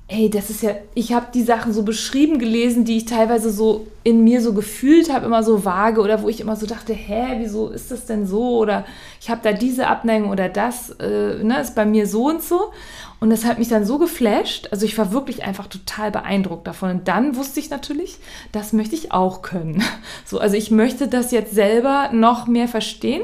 [0.08, 3.88] ey, das ist ja, ich habe die Sachen so beschrieben gelesen, die ich teilweise so
[4.04, 7.38] in mir so gefühlt habe, immer so vage oder wo ich immer so dachte, hä,
[7.38, 8.58] wieso ist das denn so?
[8.58, 8.84] Oder
[9.20, 12.70] ich habe da diese Abneigung oder das, äh, ne, ist bei mir so und so.
[13.18, 14.68] Und das hat mich dann so geflasht.
[14.70, 16.90] Also ich war wirklich einfach total beeindruckt davon.
[16.90, 18.18] Und dann wusste ich natürlich,
[18.52, 19.82] das möchte ich auch können.
[20.24, 23.22] So, also ich möchte das jetzt selber noch mehr verstehen.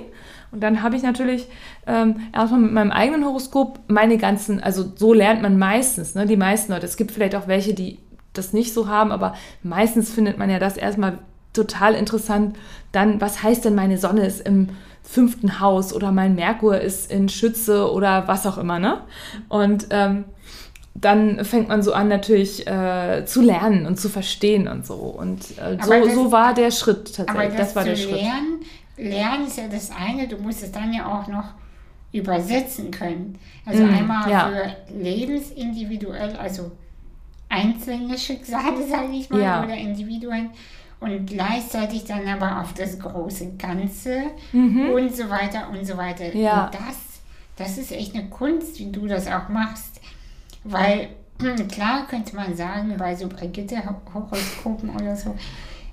[0.53, 1.49] Und dann habe ich natürlich
[1.87, 6.37] ähm, erstmal mit meinem eigenen Horoskop meine ganzen, also so lernt man meistens, ne, die
[6.37, 6.87] meisten Leute.
[6.87, 7.99] Es gibt vielleicht auch welche, die
[8.35, 11.19] das nicht so haben, aber meistens findet man ja das erstmal
[11.53, 12.57] total interessant.
[12.93, 14.69] Dann, was heißt denn meine Sonne ist im
[15.03, 19.01] fünften Haus oder mein Merkur ist in Schütze oder was auch immer, ne?
[19.49, 20.25] Und ähm,
[20.95, 24.95] dann fängt man so an, natürlich äh, zu lernen und zu verstehen und so.
[24.95, 27.31] Und äh, so, so war der Schritt tatsächlich.
[27.31, 28.21] Aber das, das war der Schritt.
[28.97, 31.55] Lernen, ist ja das eine, du musst es dann ja auch noch
[32.13, 33.39] übersetzen können.
[33.65, 34.49] Also mm, einmal ja.
[34.49, 36.73] für lebensindividuell, also
[37.49, 39.65] einzelne Schicksale, sage ich mal, ja.
[39.65, 40.51] oder Individuen
[41.01, 44.23] und gleichzeitig dann aber auf das große Ganze
[44.53, 44.91] mhm.
[44.91, 46.35] und so weiter und so weiter.
[46.35, 46.67] Ja.
[46.67, 46.97] Und das,
[47.57, 50.01] das ist echt eine Kunst, wie du das auch machst,
[50.65, 51.09] weil
[51.69, 55.35] klar könnte man sagen, bei so Brigitte-Horoskopen oder so,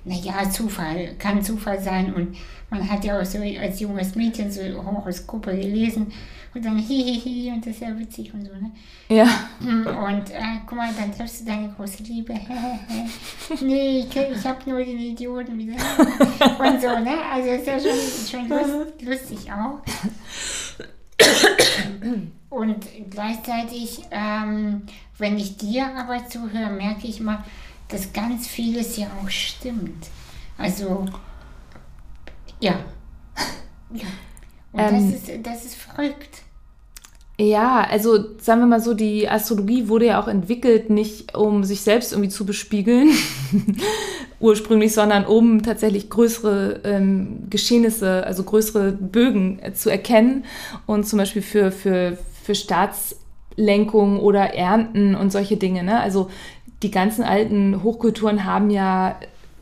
[0.04, 2.36] naja, Zufall, kann Zufall sein und
[2.70, 6.12] man hat ja auch so als junges Mädchen so Horoskope gelesen
[6.54, 8.72] und dann hihihi und das ist ja witzig und so, ne?
[9.08, 9.26] Ja.
[9.60, 12.34] Und äh, guck mal, dann triffst du deine große Liebe.
[13.60, 15.74] nee, ich, ich habe nur den Idioten wieder.
[16.58, 17.18] und so, ne?
[17.32, 19.80] Also ist ja schon, schon lust, lustig auch.
[22.48, 24.82] Und gleichzeitig, ähm,
[25.18, 27.44] wenn ich dir aber zuhöre, merke ich mal,
[27.90, 30.06] dass ganz vieles ja auch stimmt.
[30.58, 31.06] Also,
[32.60, 32.80] ja.
[33.92, 34.06] ja.
[34.72, 36.42] Und ähm, das, ist, das ist verrückt.
[37.40, 41.80] Ja, also sagen wir mal so, die Astrologie wurde ja auch entwickelt, nicht um sich
[41.80, 43.12] selbst irgendwie zu bespiegeln,
[44.40, 50.44] ursprünglich, sondern um tatsächlich größere ähm, Geschehnisse, also größere Bögen äh, zu erkennen
[50.84, 55.82] und zum Beispiel für, für, für Staatslenkung oder Ernten und solche Dinge.
[55.82, 55.98] Ne?
[55.98, 56.28] Also
[56.82, 59.16] die ganzen alten Hochkulturen haben ja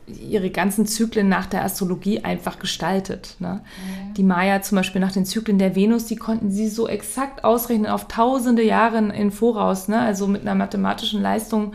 [0.07, 3.35] ihre ganzen Zyklen nach der Astrologie einfach gestaltet.
[3.39, 3.61] Ne?
[3.61, 4.13] Ja.
[4.17, 7.87] Die Maya zum Beispiel nach den Zyklen der Venus, die konnten sie so exakt ausrechnen
[7.87, 9.99] auf tausende Jahre in Voraus, ne?
[9.99, 11.73] also mit einer mathematischen Leistung.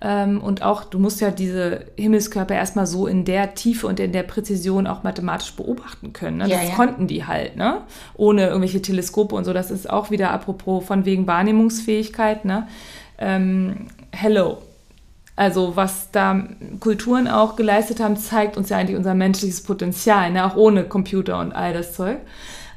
[0.00, 4.12] Ähm, und auch, du musst ja diese Himmelskörper erstmal so in der Tiefe und in
[4.12, 6.38] der Präzision auch mathematisch beobachten können.
[6.38, 6.48] Ne?
[6.48, 6.74] Das ja, ja.
[6.74, 7.82] konnten die halt, ne?
[8.16, 9.52] ohne irgendwelche Teleskope und so.
[9.52, 12.44] Das ist auch wieder apropos von wegen Wahrnehmungsfähigkeit.
[12.44, 12.66] Ne?
[13.18, 14.58] Ähm, hello,
[15.36, 16.44] also was da
[16.80, 20.46] Kulturen auch geleistet haben, zeigt uns ja eigentlich unser menschliches Potenzial, ne?
[20.46, 22.18] auch ohne Computer und all das Zeug.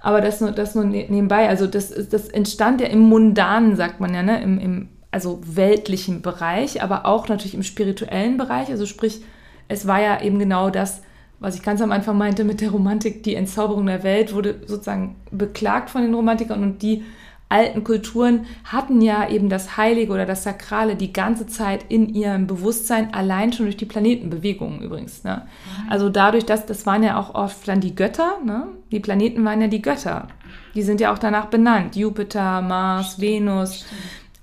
[0.02, 1.48] Aber das nur, das nur ne-, nebenbei.
[1.48, 4.42] Also das, das entstand ja im Mundanen, sagt man ja, ne?
[4.42, 8.70] Im, im also weltlichen Bereich, aber auch natürlich im spirituellen Bereich.
[8.70, 9.22] Also sprich,
[9.68, 11.02] es war ja eben genau das,
[11.40, 15.16] was ich ganz am Anfang meinte mit der Romantik, die Entzauberung der Welt wurde sozusagen
[15.32, 17.04] beklagt von den Romantikern und die
[17.50, 22.46] alten Kulturen hatten ja eben das Heilige oder das Sakrale die ganze Zeit in ihrem
[22.46, 25.24] Bewusstsein, allein schon durch die Planetenbewegungen übrigens.
[25.24, 25.48] Ne?
[25.90, 28.68] Also dadurch, dass das waren ja auch oft dann die Götter, ne?
[28.92, 30.28] die Planeten waren ja die Götter.
[30.76, 31.96] Die sind ja auch danach benannt.
[31.96, 33.86] Jupiter, Mars, Venus.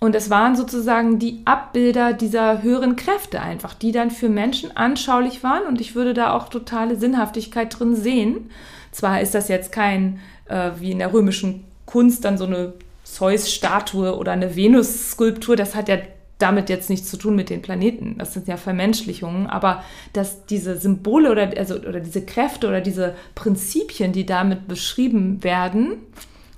[0.01, 5.45] Und es waren sozusagen die Abbilder dieser höheren Kräfte einfach, die dann für Menschen anschaulich
[5.45, 5.67] waren.
[5.67, 8.51] Und ich würde da auch totale Sinnhaftigkeit drin sehen.
[8.91, 12.75] Zwar ist das jetzt kein, äh, wie in der römischen Kunst, dann so eine
[13.07, 15.99] Zeus-Statue oder eine Venus-Skulptur, das hat ja
[16.39, 18.17] damit jetzt nichts zu tun mit den Planeten.
[18.19, 19.83] Das sind ja Vermenschlichungen, aber
[20.13, 25.99] dass diese Symbole oder, also, oder diese Kräfte oder diese Prinzipien, die damit beschrieben werden,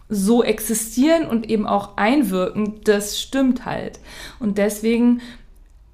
[0.09, 4.01] so existieren und eben auch einwirken, das stimmt halt.
[4.41, 5.21] Und deswegen,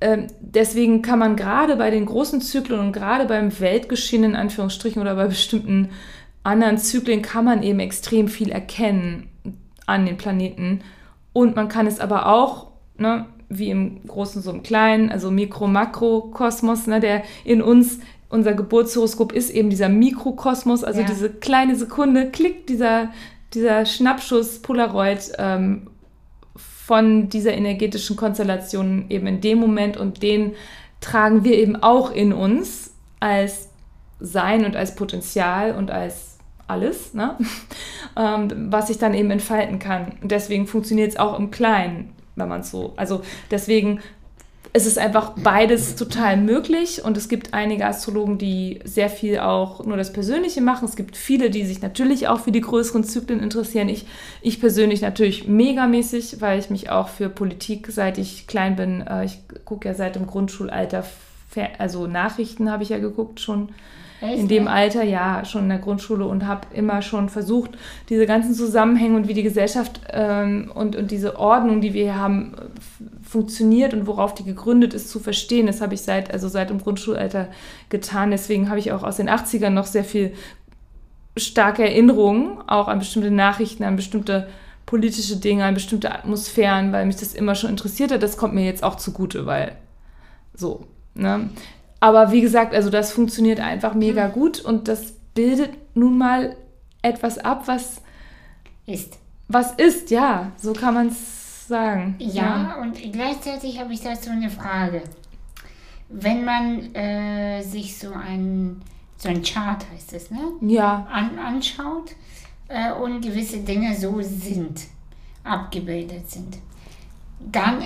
[0.00, 5.02] äh, deswegen kann man gerade bei den großen Zyklen und gerade beim Weltgeschehen in Anführungsstrichen
[5.02, 5.90] oder bei bestimmten
[6.44, 9.28] anderen Zyklen kann man eben extrem viel erkennen
[9.86, 10.80] an den Planeten.
[11.32, 16.86] Und man kann es aber auch, ne, wie im Großen so im Kleinen, also Mikro-Makro-Kosmos,
[16.86, 21.06] ne, der in uns, unser Geburtshoroskop ist eben dieser Mikrokosmos, also ja.
[21.06, 23.10] diese kleine Sekunde, klickt dieser,
[23.52, 25.88] dieser Schnappschuss Polaroid ähm,
[26.56, 30.52] von dieser energetischen Konstellation eben in dem Moment und den
[31.00, 33.68] tragen wir eben auch in uns als
[34.20, 36.33] Sein und als Potenzial und als
[36.74, 37.36] alles, ne?
[38.16, 40.12] ähm, was sich dann eben entfalten kann.
[40.20, 42.92] Und deswegen funktioniert es auch im Kleinen, wenn man es so.
[42.96, 44.00] Also deswegen
[44.76, 49.86] es ist einfach beides total möglich und es gibt einige Astrologen, die sehr viel auch
[49.86, 50.86] nur das Persönliche machen.
[50.86, 53.88] Es gibt viele, die sich natürlich auch für die größeren Zyklen interessieren.
[53.88, 54.04] Ich,
[54.42, 59.24] ich persönlich natürlich megamäßig, weil ich mich auch für Politik, seit ich klein bin, äh,
[59.24, 61.04] ich gucke ja seit dem Grundschulalter,
[61.78, 63.68] also Nachrichten habe ich ja geguckt schon
[64.20, 64.38] Echt?
[64.38, 67.72] in dem Alter, ja, schon in der Grundschule und habe immer schon versucht,
[68.08, 72.18] diese ganzen Zusammenhänge und wie die Gesellschaft ähm, und, und diese Ordnung, die wir hier
[72.18, 72.54] haben,
[73.22, 75.66] funktioniert und worauf die gegründet ist, zu verstehen.
[75.66, 77.48] Das habe ich seit, also seit dem Grundschulalter
[77.88, 78.30] getan.
[78.30, 80.32] Deswegen habe ich auch aus den 80ern noch sehr viel
[81.36, 84.48] starke Erinnerungen, auch an bestimmte Nachrichten, an bestimmte
[84.86, 88.22] politische Dinge, an bestimmte Atmosphären, weil mich das immer schon interessiert hat.
[88.22, 89.76] Das kommt mir jetzt auch zugute, weil
[90.54, 90.86] so.
[91.14, 91.50] Ne?
[92.00, 96.56] Aber wie gesagt, also das funktioniert einfach mega gut und das bildet nun mal
[97.02, 98.02] etwas ab, was
[98.86, 99.18] ist.
[99.48, 102.16] Was ist, ja, so kann man es sagen.
[102.18, 105.02] Ja, ja, und gleichzeitig habe ich dazu eine Frage.
[106.08, 108.82] Wenn man äh, sich so ein,
[109.16, 110.52] so ein Chart heißt es, ne?
[110.60, 111.06] Ja.
[111.10, 112.12] An, anschaut
[112.68, 114.82] äh, und gewisse Dinge so sind,
[115.42, 116.58] abgebildet sind,
[117.40, 117.84] dann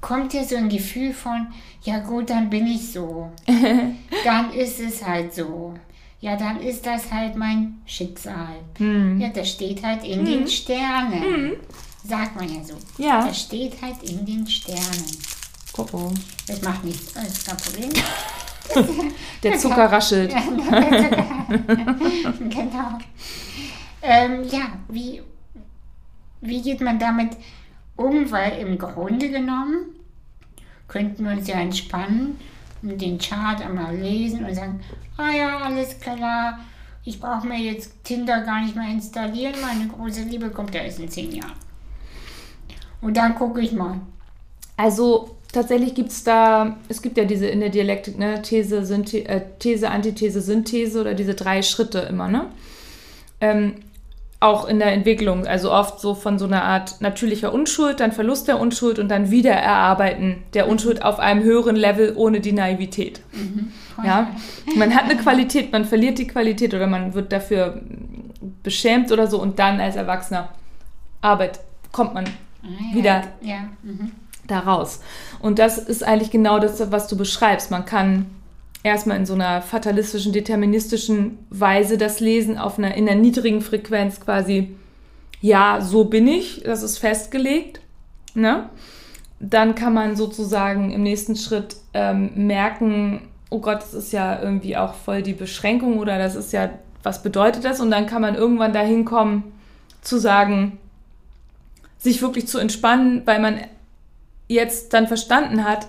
[0.00, 1.48] kommt ja so ein Gefühl von,
[1.82, 3.30] ja gut, dann bin ich so.
[4.24, 5.74] dann ist es halt so.
[6.20, 8.56] Ja, dann ist das halt mein Schicksal.
[8.76, 9.18] Hm.
[9.20, 10.24] Ja, das steht halt in hm.
[10.26, 11.22] den Sternen.
[11.22, 11.52] Hm.
[12.04, 12.74] Sagt man ja so.
[13.02, 13.26] Ja.
[13.26, 15.06] Das steht halt in den Sternen.
[15.76, 16.12] Oh oh.
[16.46, 17.90] Das macht nichts, das ist kein Problem.
[19.42, 20.30] der Zucker raschelt.
[22.38, 22.98] genau.
[24.02, 25.22] Ähm, ja, wie,
[26.40, 27.36] wie geht man damit
[28.00, 28.30] um?
[28.30, 29.94] Weil im Grunde genommen
[30.88, 32.38] könnten wir uns ja entspannen
[32.82, 34.80] und den Chart einmal lesen und sagen,
[35.16, 36.58] ah ja, alles klar,
[37.04, 40.98] ich brauche mir jetzt Tinder gar nicht mehr installieren, meine große Liebe kommt ja erst
[40.98, 41.52] in zehn Jahren.
[43.00, 44.00] Und dann gucke ich mal.
[44.76, 49.28] Also tatsächlich gibt es da, es gibt ja diese in der Dialektik, ne, These, Synthese,
[49.28, 52.46] äh, These, Antithese, Synthese oder diese drei Schritte immer, ne?
[53.40, 53.74] Ähm,
[54.40, 58.48] auch in der Entwicklung, also oft so von so einer Art natürlicher Unschuld, dann Verlust
[58.48, 63.20] der Unschuld und dann Wiedererarbeiten der Unschuld auf einem höheren Level ohne die Naivität.
[63.32, 63.70] Mhm.
[64.02, 64.30] Ja,
[64.76, 67.82] man hat eine Qualität, man verliert die Qualität oder man wird dafür
[68.62, 70.48] beschämt oder so und dann als Erwachsener
[71.20, 71.60] Arbeit
[71.92, 73.68] kommt man ah, wieder ja.
[73.82, 74.12] Mhm.
[74.46, 75.00] da raus.
[75.38, 77.70] Und das ist eigentlich genau das, was du beschreibst.
[77.70, 78.26] Man kann
[78.82, 84.20] erstmal in so einer fatalistischen, deterministischen Weise das Lesen auf einer, in einer niedrigen Frequenz
[84.20, 84.74] quasi,
[85.40, 87.80] ja, so bin ich, das ist festgelegt.
[88.34, 88.68] Ne?
[89.38, 94.76] Dann kann man sozusagen im nächsten Schritt ähm, merken, oh Gott, das ist ja irgendwie
[94.76, 96.70] auch voll die Beschränkung oder das ist ja,
[97.02, 97.80] was bedeutet das?
[97.80, 99.52] Und dann kann man irgendwann dahin kommen
[100.02, 100.78] zu sagen,
[101.98, 103.60] sich wirklich zu entspannen, weil man
[104.48, 105.86] jetzt dann verstanden hat,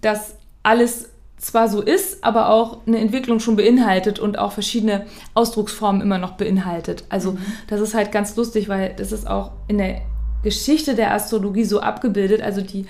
[0.00, 6.02] dass alles zwar so ist, aber auch eine Entwicklung schon beinhaltet und auch verschiedene Ausdrucksformen
[6.02, 7.04] immer noch beinhaltet.
[7.08, 7.38] Also mhm.
[7.68, 10.02] das ist halt ganz lustig, weil das ist auch in der
[10.42, 12.42] Geschichte der Astrologie so abgebildet.
[12.42, 12.86] Also die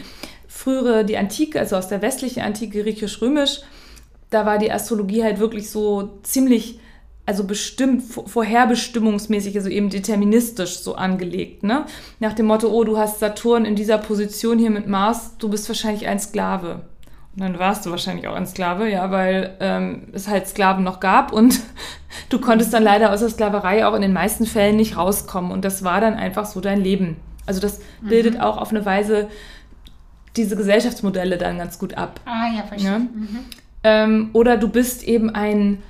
[0.47, 3.61] frühere, die Antike, also aus der westlichen Antike griechisch-römisch,
[4.31, 6.81] da war die Astrologie halt wirklich so ziemlich,
[7.27, 11.63] also bestimmt, vorherbestimmungsmäßig, also eben deterministisch so angelegt.
[11.63, 11.85] Ne?
[12.19, 15.69] Nach dem Motto, oh, du hast Saturn in dieser Position hier mit Mars, du bist
[15.69, 16.83] wahrscheinlich ein Sklave
[17.37, 21.33] dann warst du wahrscheinlich auch ein Sklave, ja, weil ähm, es halt Sklaven noch gab
[21.33, 21.61] und
[22.31, 25.53] du konntest dann leider aus der Sklaverei auch in den meisten Fällen nicht rauskommen.
[25.53, 27.17] Und das war dann einfach so dein Leben.
[27.47, 28.09] Also das mhm.
[28.09, 29.29] bildet auch auf eine Weise
[30.37, 32.21] diese Gesellschaftsmodelle dann ganz gut ab.
[32.25, 32.91] Ah ja, verstehe.
[32.91, 32.99] Ja?
[32.99, 33.39] Mhm.
[33.85, 35.83] Ähm, oder du bist eben ein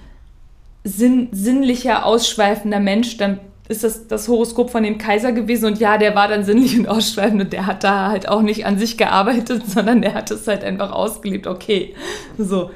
[0.84, 5.66] sinn sinnlicher, ausschweifender Mensch, dann ist das das Horoskop von dem Kaiser gewesen.
[5.66, 8.66] Und ja, der war dann sinnlich und ausschweifend und der hat da halt auch nicht
[8.66, 11.94] an sich gearbeitet, sondern der hat es halt einfach ausgelebt, okay,
[12.38, 12.70] so.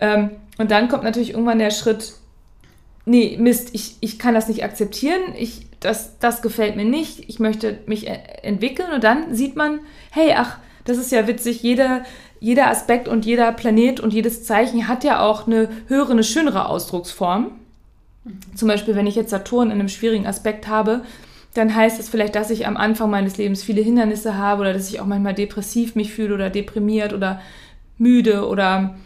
[0.00, 2.14] Ähm, und dann kommt natürlich irgendwann der Schritt,
[3.06, 7.38] nee, Mist, ich, ich kann das nicht akzeptieren, ich, das, das gefällt mir nicht, ich
[7.38, 8.92] möchte mich e-, entwickeln.
[8.92, 9.80] Und dann sieht man,
[10.10, 12.04] hey, ach, das ist ja witzig, jeder,
[12.40, 16.68] jeder Aspekt und jeder Planet und jedes Zeichen hat ja auch eine höhere, eine schönere
[16.68, 17.52] Ausdrucksform.
[18.54, 21.02] Zum Beispiel, wenn ich jetzt Saturn in einem schwierigen Aspekt habe,
[21.54, 24.88] dann heißt es vielleicht, dass ich am Anfang meines Lebens viele Hindernisse habe oder dass
[24.88, 27.40] ich auch manchmal depressiv mich fühle oder deprimiert oder
[27.96, 28.96] müde oder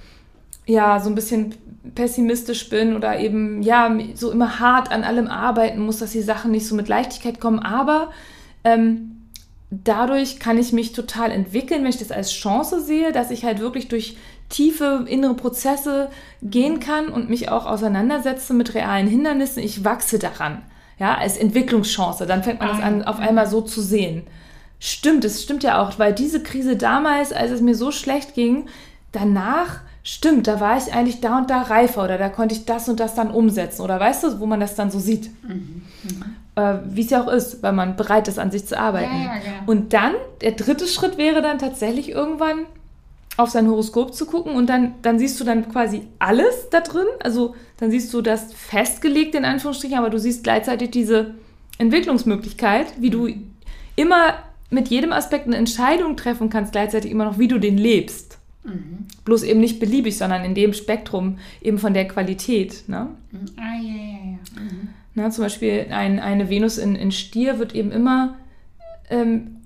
[0.66, 1.54] ja, so ein bisschen
[1.94, 6.50] pessimistisch bin oder eben ja, so immer hart an allem arbeiten muss, dass die Sachen
[6.50, 7.58] nicht so mit Leichtigkeit kommen.
[7.58, 8.10] Aber
[8.64, 9.16] ähm,
[9.70, 13.60] dadurch kann ich mich total entwickeln, wenn ich das als Chance sehe, dass ich halt
[13.60, 14.16] wirklich durch
[14.48, 16.10] tiefe innere Prozesse
[16.42, 19.62] gehen kann und mich auch auseinandersetze mit realen Hindernissen.
[19.62, 20.62] Ich wachse daran,
[20.98, 22.26] ja, als Entwicklungschance.
[22.26, 24.26] Dann fängt man das an, auf einmal so zu sehen.
[24.78, 28.66] stimmt, es stimmt ja auch, weil diese Krise damals, als es mir so schlecht ging,
[29.12, 32.88] danach stimmt, da war ich eigentlich da und da reifer oder da konnte ich das
[32.88, 35.30] und das dann umsetzen oder weißt du, wo man das dann so sieht.
[35.46, 35.82] Mhm.
[36.04, 36.24] Mhm.
[36.54, 39.12] Äh, Wie es ja auch ist, weil man bereit ist, an sich zu arbeiten.
[39.12, 39.52] Ja, ja, ja.
[39.66, 42.60] Und dann, der dritte Schritt wäre dann tatsächlich irgendwann
[43.38, 47.06] auf sein Horoskop zu gucken und dann, dann siehst du dann quasi alles da drin.
[47.22, 51.34] Also dann siehst du das festgelegt in Anführungsstrichen, aber du siehst gleichzeitig diese
[51.78, 53.28] Entwicklungsmöglichkeit, wie du
[53.94, 54.34] immer
[54.70, 58.38] mit jedem Aspekt eine Entscheidung treffen kannst, gleichzeitig immer noch, wie du den lebst.
[58.64, 59.06] Mhm.
[59.24, 62.88] Bloß eben nicht beliebig, sondern in dem Spektrum eben von der Qualität.
[62.88, 63.06] Ne?
[63.30, 63.38] Mhm.
[63.56, 64.62] Ah, ja, ja, ja.
[64.62, 64.88] Mhm.
[65.14, 68.36] Na, zum Beispiel ein, eine Venus in, in Stier wird eben immer
[69.10, 69.57] ähm,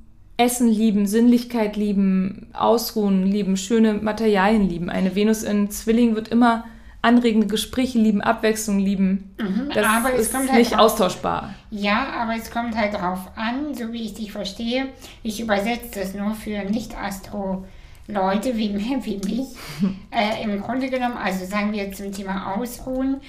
[0.43, 4.91] Essen lieben, Sinnlichkeit lieben, Ausruhen lieben, schöne Materialien lieben.
[4.91, 6.65] Eine Venus in Zwilling wird immer
[7.01, 9.35] anregende Gespräche lieben, Abwechslung lieben.
[9.39, 9.87] Mhm, das
[10.19, 11.55] ist halt nicht drauf, austauschbar.
[11.71, 14.87] Ja, aber es kommt halt darauf an, so wie ich dich verstehe.
[15.23, 17.65] Ich übersetze das nur für Nicht-Astro-
[18.09, 18.75] Leute wie,
[19.05, 19.47] wie mich
[20.11, 23.21] äh, im Grunde genommen, also sagen wir zum Thema Ausruhen,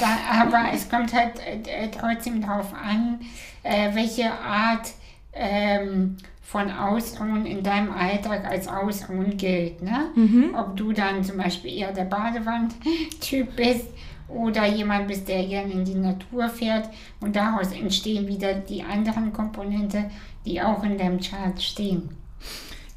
[0.00, 3.18] da, aber es kommt halt äh, trotzdem darauf an,
[3.64, 4.92] äh, welche Art
[5.32, 6.16] ähm,
[6.52, 9.80] von Ausruhen in deinem Alltag als Ausruhen gilt.
[9.80, 10.10] Ne?
[10.14, 10.54] Mhm.
[10.54, 13.86] Ob du dann zum Beispiel eher der Badewand-Typ bist
[14.28, 19.32] oder jemand bist, der gerne in die Natur fährt und daraus entstehen wieder die anderen
[19.32, 20.10] Komponente,
[20.44, 22.10] die auch in deinem Chart stehen.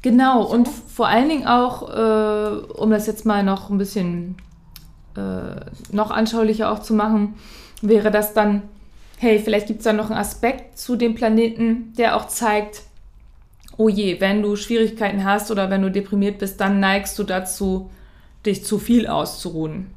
[0.02, 0.52] Genau, so.
[0.52, 4.36] und vor allen Dingen auch, äh, um das jetzt mal noch ein bisschen
[5.16, 7.36] äh, noch anschaulicher auch zu machen,
[7.80, 8.64] wäre das dann,
[9.16, 12.82] hey, vielleicht gibt es da noch einen Aspekt zu dem Planeten, der auch zeigt,
[13.76, 17.90] oh je, wenn du Schwierigkeiten hast oder wenn du deprimiert bist, dann neigst du dazu,
[18.44, 19.88] dich zu viel auszuruhen.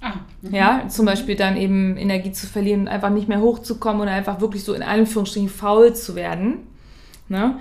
[0.00, 0.54] Ah, mhm.
[0.54, 4.40] ja, zum Beispiel dann eben Energie zu verlieren und einfach nicht mehr hochzukommen oder einfach
[4.40, 6.58] wirklich so in Anführungsstrichen faul zu werden.
[7.28, 7.58] Ne?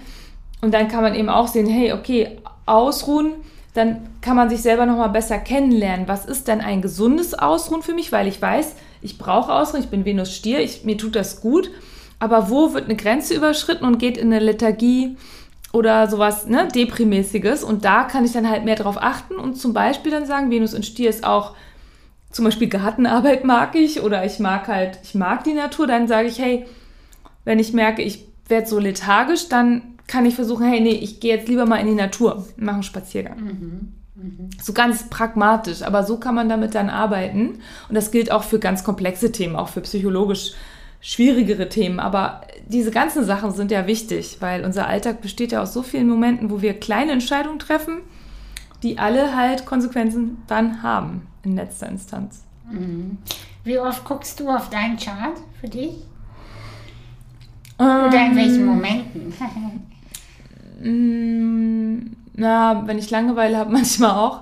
[0.62, 3.34] Und dann kann man eben auch sehen, hey, okay, ausruhen,
[3.74, 6.08] dann kann man sich selber nochmal besser kennenlernen.
[6.08, 8.12] Was ist denn ein gesundes Ausruhen für mich?
[8.12, 11.70] Weil ich weiß, ich brauche Ausruhen, ich bin Venus Stier, ich, mir tut das gut.
[12.26, 15.16] Aber wo wird eine Grenze überschritten und geht in eine Lethargie
[15.74, 17.64] oder sowas, ne, Deprimäßiges?
[17.64, 20.74] Und da kann ich dann halt mehr drauf achten und zum Beispiel dann sagen, Venus
[20.74, 21.54] in Stier ist auch
[22.32, 26.28] zum Beispiel Gartenarbeit mag ich oder ich mag halt, ich mag die Natur, dann sage
[26.28, 26.66] ich, hey,
[27.44, 31.36] wenn ich merke, ich werde so lethargisch, dann kann ich versuchen, hey, nee, ich gehe
[31.36, 33.40] jetzt lieber mal in die Natur, mache einen Spaziergang.
[33.40, 33.92] Mhm.
[34.16, 34.50] Mhm.
[34.60, 37.60] So ganz pragmatisch, aber so kann man damit dann arbeiten.
[37.88, 40.54] Und das gilt auch für ganz komplexe Themen, auch für psychologisch
[41.06, 42.00] schwierigere Themen.
[42.00, 46.10] Aber diese ganzen Sachen sind ja wichtig, weil unser Alltag besteht ja aus so vielen
[46.10, 48.02] Momenten, wo wir kleine Entscheidungen treffen,
[48.82, 52.44] die alle halt Konsequenzen dann haben in letzter Instanz.
[52.72, 53.20] Mhm.
[53.64, 55.94] Wie oft guckst du auf deinen Chart für dich?
[57.78, 59.34] Oder in welchen ähm, Momenten?
[60.78, 64.42] Mm, na, wenn ich Langeweile habe, manchmal auch.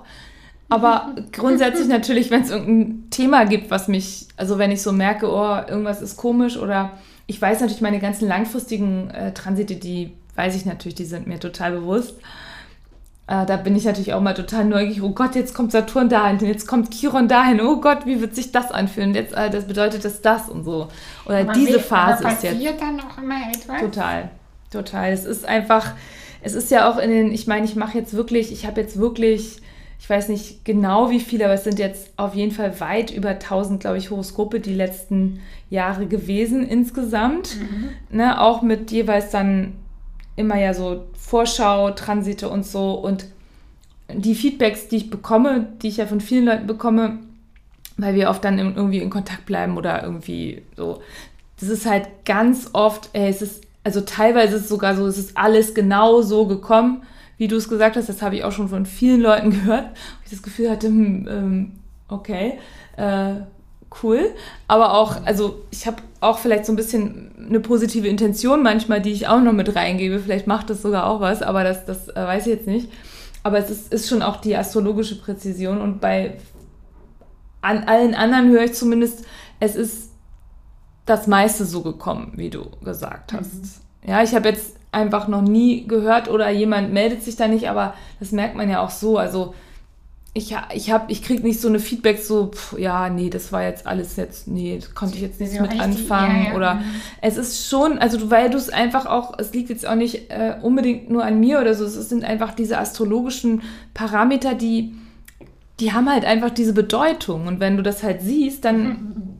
[0.73, 5.29] Aber grundsätzlich natürlich, wenn es irgendein Thema gibt, was mich, also wenn ich so merke,
[5.29, 6.91] oh, irgendwas ist komisch oder
[7.27, 11.39] ich weiß natürlich, meine ganzen langfristigen äh, Transite, die weiß ich natürlich, die sind mir
[11.39, 12.15] total bewusst.
[13.27, 15.01] Äh, da bin ich natürlich auch mal total neugierig.
[15.01, 17.61] Oh Gott, jetzt kommt Saturn dahin, jetzt kommt Chiron dahin.
[17.61, 19.13] Oh Gott, wie wird sich das anfühlen?
[19.13, 20.89] Jetzt, äh, das bedeutet das das und so.
[21.25, 22.55] Oder aber diese Phase ist jetzt.
[22.55, 23.79] passiert dann auch immer etwas?
[23.79, 24.29] Total,
[24.71, 25.13] total.
[25.13, 25.93] Es ist einfach
[26.43, 28.99] es ist ja auch in den, ich meine, ich mache jetzt wirklich, ich habe jetzt
[28.99, 29.61] wirklich,
[30.03, 33.30] ich weiß nicht genau wie viele, aber es sind jetzt auf jeden Fall weit über
[33.30, 35.39] 1000, glaube ich, Horoskope die letzten
[35.69, 37.55] Jahre gewesen insgesamt.
[37.57, 38.17] Mhm.
[38.17, 39.71] Ne, auch mit jeweils dann
[40.35, 42.95] immer ja so Vorschau, Transite und so.
[42.95, 43.27] Und
[44.13, 47.19] die Feedbacks, die ich bekomme, die ich ja von vielen Leuten bekomme,
[47.95, 51.01] weil wir oft dann irgendwie in Kontakt bleiben oder irgendwie so.
[51.61, 55.17] Das ist halt ganz oft, ey, es ist also teilweise ist es sogar so, es
[55.17, 57.03] ist alles genau so gekommen,
[57.44, 58.07] wie du es gesagt hast.
[58.07, 61.28] Das habe ich auch schon von vielen Leuten gehört, wo ich das Gefühl hatte, hm,
[61.30, 61.72] ähm,
[62.07, 62.57] okay,
[62.95, 63.34] äh,
[64.02, 64.34] cool.
[64.70, 69.11] Aber auch, also ich habe auch vielleicht so ein bisschen eine positive Intention manchmal, die
[69.11, 70.20] ich auch noch mit reingebe.
[70.20, 72.90] Vielleicht macht das sogar auch was, aber das, das äh, weiß ich jetzt nicht.
[73.44, 76.38] Aber es ist, ist schon auch die astrologische Präzision und bei
[77.60, 79.26] an allen anderen höre ich zumindest,
[79.60, 80.11] es ist
[81.06, 83.53] das meiste so gekommen, wie du gesagt hast.
[83.53, 84.10] Mhm.
[84.10, 87.94] Ja, ich habe jetzt einfach noch nie gehört oder jemand meldet sich da nicht, aber
[88.20, 89.18] das merkt man ja auch so.
[89.18, 89.53] Also
[90.36, 93.64] ich, ich, hab, ich kriege nicht so eine Feedback so, pff, ja, nee, das war
[93.64, 96.45] jetzt alles jetzt, nee, konnte ich jetzt nichts mit anfangen.
[96.45, 96.56] Ja, ja.
[96.56, 96.84] Oder mhm.
[97.22, 100.56] es ist schon, also weil du es einfach auch, es liegt jetzt auch nicht äh,
[100.61, 103.61] unbedingt nur an mir oder so, es sind einfach diese astrologischen
[103.94, 104.95] Parameter, die,
[105.80, 107.45] die haben halt einfach diese Bedeutung.
[107.45, 109.32] Und wenn du das halt siehst, dann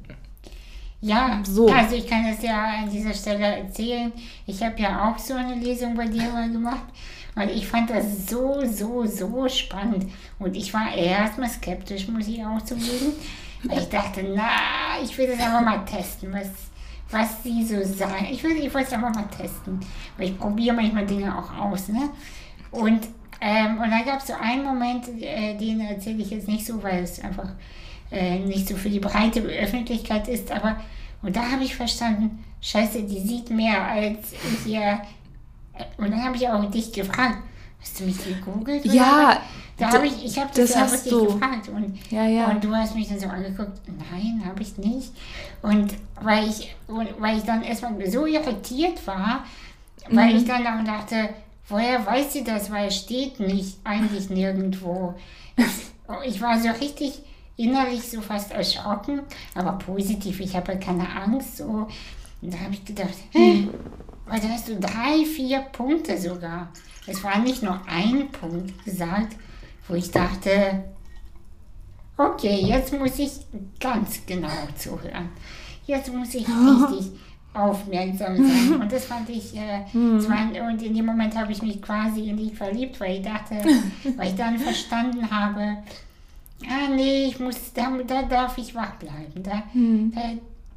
[1.04, 1.68] Ja, So.
[1.68, 4.10] also ich kann das ja an dieser Stelle erzählen.
[4.48, 6.86] Ich habe ja auch so eine Lesung bei dir mal gemacht.
[7.36, 10.06] Und ich fand das so, so, so spannend.
[10.40, 13.12] Und ich war erstmal skeptisch, muss ich auch zugeben.
[13.64, 16.50] Ich dachte, na, ich will das einfach mal testen, was,
[17.12, 18.28] was sie so sagen.
[18.32, 19.82] Ich will, ich es einfach mal testen.
[20.18, 22.12] Weil ich probiere manchmal Dinge auch aus, ne?
[22.72, 23.02] Und,
[23.42, 26.82] ähm, und da gab es so einen Moment, äh, den erzähle ich jetzt nicht so,
[26.82, 27.50] weil es einfach
[28.14, 30.77] äh, nicht so für die breite Öffentlichkeit ist, aber
[31.22, 35.02] und da habe ich verstanden, scheiße, die sieht mehr als ich ihr.
[35.98, 37.38] Und dann habe ich auch dich gefragt,
[37.81, 38.85] hast du mich gegoogelt?
[38.85, 39.40] Ja,
[39.77, 41.26] da habe ich, ich habe das, das ja hast du.
[41.26, 42.48] gefragt und, Ja, ja.
[42.52, 43.80] und du hast mich dann so angeguckt,
[44.11, 45.11] nein, habe ich nicht.
[45.61, 49.45] Und weil ich, und weil ich dann erstmal so irritiert war,
[50.10, 50.38] weil Mhm.
[50.40, 51.30] ich dann auch dachte,
[51.69, 55.14] woher weiß sie das, weil es steht nicht, eigentlich nirgendwo.
[56.26, 57.22] Ich war so richtig
[57.58, 59.22] innerlich so fast erschrocken,
[59.56, 61.58] aber positiv, ich habe keine Angst.
[61.58, 61.88] So.
[62.42, 63.70] Und da habe ich gedacht, hey,
[64.26, 66.70] weil da hast du drei, vier Punkte sogar.
[67.06, 69.36] Es war nicht nur ein Punkt gesagt,
[69.88, 70.84] wo ich dachte,
[72.18, 73.32] okay, jetzt muss ich
[73.80, 74.48] ganz genau
[74.78, 75.30] zuhören.
[75.86, 77.12] Jetzt muss ich richtig
[77.54, 78.74] aufmerksam sein.
[78.82, 82.30] Und das fand ich, äh, das war, und in dem Moment habe ich mich quasi
[82.30, 83.56] in dich verliebt, weil ich dachte,
[84.18, 85.78] weil ich dann verstanden habe,
[86.66, 89.44] ah nee, ich muss, da, da darf ich wach bleiben.
[89.44, 89.64] Da,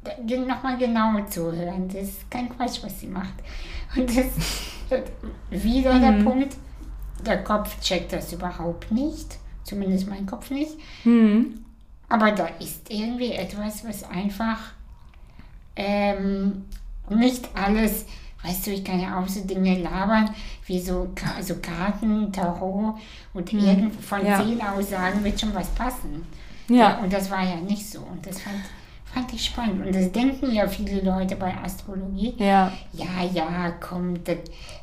[0.03, 1.87] da, da nochmal genau zuhören.
[1.87, 3.35] Das ist kein Quatsch, was sie macht.
[3.95, 4.25] Und das
[5.49, 6.55] wieder der Punkt,
[7.25, 9.37] der Kopf checkt das überhaupt nicht.
[9.63, 10.77] Zumindest mein Kopf nicht.
[11.03, 11.65] Hm.
[12.09, 14.59] Aber da ist irgendwie etwas, was einfach
[15.75, 16.65] ähm,
[17.09, 18.05] nicht alles,
[18.43, 20.29] weißt du, ich kann ja auch so Dinge labern,
[20.65, 21.09] wie so,
[21.41, 22.95] so Karten, Tarot
[23.33, 24.41] und irgend von Ja.
[24.41, 26.25] zehn Aussagen wird schon was passen.
[26.69, 26.97] Ja.
[26.99, 27.99] Und das war ja nicht so.
[27.99, 28.57] Und das fand,
[29.05, 29.85] fand ich spannend.
[29.85, 32.35] Und das denken ja viele Leute bei Astrologie.
[32.37, 32.71] Ja.
[32.93, 34.37] Ja, ja, komm, der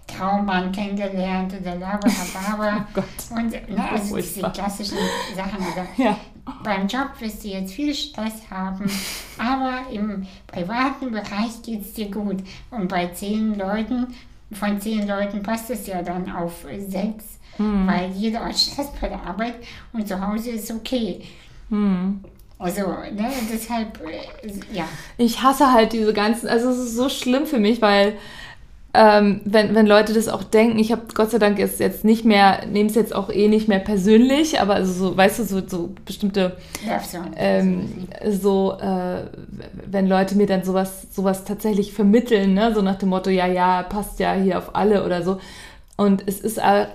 [0.06, 2.86] Traummann kennengelernt oder Laberababa.
[2.88, 3.38] Oh Gott.
[3.38, 4.98] Und ne, also diese klassischen
[5.36, 5.58] Sachen.
[5.96, 6.16] Ja.
[6.62, 8.90] Beim Job wirst du jetzt viel Stress haben,
[9.38, 12.38] aber im privaten Bereich geht es dir gut.
[12.70, 14.14] Und bei zehn Leuten,
[14.52, 17.24] von zehn Leuten passt es ja dann auf sechs,
[17.56, 17.86] Hm.
[17.86, 19.54] weil jeder hat Stress bei der Arbeit
[19.92, 21.22] und zu Hause ist okay.
[21.70, 22.20] Hm.
[22.58, 24.84] Also, ne, deshalb, äh, ja.
[25.18, 28.14] Ich hasse halt diese ganzen, also es ist so schlimm für mich, weil
[28.94, 32.24] ähm, wenn, wenn Leute das auch denken, ich habe Gott sei Dank jetzt, jetzt nicht
[32.24, 35.62] mehr, nehme es jetzt auch eh nicht mehr persönlich, aber also so, weißt du, so,
[35.66, 36.56] so bestimmte
[37.36, 37.88] ähm,
[38.30, 39.24] so, äh,
[39.86, 42.72] wenn Leute mir dann sowas, sowas tatsächlich vermitteln, ne?
[42.72, 45.40] so nach dem Motto, ja, ja, passt ja hier auf alle oder so.
[45.96, 46.86] Und es ist, äh,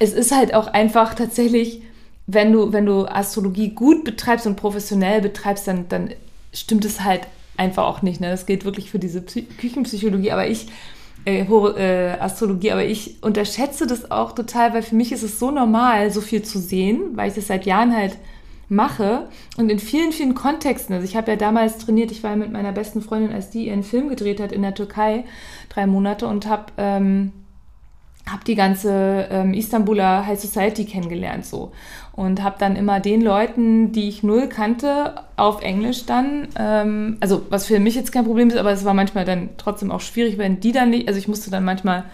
[0.00, 1.80] es ist halt auch einfach tatsächlich,
[2.26, 6.10] wenn du, wenn du Astrologie gut betreibst und professionell betreibst, dann, dann
[6.52, 7.20] stimmt es halt
[7.56, 8.20] einfach auch nicht.
[8.20, 8.30] Ne?
[8.30, 10.66] Das gilt wirklich für diese Psy Küchenpsychologie, aber ich,
[11.26, 15.50] äh, äh, Astrologie, aber ich unterschätze das auch total, weil für mich ist es so
[15.50, 18.16] normal, so viel zu sehen, weil ich das seit Jahren halt
[18.68, 20.94] mache und in vielen, vielen Kontexten.
[20.94, 23.82] Also ich habe ja damals trainiert, ich war mit meiner besten Freundin, als die ihren
[23.82, 25.24] Film gedreht hat in der Türkei,
[25.68, 27.32] drei Monate und habe ähm,
[28.30, 31.72] hab die ganze ähm, Istanbuler High Society kennengelernt so
[32.16, 37.42] und habe dann immer den Leuten, die ich null kannte, auf Englisch dann, ähm, also
[37.50, 40.38] was für mich jetzt kein Problem ist, aber es war manchmal dann trotzdem auch schwierig,
[40.38, 42.04] wenn die dann nicht, also ich musste dann manchmal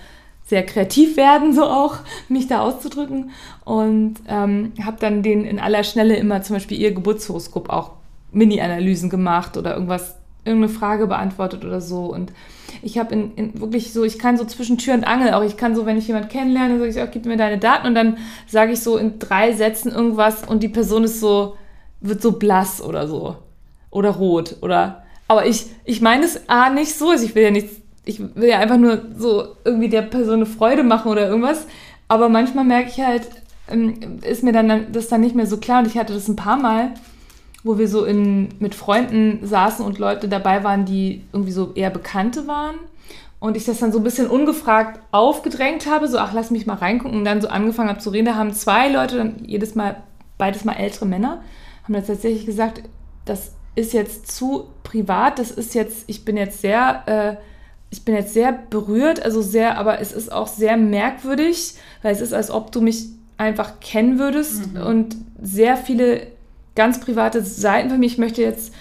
[0.44, 1.98] sehr kreativ werden, so auch,
[2.28, 3.30] mich da auszudrücken.
[3.64, 7.92] Und ähm, habe dann den in aller Schnelle immer zum Beispiel ihr Geburtshoroskop auch
[8.32, 12.06] Mini-Analysen gemacht oder irgendwas, irgendeine Frage beantwortet oder so.
[12.06, 12.32] Und
[12.82, 15.56] ich habe in, in wirklich so, ich kann so zwischen Tür und Angel auch, ich
[15.56, 18.18] kann so, wenn ich jemanden kennenlerne, sage ich, auch, gib mir deine Daten und dann
[18.46, 21.56] sage ich so in drei Sätzen irgendwas und die Person ist so,
[22.00, 23.36] wird so blass oder so.
[23.90, 25.04] Oder rot oder.
[25.28, 28.48] Aber ich, ich meine es A nicht so, also ich will ja nichts ich will
[28.48, 31.66] ja einfach nur so irgendwie der Person eine Freude machen oder irgendwas.
[32.08, 33.28] Aber manchmal merke ich halt,
[33.70, 35.80] ähm, ist mir dann das dann nicht mehr so klar.
[35.80, 36.94] Und ich hatte das ein paar Mal,
[37.64, 41.90] wo wir so in, mit Freunden saßen und Leute dabei waren, die irgendwie so eher
[41.90, 42.76] Bekannte waren.
[43.38, 46.74] Und ich das dann so ein bisschen ungefragt aufgedrängt habe, so, ach, lass mich mal
[46.74, 47.18] reingucken.
[47.18, 48.26] Und dann so angefangen habe zu reden.
[48.26, 49.96] Da haben zwei Leute, dann jedes Mal,
[50.38, 51.42] beides mal ältere Männer,
[51.84, 52.82] haben dann tatsächlich gesagt,
[53.24, 57.42] das ist jetzt zu privat, das ist jetzt, ich bin jetzt sehr, äh,
[57.90, 62.20] ich bin jetzt sehr berührt, also sehr, aber es ist auch sehr merkwürdig, weil es
[62.20, 63.06] ist, als ob du mich
[63.38, 66.28] einfach kennen würdest und sehr viele
[66.74, 68.06] ganz private Seiten von mir.
[68.06, 68.72] Ich möchte jetzt,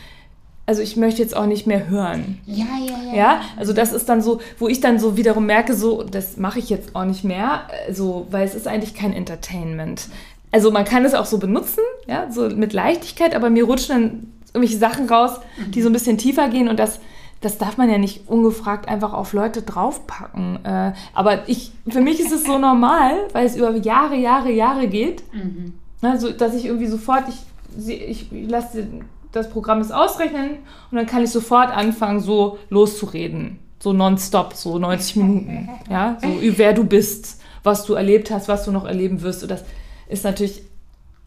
[0.66, 2.40] also ich möchte jetzt auch nicht mehr hören.
[2.46, 3.16] Ja, ja, ja.
[3.16, 6.60] Ja, also das ist dann so, wo ich dann so wiederum merke, so, das mache
[6.60, 7.62] ich jetzt auch nicht mehr,
[7.92, 10.08] so, weil es ist eigentlich kein Entertainment.
[10.52, 14.34] Also man kann es auch so benutzen, ja, so mit Leichtigkeit, aber mir rutschen dann
[14.54, 15.40] irgendwelche Sachen raus,
[15.70, 17.00] die so ein bisschen tiefer gehen und das,
[17.40, 20.60] das darf man ja nicht ungefragt einfach auf Leute draufpacken.
[20.66, 24.88] Äh, aber ich, für mich ist es so normal, weil es über Jahre, Jahre, Jahre
[24.88, 25.74] geht, Mhm.
[26.02, 27.36] also, dass ich irgendwie sofort, ich,
[27.78, 28.88] sie- ich lasse
[29.32, 30.58] das Programm es ausrechnen
[30.92, 33.60] und dann kann ich sofort anfangen, so loszureden.
[33.80, 35.70] So nonstop, so 90 Minuten.
[35.90, 39.42] Ja, so über wer du bist, was du erlebt hast, was du noch erleben wirst.
[39.44, 39.64] Und das
[40.08, 40.62] ist natürlich.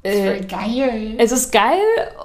[0.05, 1.15] Äh, Voll geil.
[1.17, 1.81] es ist geil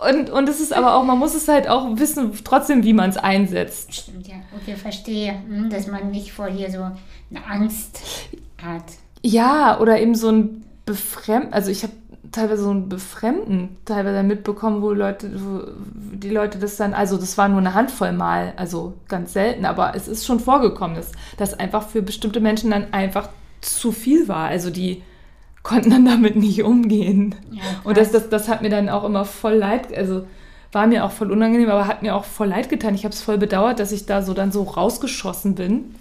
[0.09, 3.09] und, und es ist aber auch, man muss es halt auch wissen, trotzdem, wie man
[3.09, 3.93] es einsetzt.
[3.95, 4.35] Stimmt, ja.
[4.61, 5.33] Okay, verstehe.
[5.47, 8.01] Hm, Dass man nicht vor hier so eine Angst
[8.61, 8.83] hat.
[9.23, 11.93] Ja, oder eben so ein Befremden, also ich habe
[12.31, 17.37] teilweise so ein Befremden teilweise mitbekommen, wo Leute, wo die Leute das dann, also das
[17.37, 21.53] war nur eine Handvoll Mal, also ganz selten, aber es ist schon vorgekommen, dass das
[21.57, 23.29] einfach für bestimmte Menschen dann einfach
[23.61, 24.47] zu viel war.
[24.47, 25.03] Also die
[25.63, 27.35] konnten dann damit nicht umgehen.
[27.51, 30.25] Ja, Und das, das, das hat mir dann auch immer voll leid, also
[30.71, 32.93] war mir auch voll unangenehm, aber hat mir auch voll leid getan.
[32.93, 35.95] Ich habe es voll bedauert, dass ich da so dann so rausgeschossen bin.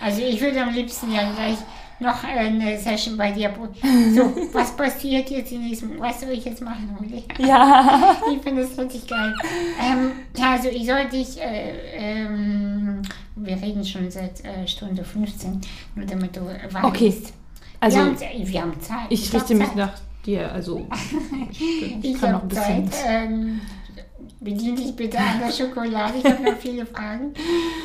[0.00, 1.58] Also ich würde am liebsten ja gleich
[2.00, 3.52] noch eine Session bei dir.
[4.14, 6.96] So, was passiert jetzt in diesem, was soll ich jetzt machen?
[7.00, 7.24] Uli?
[7.38, 8.16] Ja.
[8.32, 9.34] Ich finde das richtig geil.
[9.80, 13.02] Ähm, ja, also ich soll dich, äh, ähm,
[13.36, 15.60] wir reden schon seit äh, Stunde 15,
[15.94, 16.84] nur damit du weißt.
[16.84, 17.14] Okay.
[17.80, 19.06] Also wir, haben, wir haben Zeit.
[19.10, 19.76] Ich hab richte mich Zeit.
[19.76, 19.92] nach
[20.24, 20.86] dir, also
[21.50, 21.60] ich,
[22.02, 22.90] ich Ich kann noch ein bisschen.
[22.90, 23.04] Zeit.
[23.06, 23.60] Ähm,
[24.40, 26.18] bedien dich bitte an der Schokolade.
[26.18, 27.32] Ich habe noch viele Fragen.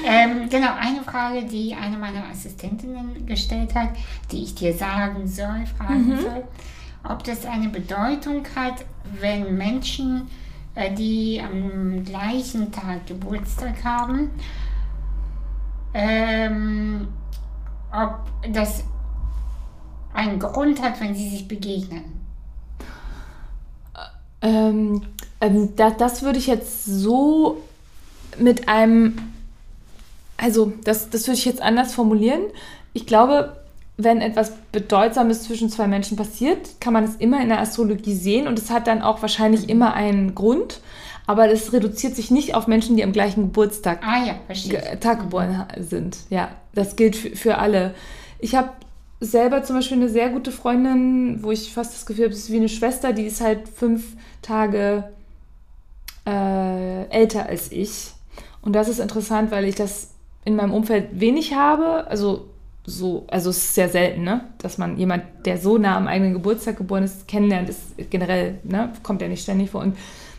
[0.05, 3.89] Ähm, genau, eine Frage, die eine meiner Assistentinnen gestellt hat,
[4.31, 6.19] die ich dir sagen soll, fragen Mhm.
[6.21, 6.43] soll,
[7.03, 8.85] ob das eine Bedeutung hat,
[9.19, 10.27] wenn Menschen,
[10.75, 14.31] äh, die am gleichen Tag Geburtstag haben,
[15.93, 17.07] ähm,
[17.91, 18.19] ob
[18.53, 18.83] das
[20.13, 22.03] einen Grund hat, wenn sie sich begegnen.
[24.41, 25.01] Ähm,
[25.41, 27.57] ähm, das, das würde ich jetzt so
[28.39, 29.17] mit einem,
[30.37, 32.41] also das, das würde ich jetzt anders formulieren.
[32.93, 33.57] Ich glaube,
[33.97, 38.47] wenn etwas Bedeutsames zwischen zwei Menschen passiert, kann man es immer in der Astrologie sehen
[38.47, 40.81] und es hat dann auch wahrscheinlich immer einen Grund.
[41.27, 45.57] Aber das reduziert sich nicht auf Menschen, die am gleichen Geburtstag Ah ja, Tag geboren
[45.57, 46.17] ha- sind.
[46.29, 47.93] Ja, das gilt für, für alle.
[48.39, 48.69] Ich habe
[49.19, 52.51] selber zum Beispiel eine sehr gute Freundin, wo ich fast das Gefühl habe, es ist
[52.51, 55.03] wie eine Schwester, die ist halt fünf Tage
[56.25, 58.13] äh, älter als ich.
[58.61, 60.11] Und das ist interessant, weil ich das
[60.45, 62.07] in meinem Umfeld wenig habe.
[62.07, 62.47] Also
[62.83, 64.45] so, also es ist sehr selten, ne?
[64.57, 68.91] Dass man jemand, der so nah am eigenen Geburtstag geboren ist, kennenlernt, ist generell, ne?
[69.03, 69.81] Kommt ja nicht ständig vor.
[69.81, 69.97] Und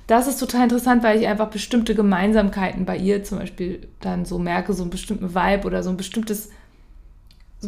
[0.09, 4.39] das ist total interessant, weil ich einfach bestimmte Gemeinsamkeiten bei ihr zum Beispiel dann so
[4.39, 6.51] merke, so einen bestimmten Vibe oder so ein bestimmtes,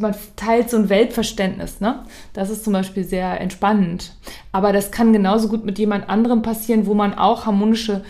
[0.00, 2.04] man teilt so ein Weltverständnis, ne?
[2.32, 4.14] Das ist zum Beispiel sehr entspannend.
[4.52, 8.02] Aber das kann genauso gut mit jemand anderem passieren, wo man auch harmonische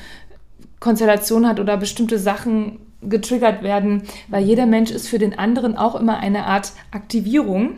[0.81, 5.95] Konstellation hat oder bestimmte Sachen getriggert werden, weil jeder Mensch ist für den anderen auch
[5.95, 7.77] immer eine Art Aktivierung,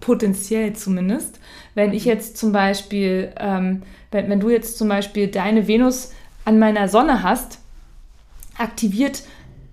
[0.00, 1.40] potenziell zumindest.
[1.74, 6.12] Wenn ich jetzt zum Beispiel, ähm, wenn, wenn du jetzt zum Beispiel deine Venus
[6.44, 7.58] an meiner Sonne hast,
[8.56, 9.22] aktiviert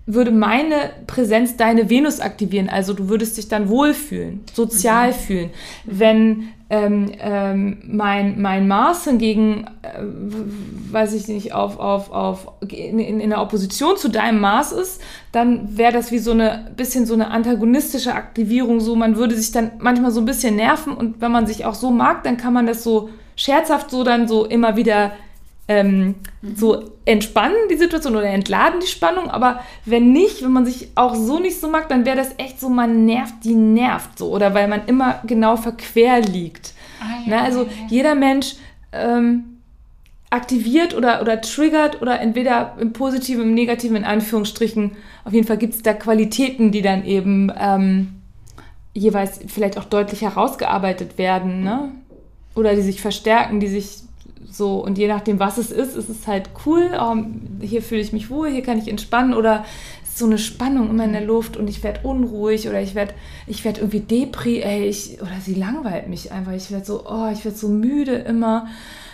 [0.06, 2.68] würde meine Präsenz deine Venus aktivieren.
[2.68, 5.50] Also du würdest dich dann wohlfühlen, sozial fühlen.
[5.84, 10.00] Wenn ähm, ähm, mein, mein Mars hingegen, äh,
[10.92, 15.00] weiß ich nicht, auf, auf, auf, in, in, in der Opposition zu deinem Mars ist,
[15.32, 18.80] dann wäre das wie so eine bisschen so eine antagonistische Aktivierung.
[18.80, 21.74] So, man würde sich dann manchmal so ein bisschen nerven und wenn man sich auch
[21.74, 25.12] so mag, dann kann man das so scherzhaft so dann so immer wieder
[25.68, 26.14] ähm,
[26.54, 31.14] so entspannen die Situation oder entladen die Spannung, aber wenn nicht, wenn man sich auch
[31.14, 34.54] so nicht so mag, dann wäre das echt so, man nervt, die nervt so oder
[34.54, 36.72] weil man immer genau verquer liegt.
[37.00, 37.40] Ah, Ne?
[37.40, 38.54] Also jeder Mensch
[38.92, 39.58] ähm,
[40.30, 44.92] aktiviert oder, oder triggert oder entweder im Positiven, im Negativen, in Anführungsstrichen,
[45.24, 48.20] auf jeden Fall gibt es da Qualitäten, die dann eben ähm,
[48.94, 51.90] jeweils vielleicht auch deutlich herausgearbeitet werden, ne?
[52.54, 53.98] Oder die sich verstärken, die sich
[54.50, 57.16] so, und je nachdem, was es ist, ist es halt cool, oh,
[57.60, 59.64] hier fühle ich mich wohl, hier kann ich entspannen oder
[60.02, 62.94] es ist so eine Spannung immer in der Luft und ich werde unruhig oder ich
[62.94, 63.14] werde
[63.46, 67.28] ich werd irgendwie Depri, ey, ich, oder sie langweilt mich einfach, ich werde so, oh,
[67.32, 68.66] ich werde so müde immer.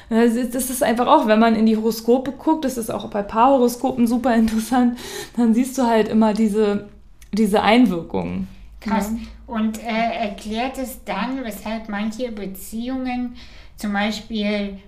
[0.08, 3.08] Das ist, das ist einfach auch, wenn man in die Horoskope guckt, das ist auch
[3.08, 4.98] bei Paarhoroskopen super interessant,
[5.36, 6.88] dann siehst du halt immer diese,
[7.32, 8.48] diese Einwirkungen.
[8.80, 9.10] Krass.
[9.10, 9.54] Ja.
[9.54, 13.36] Und äh, erklärt es dann, weshalb manche Beziehungen
[13.76, 14.78] zum Beispiel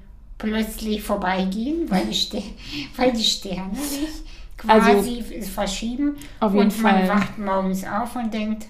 [0.44, 2.42] plötzlich vorbeigehen, weil die, Ster
[2.96, 4.22] weil die Sterne sich
[4.56, 7.08] quasi verschieben Also Auf jeden und man Fall.
[7.08, 8.66] wacht morgens auf und denkt,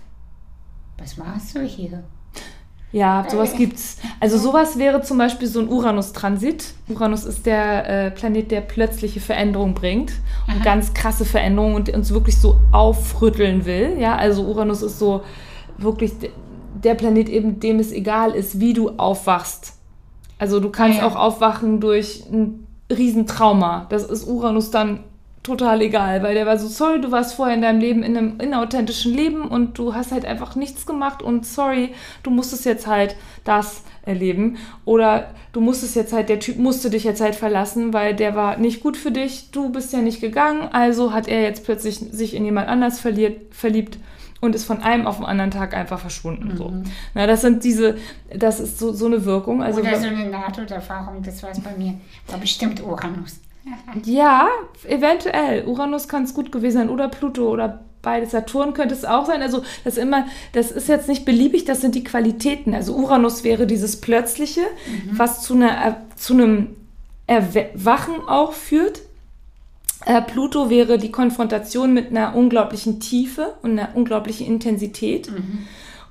[0.98, 2.04] was machst du hier?
[2.94, 3.98] Ja, sowas gibt's.
[4.20, 6.74] Also sowas wäre zum Beispiel so ein Uranus-Transit.
[6.88, 10.12] Uranus ist der äh, Planet, der plötzliche Veränderung bringt.
[10.46, 13.96] Und ganz krasse Veränderungen und uns wirklich so aufrütteln will.
[13.98, 15.22] Ja, also Uranus ist so
[15.76, 16.12] wirklich
[16.84, 19.72] der Planet eben, dem es egal ist, wie du aufwachst.
[20.38, 21.10] Also du kannst Ja, ja.
[21.10, 23.86] auch aufwachen durch ein Riesentrauma.
[23.88, 25.00] Das ist Uranus dann
[25.42, 28.40] total egal, weil der war so, sorry, du warst vorher in deinem Leben in einem
[28.40, 31.90] inauthentischen Leben und du hast halt einfach nichts gemacht und sorry,
[32.22, 34.56] du musstest jetzt halt das erleben.
[34.86, 38.56] Oder du musstest jetzt halt, der Typ musste dich jetzt halt verlassen, weil der war
[38.56, 42.34] nicht gut für dich, du bist ja nicht gegangen, also hat er jetzt plötzlich sich
[42.34, 43.98] in jemand anders verliert, verliebt
[44.44, 46.56] und ist von einem auf den anderen Tag einfach verschwunden.
[46.56, 46.72] So.
[47.14, 47.96] Na, das sind diese,
[48.34, 49.62] das ist so, so eine Wirkung.
[49.62, 51.94] Also Oder so eine Nahtoderfahrung, das war es bei mir.
[52.28, 53.40] War bestimmt Uranus.
[54.04, 54.48] Ja,
[54.86, 55.64] eventuell.
[55.64, 58.32] Uranus kann es gut gewesen sein oder Pluto oder beides.
[58.32, 59.42] Saturn könnte es auch sein.
[59.42, 62.74] Also das immer, das ist jetzt nicht beliebig, das sind die Qualitäten.
[62.74, 64.60] Also Uranus wäre dieses Plötzliche,
[65.10, 66.76] was zu, einer, zu einem
[67.26, 69.00] Erwachen auch führt.
[70.06, 75.28] Äh, Pluto wäre die Konfrontation mit einer unglaublichen Tiefe und einer unglaublichen Intensität.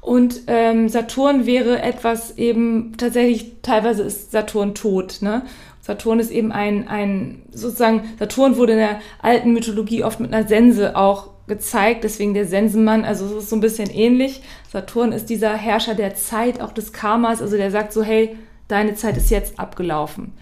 [0.01, 5.19] Und ähm, Saturn wäre etwas eben, tatsächlich, teilweise ist Saturn tot.
[5.21, 5.43] Ne?
[5.79, 10.47] Saturn ist eben ein, ein, sozusagen, Saturn wurde in der alten Mythologie oft mit einer
[10.47, 14.41] Sense auch gezeigt, deswegen der Sensenmann, also es ist so ein bisschen ähnlich.
[14.71, 18.37] Saturn ist dieser Herrscher der Zeit, auch des Karmas, also der sagt so, hey,
[18.67, 20.33] deine Zeit ist jetzt abgelaufen.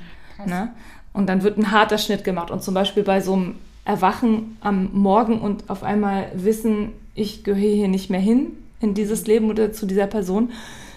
[0.46, 0.74] Ne?
[1.14, 2.52] Und dann wird ein harter Schnitt gemacht.
[2.52, 3.56] Und zum Beispiel bei so einem
[3.86, 8.48] Erwachen am Morgen und auf einmal wissen, ich gehöre hier nicht mehr hin
[8.80, 10.52] in dieses Leben oder zu dieser Person.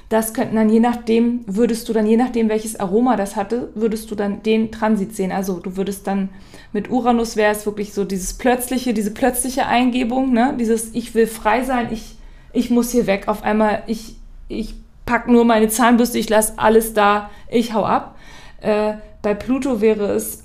[0.09, 4.11] Das könnten dann je nachdem, würdest du dann, je nachdem, welches Aroma das hatte, würdest
[4.11, 5.32] du dann den Transit sehen.
[5.32, 6.28] Also du würdest dann
[6.73, 10.55] mit Uranus wäre es wirklich so dieses plötzliche, diese plötzliche Eingebung, ne?
[10.59, 12.16] dieses Ich will frei sein, ich,
[12.53, 13.28] ich muss hier weg.
[13.28, 14.16] Auf einmal, ich,
[14.49, 14.74] ich
[15.07, 18.16] pack nur meine Zahnbürste, ich lasse alles da, ich hau ab.
[18.61, 18.95] Äh,
[19.25, 20.45] bei Pluto wäre es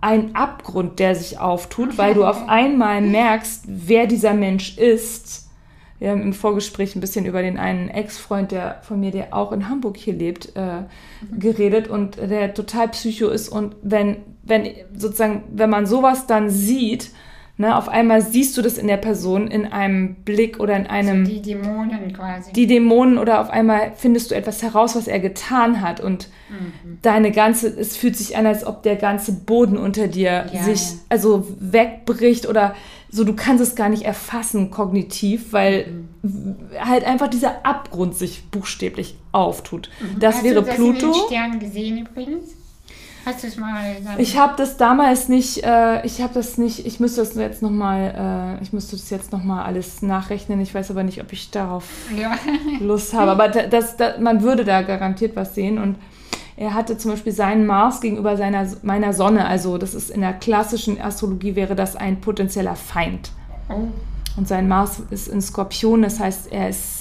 [0.00, 5.50] ein Abgrund, der sich auftut, weil du auf einmal merkst, wer dieser Mensch ist.
[5.98, 9.52] Wir haben im Vorgespräch ein bisschen über den einen Ex-Freund der von mir, der auch
[9.52, 10.84] in Hamburg hier lebt, äh,
[11.36, 13.50] geredet und der total psycho ist.
[13.50, 17.10] Und wenn, wenn sozusagen, wenn man sowas dann sieht,
[17.60, 21.24] ne, auf einmal siehst du das in der Person in einem Blick oder in einem
[21.26, 22.52] Die Dämonen quasi.
[22.52, 26.28] die Dämonen oder auf einmal findest du etwas heraus, was er getan hat und
[27.02, 30.80] deine ganze, es fühlt sich an, als ob der ganze Boden unter dir Ja, sich
[30.80, 30.96] ja.
[31.10, 32.74] also wegbricht oder
[33.12, 35.86] so, du kannst es gar nicht erfassen kognitiv, weil
[36.22, 39.90] w- halt einfach dieser Abgrund sich buchstäblich auftut.
[40.18, 41.06] Das Hast wäre du das Pluto.
[41.06, 42.54] in den Sternen gesehen übrigens?
[43.32, 44.18] Hast du es mal dann?
[44.18, 48.56] Ich habe das damals nicht, äh, ich habe das nicht, ich müsste das jetzt nochmal,
[48.60, 50.60] äh, ich müsste das jetzt nochmal alles nachrechnen.
[50.60, 51.84] Ich weiß aber nicht, ob ich darauf
[52.16, 52.32] ja.
[52.80, 53.30] Lust habe.
[53.30, 55.78] Aber da- das, da, man würde da garantiert was sehen.
[55.78, 55.96] Und
[56.56, 59.46] er hatte zum Beispiel seinen Mars gegenüber seiner, meiner Sonne.
[59.46, 63.30] Also das ist in der klassischen Astrologie wäre das ein potenzieller Feind.
[63.68, 63.88] Oh,
[64.36, 66.99] Und sein Mars ist in Skorpion, das heißt, er ist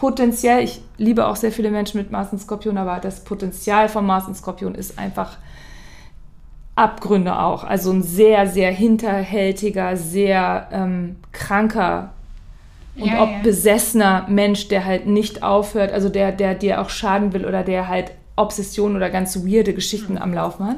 [0.00, 4.06] potenziell, ich liebe auch sehr viele Menschen mit Mars in Skorpion, aber das Potenzial von
[4.06, 5.36] Mars in Skorpion ist einfach
[6.74, 7.64] Abgründe auch.
[7.64, 12.14] Also ein sehr, sehr hinterhältiger, sehr ähm, kranker
[12.96, 13.38] und Ja, ob ja.
[13.42, 17.86] besessener Mensch, der halt nicht aufhört, also der, der dir auch schaden will oder der
[17.86, 20.76] halt Obsessionen oder ganz weirde Geschichten am Laufen hat.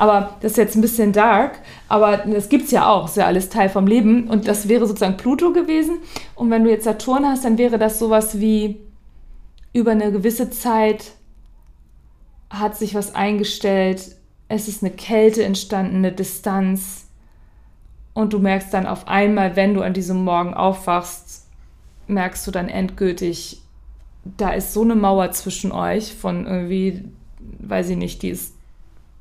[0.00, 3.26] Aber das ist jetzt ein bisschen dark, aber das gibt es ja auch, ist ja
[3.26, 4.30] alles Teil vom Leben.
[4.30, 5.98] Und das wäre sozusagen Pluto gewesen.
[6.34, 8.80] Und wenn du jetzt Saturn hast, dann wäre das sowas wie
[9.74, 11.12] über eine gewisse Zeit
[12.48, 14.16] hat sich was eingestellt,
[14.48, 17.06] es ist eine Kälte entstanden, eine Distanz.
[18.14, 21.46] Und du merkst dann auf einmal, wenn du an diesem Morgen aufwachst,
[22.06, 23.60] merkst du dann endgültig,
[24.24, 27.04] da ist so eine Mauer zwischen euch von irgendwie,
[27.58, 28.54] weiß ich nicht, die ist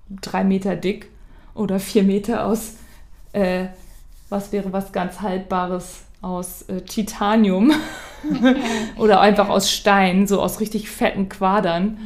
[0.10, 1.10] drei Meter dick
[1.54, 2.76] oder vier Meter aus,
[3.34, 3.66] äh,
[4.30, 7.72] was wäre was ganz Haltbares aus äh, Titanium
[8.98, 11.98] oder einfach aus Stein, so aus richtig fetten Quadern.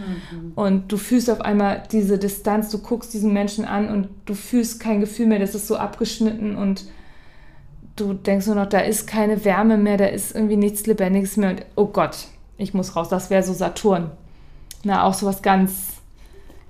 [0.56, 4.80] Und du fühlst auf einmal diese Distanz, du guckst diesen Menschen an und du fühlst
[4.80, 6.86] kein Gefühl mehr, das ist so abgeschnitten und
[7.96, 11.52] du denkst nur noch, da ist keine Wärme mehr, da ist irgendwie nichts Lebendiges mehr
[11.52, 12.28] und oh Gott,
[12.58, 13.10] ich muss raus.
[13.10, 14.12] Das wäre so Saturn.
[14.84, 15.93] Na, auch so was ganz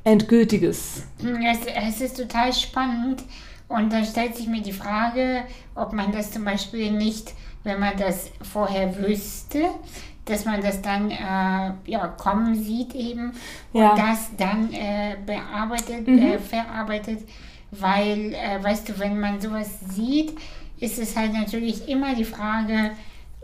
[0.03, 1.03] Endgültiges.
[1.19, 3.23] es, es ist total spannend
[3.67, 5.43] und da stellt sich mir die Frage,
[5.75, 9.63] ob man das zum Beispiel nicht, wenn man das vorher wüsste,
[10.25, 13.31] dass man das dann äh, ja, kommen sieht eben
[13.71, 13.95] und Ja.
[13.95, 16.17] das dann äh, bearbeitet, Mhm.
[16.19, 17.19] äh, verarbeitet,
[17.71, 20.33] weil, äh, weißt du, wenn man sowas sieht,
[20.79, 22.91] ist es halt natürlich immer die Frage,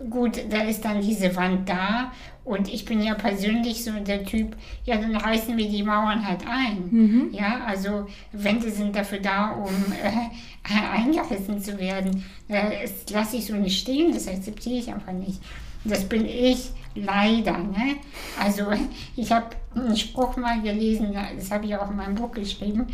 [0.10, 2.12] gut, da ist dann diese Wand da
[2.50, 6.48] Und ich bin ja persönlich so der Typ, ja, dann reißen wir die Mauern halt
[6.48, 7.30] ein.
[7.32, 12.26] Ja, also Wände sind dafür da, um äh, eingerissen zu werden.
[12.48, 15.40] Äh, das lasse ich so nicht stehen, das akzeptiere ich einfach nicht.
[15.84, 17.56] Das bin ich leider.
[17.56, 17.98] Ne?
[18.42, 18.66] Also
[19.16, 22.88] ich habe einen Spruch mal gelesen, das habe ich auch in meinem Buch geschrieben.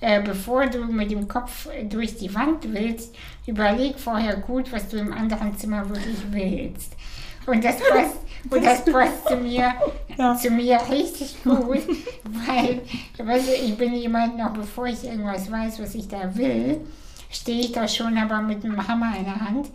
[0.00, 3.14] Äh, bevor du mit dem Kopf durch die Wand willst,
[3.46, 6.96] überleg vorher gut, was du im anderen Zimmer wirklich willst.
[7.44, 8.16] Und das passt,
[8.50, 9.74] und das passt zu mir,
[10.18, 10.36] Ja.
[10.36, 11.56] zu mir richtig gut,
[12.24, 12.82] weil,
[13.16, 16.80] weißt du, ich bin jemand, noch bevor ich irgendwas weiß, was ich da will,
[17.30, 19.68] stehe ich da schon aber mit einem Hammer in der Hand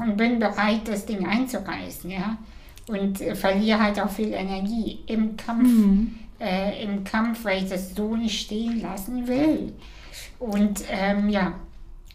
[0.00, 2.38] und bin bereit, das Ding einzureißen, ja.
[2.88, 5.68] Und äh, verliere halt auch viel Energie im Kampf,
[6.40, 9.72] äh, im Kampf, weil ich das so nicht stehen lassen will.
[10.38, 11.52] Und ähm, ja,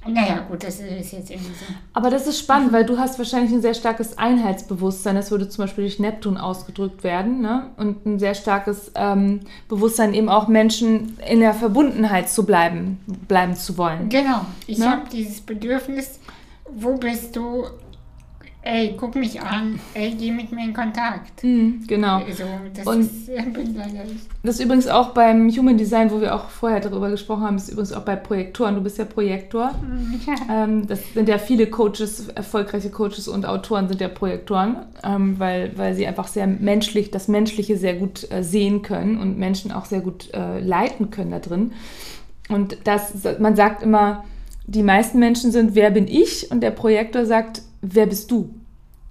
[0.08, 1.66] naja, gut, das ist jetzt irgendwie so.
[1.94, 5.16] Aber das ist spannend, weil du hast wahrscheinlich ein sehr starkes Einheitsbewusstsein.
[5.16, 7.42] Das würde zum Beispiel durch Neptun ausgedrückt werden.
[7.42, 7.70] Ne?
[7.78, 13.56] Und ein sehr starkes ähm, Bewusstsein, eben auch Menschen in der Verbundenheit zu bleiben, bleiben
[13.56, 14.10] zu wollen.
[14.10, 14.90] Genau, ich Ne?
[14.90, 16.20] habe dieses Bedürfnis,
[16.74, 17.66] wo bist du?
[18.64, 21.44] Ey, guck mich an, ey, geh mit mir in Kontakt.
[21.44, 22.18] Mhm, genau.
[22.24, 22.44] Also,
[22.76, 23.32] das Und- ist.
[24.44, 27.70] Das ist übrigens auch beim Human Design, wo wir auch vorher darüber gesprochen haben, ist
[27.70, 28.76] übrigens auch bei Projektoren.
[28.76, 29.72] Du bist ja Projektor.
[30.28, 30.64] Ja.
[30.64, 35.76] Ähm, das sind ja viele Coaches, erfolgreiche Coaches und Autoren sind ja Projektoren, ähm, weil,
[35.76, 39.86] weil sie einfach sehr menschlich, das Menschliche sehr gut äh, sehen können und Menschen auch
[39.86, 41.72] sehr gut äh, leiten können da drin.
[42.48, 44.24] Und das, man sagt immer,
[44.68, 46.52] die meisten Menschen sind, wer bin ich?
[46.52, 48.50] Und der Projektor sagt, wer bist du?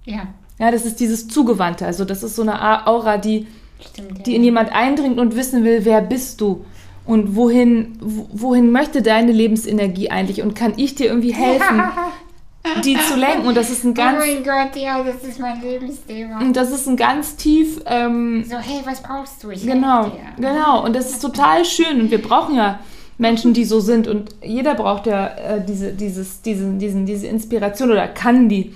[0.05, 0.27] ja,
[0.59, 1.85] Ja, das ist dieses Zugewandte.
[1.85, 3.47] Also das ist so eine Aura, die
[3.79, 4.25] stimmt.
[4.25, 4.37] die ja.
[4.37, 6.65] in jemand eindringt und wissen will, wer bist du
[7.05, 11.81] und wohin, wo- wohin möchte deine Lebensenergie eigentlich und kann ich dir irgendwie helfen,
[12.85, 15.59] die zu lenken und das ist ein oh ganz mein Gott, ja, das ist mein
[15.61, 16.39] Lebensthema.
[16.41, 19.49] und das ist ein ganz tief ähm, So, hey, was brauchst du?
[19.49, 22.79] Ich genau genau und das ist total schön und wir brauchen ja
[23.21, 24.07] Menschen, die so sind.
[24.07, 28.73] Und jeder braucht ja äh, diese dieses diesen diesen diese Inspiration oder kann die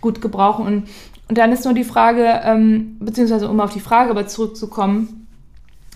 [0.00, 0.66] gut gebrauchen.
[0.66, 0.88] Und
[1.28, 5.22] und dann ist nur die Frage ähm, beziehungsweise um auf die Frage aber zurückzukommen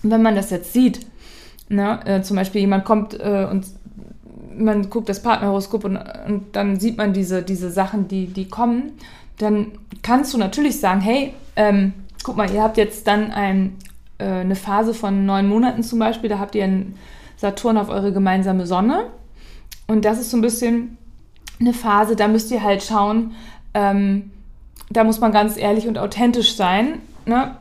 [0.03, 1.05] wenn man das jetzt sieht,
[1.69, 3.65] ne, äh, zum Beispiel jemand kommt äh, und
[4.57, 8.93] man guckt das Partnerhoroskop und, und dann sieht man diese, diese Sachen, die, die kommen,
[9.37, 9.67] dann
[10.01, 11.93] kannst du natürlich sagen, hey, ähm,
[12.23, 13.75] guck mal, ihr habt jetzt dann ein,
[14.17, 16.95] äh, eine Phase von neun Monaten zum Beispiel, da habt ihr einen
[17.37, 19.05] Saturn auf eure gemeinsame Sonne
[19.87, 20.97] und das ist so ein bisschen
[21.59, 23.35] eine Phase, da müsst ihr halt schauen,
[23.73, 24.31] ähm,
[24.89, 27.55] da muss man ganz ehrlich und authentisch sein, ne?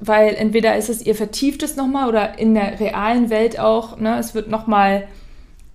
[0.00, 4.18] weil entweder ist es, ihr vertieft es nochmal oder in der realen Welt auch, ne?
[4.18, 5.08] es wird nochmal,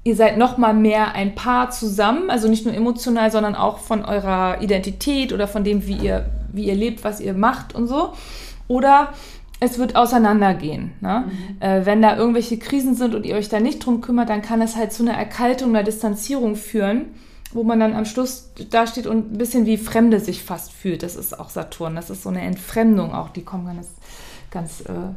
[0.03, 4.61] ihr seid nochmal mehr ein Paar zusammen, also nicht nur emotional, sondern auch von eurer
[4.61, 8.13] Identität oder von dem, wie ihr, wie ihr lebt, was ihr macht und so.
[8.67, 9.13] Oder
[9.63, 10.91] es wird auseinandergehen.
[10.99, 11.31] Ne?
[11.59, 14.61] Äh, wenn da irgendwelche Krisen sind und ihr euch da nicht drum kümmert, dann kann
[14.61, 17.05] es halt zu einer Erkaltung, einer Distanzierung führen,
[17.53, 21.01] wo man dann am Schluss da steht und ein bisschen wie Fremde sich fast fühlt.
[21.01, 21.95] Das ist auch Saturn.
[21.95, 23.87] Das ist so eine Entfremdung auch, die kommt ganz,
[24.51, 25.13] ganz äh,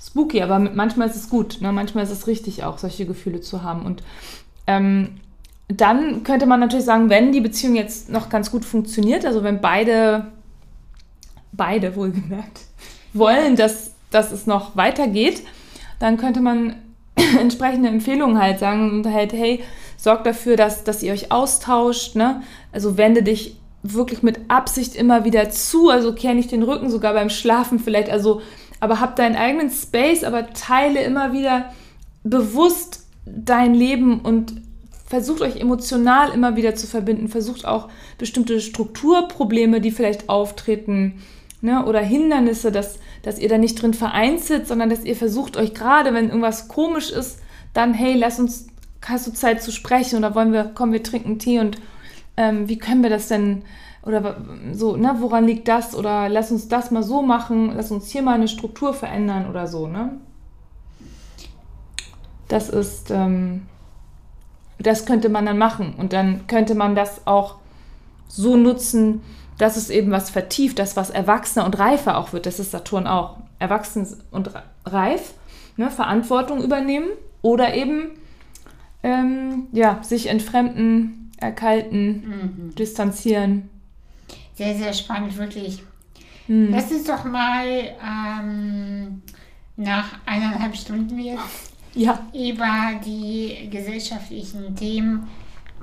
[0.00, 1.58] spooky, aber manchmal ist es gut.
[1.60, 1.72] Ne?
[1.72, 3.86] Manchmal ist es richtig auch, solche Gefühle zu haben.
[3.86, 4.02] Und
[4.66, 5.20] ähm,
[5.68, 9.60] dann könnte man natürlich sagen, wenn die Beziehung jetzt noch ganz gut funktioniert, also wenn
[9.60, 10.26] beide,
[11.52, 12.62] beide wohlgemerkt,
[13.12, 15.42] wollen, dass, dass es noch weitergeht,
[15.98, 16.76] dann könnte man
[17.38, 19.60] entsprechende Empfehlungen halt sagen und halt, hey,
[19.96, 22.42] sorgt dafür, dass, dass ihr euch austauscht, ne?
[22.72, 27.14] Also wende dich wirklich mit Absicht immer wieder zu, also kehr nicht den Rücken, sogar
[27.14, 28.42] beim Schlafen vielleicht, also,
[28.78, 31.72] aber hab deinen eigenen Space, aber teile immer wieder
[32.22, 34.54] bewusst dein Leben und
[35.06, 37.88] versucht euch emotional immer wieder zu verbinden, versucht auch
[38.18, 41.22] bestimmte Strukturprobleme, die vielleicht auftreten,
[41.60, 45.74] ne, oder Hindernisse, dass, dass ihr da nicht drin vereinzelt, sondern dass ihr versucht euch
[45.74, 47.40] gerade, wenn irgendwas komisch ist,
[47.74, 48.66] dann, hey, lass uns,
[49.04, 51.76] hast du Zeit zu sprechen oder wollen wir, kommen wir trinken Tee und
[52.36, 53.62] ähm, wie können wir das denn,
[54.02, 54.36] oder
[54.72, 58.22] so, ne, woran liegt das oder lass uns das mal so machen, lass uns hier
[58.22, 60.18] mal eine Struktur verändern oder so, ne.
[62.48, 63.66] Das ist, ähm,
[64.78, 67.56] das könnte man dann machen und dann könnte man das auch
[68.26, 69.22] so nutzen,
[69.60, 72.46] dass es eben was vertieft, das was erwachsener und reifer auch wird.
[72.46, 73.36] Das ist Saturn auch.
[73.58, 75.34] Erwachsen und re- reif,
[75.76, 77.08] ne, Verantwortung übernehmen
[77.42, 78.10] oder eben
[79.02, 83.68] ähm, ja, sich entfremden, erkalten, distanzieren.
[84.54, 85.82] Sehr, sehr spannend, wirklich.
[86.46, 86.70] Hm.
[86.70, 89.22] Lass uns doch mal ähm,
[89.76, 95.28] nach eineinhalb Stunden jetzt Ja, über die gesellschaftlichen Themen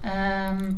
[0.03, 0.75] ähm,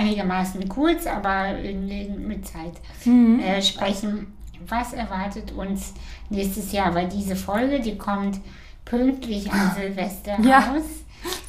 [0.00, 2.72] einigermaßen kurz, aber mit Zeit
[3.04, 3.40] Mhm.
[3.40, 4.32] äh, sprechen.
[4.68, 5.94] was erwartet uns
[6.28, 6.94] nächstes Jahr?
[6.94, 8.40] Weil diese Folge, die kommt
[8.84, 10.82] pünktlich an Silvester Ja, raus.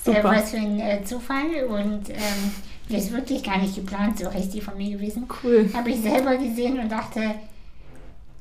[0.04, 0.20] super.
[0.20, 1.66] Äh, was für ein äh, Zufall.
[1.68, 2.52] Und ähm,
[2.90, 5.28] das ist wirklich gar nicht geplant, so richtig von mir gewesen.
[5.44, 5.70] Cool.
[5.74, 7.22] Habe ich selber gesehen und dachte,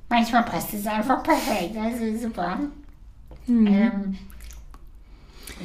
[0.08, 1.76] manchmal passt es einfach perfekt.
[1.76, 2.58] Also super.
[3.46, 3.66] Mhm.
[3.66, 4.18] Ähm,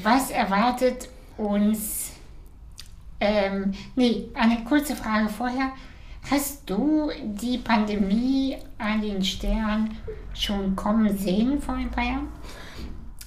[0.03, 2.04] was erwartet uns?
[3.27, 5.71] Ähm, nee, eine kurze Frage vorher.
[6.29, 9.97] Hast du die Pandemie an den Stern
[10.33, 12.27] schon kommen sehen vor ein paar Jahren?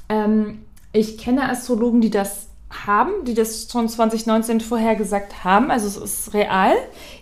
[0.09, 5.70] Ähm, ich kenne Astrologen, die das haben, die das schon 2019 vorhergesagt haben.
[5.70, 6.75] Also es ist real.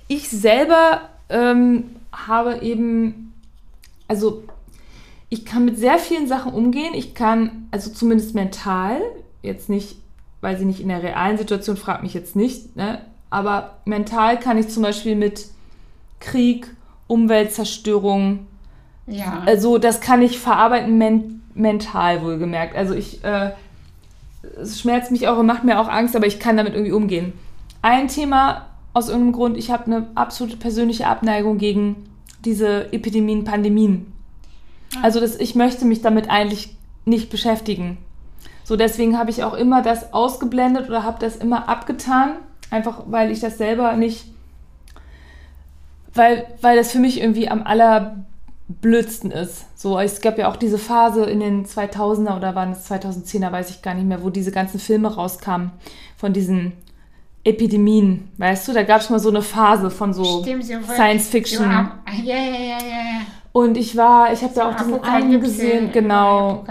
[0.09, 3.33] Ich selber ähm, habe eben,
[4.09, 4.45] also
[5.29, 6.95] ich kann mit sehr vielen Sachen umgehen.
[6.95, 9.01] Ich kann, also zumindest mental,
[9.43, 9.97] jetzt nicht,
[10.47, 13.01] weil sie nicht in der realen Situation, fragt mich jetzt nicht, ne?
[13.31, 15.47] aber mental kann ich zum Beispiel mit
[16.21, 16.69] Krieg,
[17.09, 18.47] Umweltzerstörung,
[19.09, 19.43] Ja.
[19.45, 22.77] also das kann ich verarbeiten men mental wohlgemerkt.
[22.77, 23.55] Also ich, äh,
[24.61, 27.33] es schmerzt mich auch und macht mir auch Angst, aber ich kann damit irgendwie umgehen.
[27.83, 32.09] Ein Thema aus irgendeinem Grund, ich habe eine absolute persönliche Abneigung gegen
[32.45, 34.13] diese Epidemien, Pandemien.
[35.03, 37.99] Also das, ich möchte mich damit eigentlich nicht beschäftigen.
[38.67, 42.33] So deswegen habe ich auch immer das ausgeblendet oder habe das immer abgetan,
[42.69, 44.25] einfach weil ich das selber nicht
[46.15, 49.67] weil, weil das für mich irgendwie am allerblödsten ist.
[49.79, 53.71] So, es gab ja auch diese Phase in den 2000er oder waren es 2010er, weiß
[53.71, 55.71] ich gar nicht mehr, wo diese ganzen Filme rauskamen
[56.17, 56.73] von diesen
[57.45, 58.73] Epidemien, weißt du?
[58.73, 61.71] Da gab es mal so eine Phase von so Science Fiction.
[61.71, 62.79] Ja, ja, ja.
[62.79, 63.21] ja.
[63.57, 66.63] Und ich war, ich habe da auch diesen einen gesehen, genau.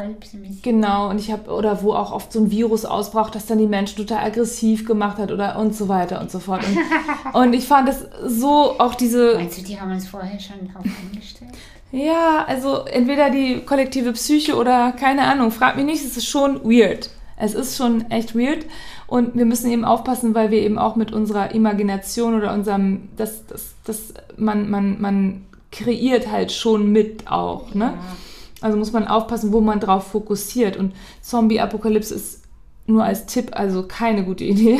[0.62, 3.66] Genau, und ich habe, oder wo auch oft so ein Virus ausbrach, das dann die
[3.66, 6.62] Menschen total aggressiv gemacht hat oder und so weiter und so fort.
[6.64, 10.58] Und, und ich fand es so, auch diese, Meinst du, die haben uns vorher schon
[10.72, 11.54] drauf eingestellt?
[11.92, 16.66] ja, also entweder die kollektive Psyche oder keine Ahnung, frag mich nicht, es ist schon
[16.66, 17.10] weird.
[17.36, 18.64] Es ist schon echt weird
[19.08, 23.48] und wir müssen eben aufpassen, weil wir eben auch mit unserer Imagination oder unserem, das,
[23.48, 27.86] das, das, man, man, man kreiert halt schon mit auch, ne?
[27.86, 28.16] Ja.
[28.62, 30.78] Also muss man aufpassen, wo man drauf fokussiert.
[30.78, 32.44] Und Zombie-Apokalypse ist
[32.88, 34.80] nur als Tipp also keine gute Idee.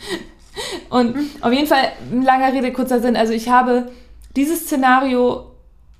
[0.90, 3.16] und auf jeden Fall, langer Rede, kurzer Sinn.
[3.16, 3.90] Also ich habe
[4.36, 5.46] dieses Szenario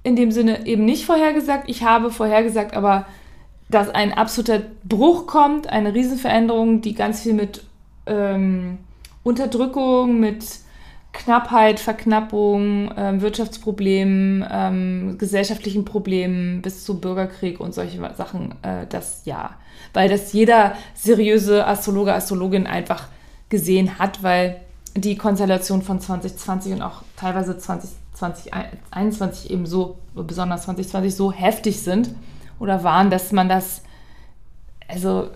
[0.02, 1.68] in dem Sinne eben nicht vorhergesagt.
[1.68, 3.06] Ich habe vorhergesagt, aber
[3.68, 7.64] dass ein absoluter Bruch kommt, eine Riesenveränderung, die ganz viel mit
[8.06, 8.78] ähm,
[9.22, 10.44] Unterdrückung, mit
[11.12, 19.22] Knappheit, Verknappung, ähm, Wirtschaftsproblemen, ähm, gesellschaftlichen Problemen bis zu Bürgerkrieg und solche Sachen, äh, das
[19.24, 19.54] ja.
[19.94, 23.08] Weil das jeder seriöse Astrologe, Astrologin einfach
[23.48, 24.60] gesehen hat, weil
[24.94, 32.10] die Konstellation von 2020 und auch teilweise 2021 eben so, besonders 2020 so heftig sind
[32.58, 33.82] oder waren, dass man das,
[34.88, 35.30] also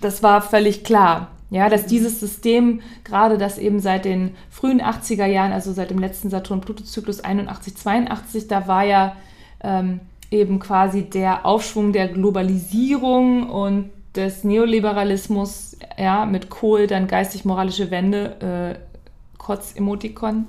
[0.00, 1.28] das war völlig klar.
[1.48, 5.98] Ja, dass dieses System, gerade das eben seit den frühen 80er Jahren, also seit dem
[5.98, 9.16] letzten Saturn-Pluto-Zyklus 81, 82, da war ja
[9.62, 10.00] ähm,
[10.30, 18.76] eben quasi der Aufschwung der Globalisierung und des Neoliberalismus, ja, mit Kohl, dann geistig-moralische Wende,
[18.76, 18.86] äh,
[19.38, 20.46] Kotz-Emotikon.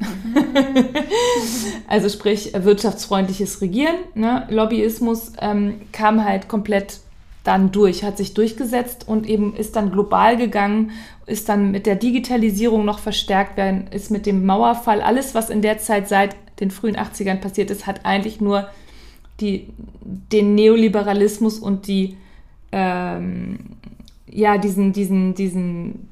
[1.87, 4.47] also sprich wirtschaftsfreundliches Regieren, ne?
[4.49, 7.01] Lobbyismus ähm, kam halt komplett
[7.47, 10.91] dann durch, hat sich durchgesetzt und eben ist dann global gegangen,
[11.25, 15.61] ist dann mit der Digitalisierung noch verstärkt werden, ist mit dem Mauerfall, alles, was in
[15.61, 18.67] der Zeit seit den frühen 80ern passiert ist, hat eigentlich nur
[19.39, 19.69] die,
[20.01, 22.17] den Neoliberalismus und die,
[22.73, 23.59] ähm,
[24.29, 26.09] ja, diesen, diesen, diesen,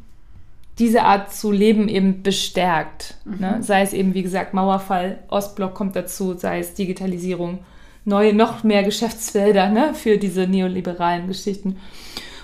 [0.80, 3.16] diese Art zu leben eben bestärkt.
[3.26, 3.58] Ne?
[3.62, 7.60] Sei es eben, wie gesagt, Mauerfall, Ostblock kommt dazu, sei es Digitalisierung,
[8.06, 11.78] neue, noch mehr Geschäftsfelder ne, für diese neoliberalen Geschichten.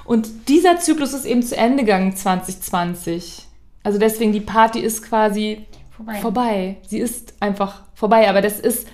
[0.04, 3.46] Und dieser Zyklus ist eben zu Ende gegangen 2020.
[3.84, 6.16] Also deswegen, die Party ist quasi Vorbei.
[6.16, 6.78] vorbei.
[6.88, 8.30] Sie ist einfach vorbei.
[8.30, 8.88] Aber das ist,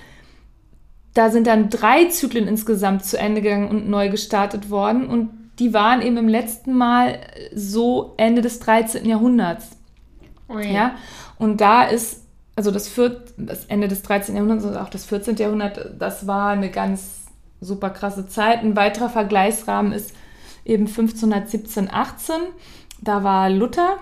[1.14, 5.08] da sind dann drei Zyklen insgesamt zu Ende gegangen und neu gestartet worden.
[5.08, 5.30] Und
[5.60, 7.20] die waren eben im letzten Mal
[7.54, 9.06] so Ende des 13.
[9.06, 9.70] Jahrhunderts.
[10.50, 10.72] Ui.
[10.72, 10.96] Ja?
[11.40, 12.27] Und da ist,
[12.58, 14.36] also das, vier, das Ende des 13.
[14.36, 15.36] Jahrhunderts und auch das 14.
[15.36, 17.28] Jahrhundert, das war eine ganz
[17.62, 18.64] super krasse Zeit.
[18.64, 20.16] Ein weiterer Vergleichsrahmen ist
[20.66, 22.36] eben 1517, 18.
[23.00, 23.98] Da war Luther.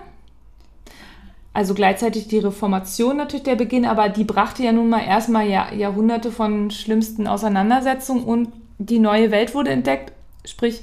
[1.52, 5.74] Also gleichzeitig die Reformation natürlich der Beginn, aber die brachte ja nun mal erstmal Jahr,
[5.74, 10.12] Jahrhunderte von schlimmsten Auseinandersetzungen und die neue Welt wurde entdeckt.
[10.46, 10.82] Sprich,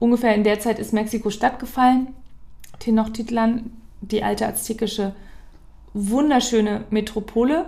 [0.00, 2.08] ungefähr in der Zeit ist Mexiko Stadt gefallen.
[2.80, 3.70] Tenochtitlan,
[4.00, 5.14] die alte aztekische,
[5.94, 7.66] wunderschöne Metropole.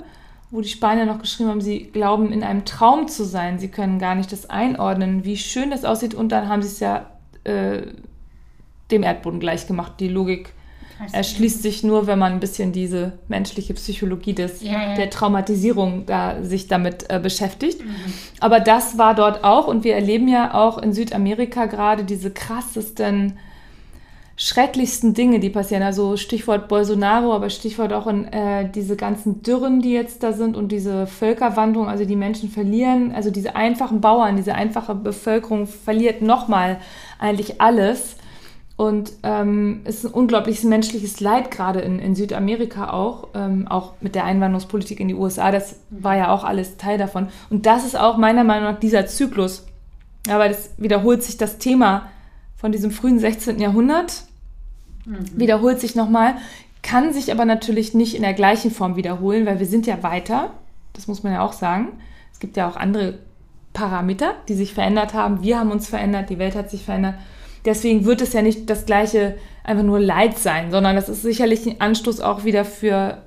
[0.53, 3.99] wo die Spanier noch geschrieben haben, sie glauben in einem Traum zu sein, sie können
[3.99, 7.11] gar nicht das einordnen, wie schön das aussieht und dann haben sie es ja
[7.43, 7.83] äh,
[8.93, 9.95] dem Erdboden gleich gemacht.
[9.99, 10.53] Die Logik
[11.13, 14.95] erschließt sich nur, wenn man ein bisschen diese menschliche Psychologie des, ja, ja.
[14.95, 17.85] der Traumatisierung da, sich damit äh, beschäftigt.
[17.85, 17.95] Mhm.
[18.41, 23.39] Aber das war dort auch und wir erleben ja auch in Südamerika gerade diese krassesten,
[24.37, 25.83] schrecklichsten Dinge, die passieren.
[25.83, 30.57] Also Stichwort Bolsonaro, aber Stichwort auch in äh, diese ganzen Dürren, die jetzt da sind
[30.57, 36.21] und diese Völkerwanderung, also die Menschen verlieren, also diese einfachen Bauern, diese einfache Bevölkerung verliert
[36.21, 36.79] nochmal
[37.19, 38.17] eigentlich alles.
[38.77, 43.95] Und ähm, es ist ein unglaubliches menschliches Leid, gerade in, in Südamerika auch, ähm, auch
[44.03, 45.51] mit der Einwanderungspolitik in die USA.
[45.51, 47.29] Das war ja auch alles Teil davon.
[47.49, 49.65] Und das ist auch meiner Meinung nach dieser Zyklus.
[50.29, 52.11] Aber das wiederholt sich das Thema
[52.57, 53.61] von diesem frühen 16.
[53.61, 54.25] Jahrhundert,
[55.05, 55.19] mhm.
[55.35, 56.37] wiederholt sich nochmal,
[56.83, 60.53] kann sich aber natürlich nicht in der gleichen Form wiederholen, weil wir sind ja weiter.
[60.93, 61.89] Das muss man ja auch sagen.
[62.33, 63.19] Es gibt ja auch andere
[63.73, 65.43] Parameter, die sich verändert haben.
[65.43, 67.15] Wir haben uns verändert, die Welt hat sich verändert.
[67.65, 71.67] Deswegen wird es ja nicht das gleiche einfach nur Leid sein, sondern das ist sicherlich
[71.67, 73.23] ein Anstoß auch wieder für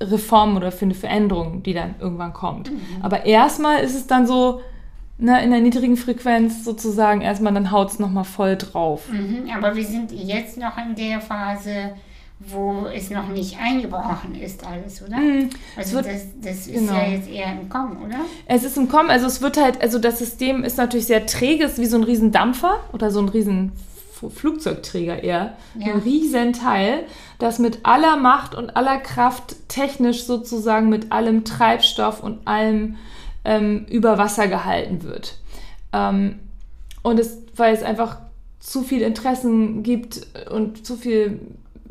[0.00, 2.70] Reformen oder für eine Veränderung, die dann irgendwann kommt.
[2.70, 2.78] Mhm.
[3.02, 4.62] Aber erstmal ist es dann so,
[5.18, 9.02] ne, in der niedrigen Frequenz sozusagen, erstmal dann haut es nochmal voll drauf.
[9.10, 11.94] Mhm, aber wir sind jetzt noch in der Phase,
[12.40, 15.16] wo es noch nicht eingebrochen ist, alles, oder?
[15.18, 16.92] Mm, also wird, das, das ist genau.
[16.92, 18.16] ja jetzt eher im Kommen, oder?
[18.46, 21.64] Es ist im Kommen, also es wird halt, also das System ist natürlich sehr träge,
[21.64, 23.72] ist wie so ein Riesendampfer oder so ein riesen
[24.34, 25.56] Flugzeugträger eher.
[25.78, 25.94] Ja.
[25.94, 27.04] Ein Riesenteil,
[27.38, 32.96] das mit aller Macht und aller Kraft technisch sozusagen mit allem Treibstoff und allem
[33.44, 35.38] ähm, über Wasser gehalten wird.
[35.92, 36.40] Ähm,
[37.02, 38.18] und es, weil es einfach
[38.58, 41.38] zu viel Interessen gibt und zu viel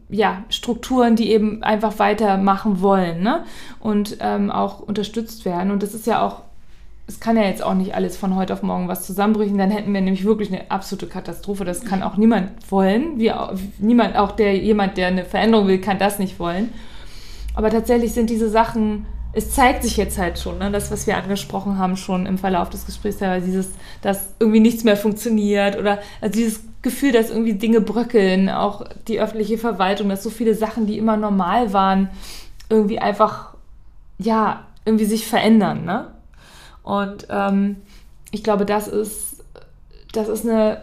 [0.10, 3.44] ja, Strukturen, die eben einfach weitermachen wollen ne?
[3.80, 5.72] und ähm, auch unterstützt werden.
[5.72, 6.42] Und das ist ja auch,
[7.08, 9.94] es kann ja jetzt auch nicht alles von heute auf morgen was zusammenbrechen, dann hätten
[9.94, 11.66] wir nämlich wirklich eine absolute Katastrophe.
[11.66, 13.20] Das kann auch niemand wollen.
[13.20, 13.32] Wie,
[13.80, 16.72] niemand, auch der jemand, der eine Veränderung will, kann das nicht wollen.
[17.56, 21.18] Aber tatsächlich sind diese Sachen es zeigt sich jetzt halt schon, ne, das, was wir
[21.18, 26.34] angesprochen haben, schon im Verlauf des Gesprächs, dieses, dass irgendwie nichts mehr funktioniert oder also
[26.34, 30.98] dieses Gefühl, dass irgendwie Dinge bröckeln, auch die öffentliche Verwaltung, dass so viele Sachen, die
[30.98, 32.10] immer normal waren,
[32.70, 33.56] irgendwie einfach,
[34.20, 36.08] ja, irgendwie sich verändern, ne?
[36.84, 37.78] Und ähm,
[38.32, 39.44] ich glaube, das ist,
[40.12, 40.82] das ist eine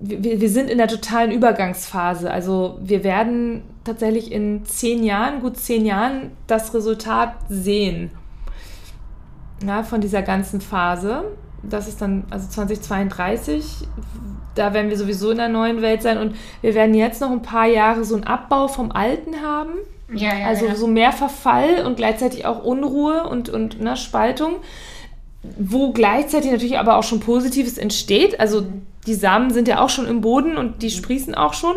[0.00, 2.30] wir, wir sind in der totalen Übergangsphase.
[2.30, 8.10] Also wir werden tatsächlich in zehn Jahren, gut zehn Jahren, das Resultat sehen
[9.66, 11.24] ja, von dieser ganzen Phase.
[11.62, 13.88] Das ist dann also 2032.
[14.54, 17.42] Da werden wir sowieso in der neuen Welt sein und wir werden jetzt noch ein
[17.42, 19.72] paar Jahre so einen Abbau vom Alten haben.
[20.12, 20.74] Ja, ja, also ja.
[20.74, 24.56] so mehr Verfall und gleichzeitig auch Unruhe und, und ne, Spaltung,
[25.58, 28.40] wo gleichzeitig natürlich aber auch schon Positives entsteht.
[28.40, 28.64] Also
[29.08, 30.92] die Samen sind ja auch schon im Boden und die mhm.
[30.92, 31.76] sprießen auch schon.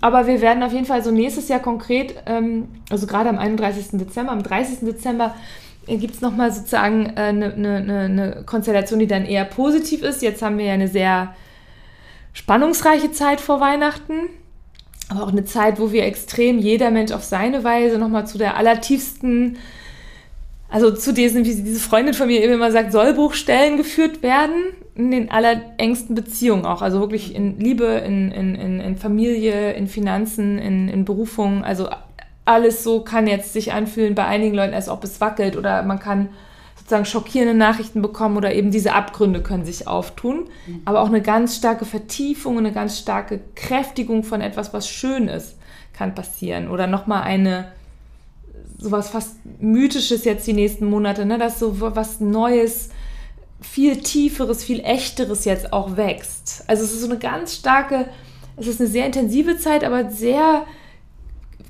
[0.00, 3.98] Aber wir werden auf jeden Fall so nächstes Jahr konkret, ähm, also gerade am 31.
[3.98, 4.80] Dezember, am 30.
[4.80, 5.34] Dezember
[5.88, 10.02] äh, gibt es nochmal sozusagen eine äh, ne, ne, ne Konstellation, die dann eher positiv
[10.02, 10.22] ist.
[10.22, 11.34] Jetzt haben wir ja eine sehr
[12.32, 14.28] spannungsreiche Zeit vor Weihnachten,
[15.08, 18.56] aber auch eine Zeit, wo wir extrem jeder Mensch auf seine Weise nochmal zu der
[18.56, 19.58] allertiefsten
[20.68, 24.52] also zu diesen, wie diese Freundin von mir immer sagt, Sollbruchstellen geführt werden,
[24.98, 26.82] in den allerengsten Beziehungen auch.
[26.82, 31.64] Also wirklich in Liebe, in, in, in, in Familie, in Finanzen, in, in Berufung.
[31.64, 31.88] Also
[32.44, 36.00] alles so kann jetzt sich anfühlen bei einigen Leuten, als ob es wackelt oder man
[36.00, 36.30] kann
[36.76, 40.48] sozusagen schockierende Nachrichten bekommen oder eben diese Abgründe können sich auftun.
[40.66, 40.82] Mhm.
[40.84, 45.56] Aber auch eine ganz starke Vertiefung, eine ganz starke Kräftigung von etwas, was schön ist,
[45.92, 46.68] kann passieren.
[46.68, 47.68] Oder nochmal eine
[48.78, 51.38] sowas fast Mythisches jetzt die nächsten Monate, ne?
[51.38, 52.90] dass so was Neues,
[53.60, 56.64] viel Tieferes, viel Echteres jetzt auch wächst.
[56.66, 58.08] Also es ist so eine ganz starke,
[58.56, 60.64] es ist eine sehr intensive Zeit, aber sehr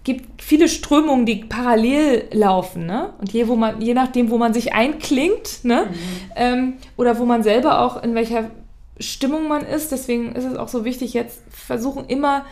[0.04, 3.12] gibt viele Strömungen, die parallel laufen, ne?
[3.18, 5.86] Und je, wo man, je nachdem, wo man sich einklingt, ne?
[5.90, 5.96] Mhm.
[6.36, 8.50] Ähm, oder wo man selber auch in welcher
[8.98, 9.92] Stimmung man ist.
[9.92, 12.46] Deswegen ist es auch so wichtig, jetzt versuchen immer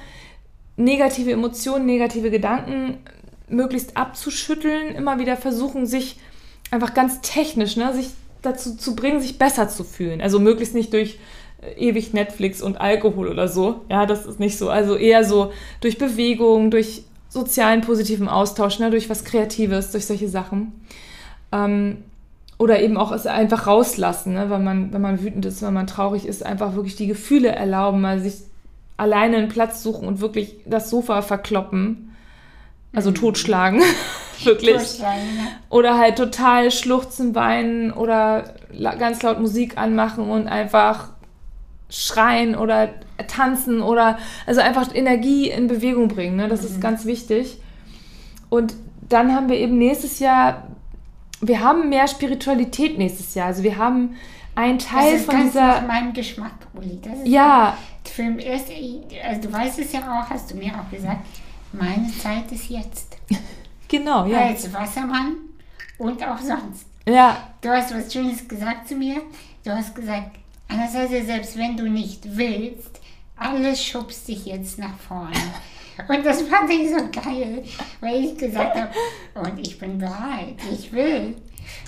[0.77, 2.99] negative Emotionen, negative Gedanken
[3.49, 6.19] möglichst abzuschütteln, immer wieder versuchen, sich
[6.71, 8.09] einfach ganz technisch, ne, sich
[8.47, 10.21] dazu zu bringen, sich besser zu fühlen.
[10.21, 11.19] Also möglichst nicht durch
[11.61, 13.83] äh, ewig Netflix und Alkohol oder so.
[13.91, 14.71] Ja, das ist nicht so.
[14.71, 20.29] Also eher so durch Bewegung, durch sozialen positiven Austausch, ne, durch was Kreatives, durch solche
[20.29, 20.73] Sachen.
[21.53, 21.99] Ähm,
[22.59, 25.87] oder eben auch es einfach rauslassen, ne, wenn, man, wenn man wütend ist, wenn man
[25.87, 28.37] traurig ist, einfach wirklich die Gefühle erlauben, mal sich
[28.97, 32.07] alleine einen Platz suchen und wirklich das Sofa verkloppen
[32.97, 33.15] also mhm.
[33.15, 33.83] totschlagen.
[34.45, 35.03] Wirklich.
[35.71, 38.55] Oder halt total schluchzen, weinen oder
[38.99, 41.11] ganz laut Musik anmachen und einfach
[41.89, 42.91] schreien oder
[43.29, 46.37] tanzen oder also einfach Energie in Bewegung bringen.
[46.37, 46.49] Ne?
[46.49, 46.67] Das mhm.
[46.67, 47.59] ist ganz wichtig.
[48.49, 48.75] Und
[49.09, 50.67] dann haben wir eben nächstes Jahr,
[51.41, 53.49] wir haben mehr Spiritualität nächstes Jahr.
[53.49, 54.17] Also wir haben
[54.55, 55.67] einen Teil das ist von ganz dieser.
[55.67, 56.99] nach meinem Geschmack, Uli.
[57.03, 57.77] Das ist ja.
[58.05, 58.69] Für erst,
[59.29, 61.27] also du weißt es ja auch, hast du mir auch gesagt,
[61.73, 63.17] meine Zeit ist jetzt.
[63.89, 64.47] Genau, ja.
[64.47, 65.37] Als Wassermann
[65.99, 66.87] und auch sonst.
[67.09, 67.55] Ja.
[67.61, 69.23] Du hast was Schönes gesagt zu mir.
[69.65, 70.37] Du hast gesagt,
[70.69, 73.01] Anastasia, selbst wenn du nicht willst,
[73.37, 75.37] alles schubst dich jetzt nach vorne.
[76.09, 77.65] Und das fand ich so geil,
[78.01, 78.91] weil ich gesagt habe,
[79.35, 81.37] und ich bin bereit, ich will.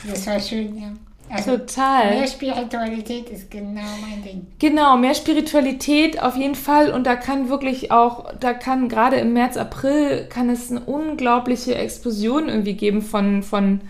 [0.07, 0.93] Das war schön, ja.
[1.31, 2.11] Also Total.
[2.11, 4.47] Mehr Spiritualität ist genau mein Ding.
[4.59, 6.91] Genau, mehr Spiritualität auf jeden Fall.
[6.91, 11.75] Und da kann wirklich auch, da kann gerade im März, April, kann es eine unglaubliche
[11.75, 13.81] Explosion irgendwie geben von, von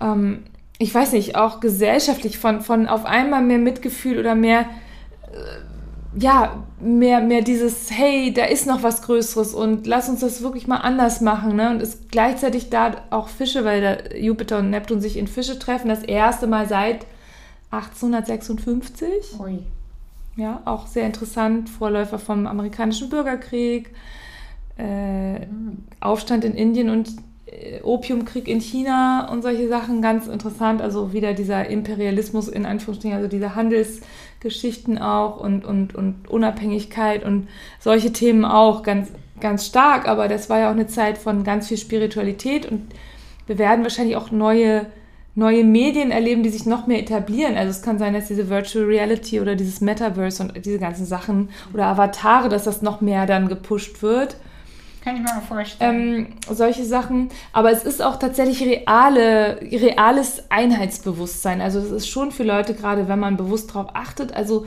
[0.00, 0.44] ähm,
[0.78, 4.66] ich weiß nicht, auch gesellschaftlich, von, von auf einmal mehr Mitgefühl oder mehr.
[6.16, 10.66] Ja, mehr, mehr dieses, hey, da ist noch was Größeres und lass uns das wirklich
[10.66, 11.56] mal anders machen.
[11.56, 11.70] Ne?
[11.70, 15.88] Und ist gleichzeitig da auch Fische, weil da Jupiter und Neptun sich in Fische treffen,
[15.88, 17.06] das erste Mal seit
[17.70, 19.40] 1856.
[19.40, 19.64] Ui.
[20.36, 23.94] Ja, auch sehr interessant, Vorläufer vom amerikanischen Bürgerkrieg,
[24.78, 25.84] äh, mhm.
[26.00, 27.10] Aufstand in Indien und
[27.82, 30.82] Opiumkrieg in China und solche Sachen, ganz interessant.
[30.82, 37.48] Also wieder dieser Imperialismus in Anführungsstrichen, also diese Handelsgeschichten auch und, und, und Unabhängigkeit und
[37.80, 39.10] solche Themen auch ganz,
[39.40, 40.08] ganz stark.
[40.08, 42.82] Aber das war ja auch eine Zeit von ganz viel Spiritualität und
[43.46, 44.86] wir werden wahrscheinlich auch neue,
[45.34, 47.56] neue Medien erleben, die sich noch mehr etablieren.
[47.56, 51.50] Also es kann sein, dass diese Virtual Reality oder dieses Metaverse und diese ganzen Sachen
[51.72, 54.36] oder Avatare, dass das noch mehr dann gepusht wird.
[55.04, 56.34] Kann ich mir mal vorstellen.
[56.48, 57.28] Ähm, solche Sachen.
[57.52, 61.60] Aber es ist auch tatsächlich reale, reales Einheitsbewusstsein.
[61.60, 64.66] Also es ist schon für Leute, gerade wenn man bewusst darauf achtet, also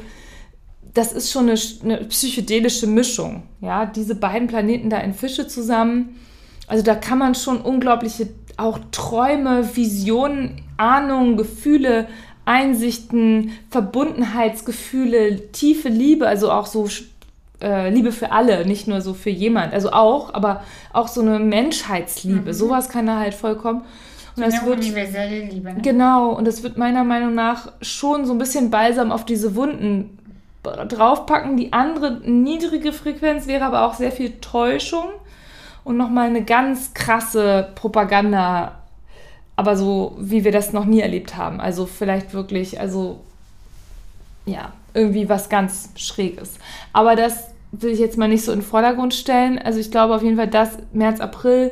[0.94, 3.44] das ist schon eine, eine, psychedelische Mischung.
[3.62, 6.20] Ja, diese beiden Planeten da in Fische zusammen.
[6.68, 12.08] Also da kann man schon unglaubliche auch Träume, Visionen, Ahnungen, Gefühle,
[12.46, 16.88] Einsichten, Verbundenheitsgefühle, tiefe Liebe, also auch so
[17.62, 19.74] äh, Liebe für alle, nicht nur so für jemand.
[19.74, 20.64] Also auch, aber
[20.94, 22.50] auch so eine Menschheitsliebe.
[22.50, 22.54] Mhm.
[22.54, 23.84] Sowas kann da halt vollkommen.
[24.36, 25.74] Und das wird universelle Liebe.
[25.74, 25.82] Ne?
[25.82, 30.20] Genau, und das wird meiner Meinung nach schon so ein bisschen Balsam auf diese Wunden
[30.62, 31.58] draufpacken.
[31.58, 35.06] Die andere niedrige Frequenz wäre aber auch sehr viel Täuschung
[35.84, 38.80] und nochmal eine ganz krasse Propaganda,
[39.56, 41.60] aber so, wie wir das noch nie erlebt haben.
[41.60, 43.22] Also vielleicht wirklich, also
[44.46, 46.58] ja, irgendwie was ganz Schräges.
[46.92, 49.60] Aber das will ich jetzt mal nicht so in den Vordergrund stellen.
[49.60, 51.72] Also ich glaube auf jeden Fall, dass März, April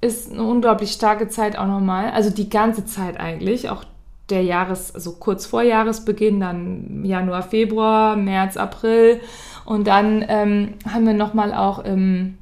[0.00, 2.10] ist eine unglaublich starke Zeit auch nochmal.
[2.10, 3.84] Also die ganze Zeit eigentlich, auch
[4.30, 9.20] der Jahres, also kurz vor Jahresbeginn, dann Januar, Februar, März, April
[9.64, 12.38] und dann ähm, haben wir nochmal auch im,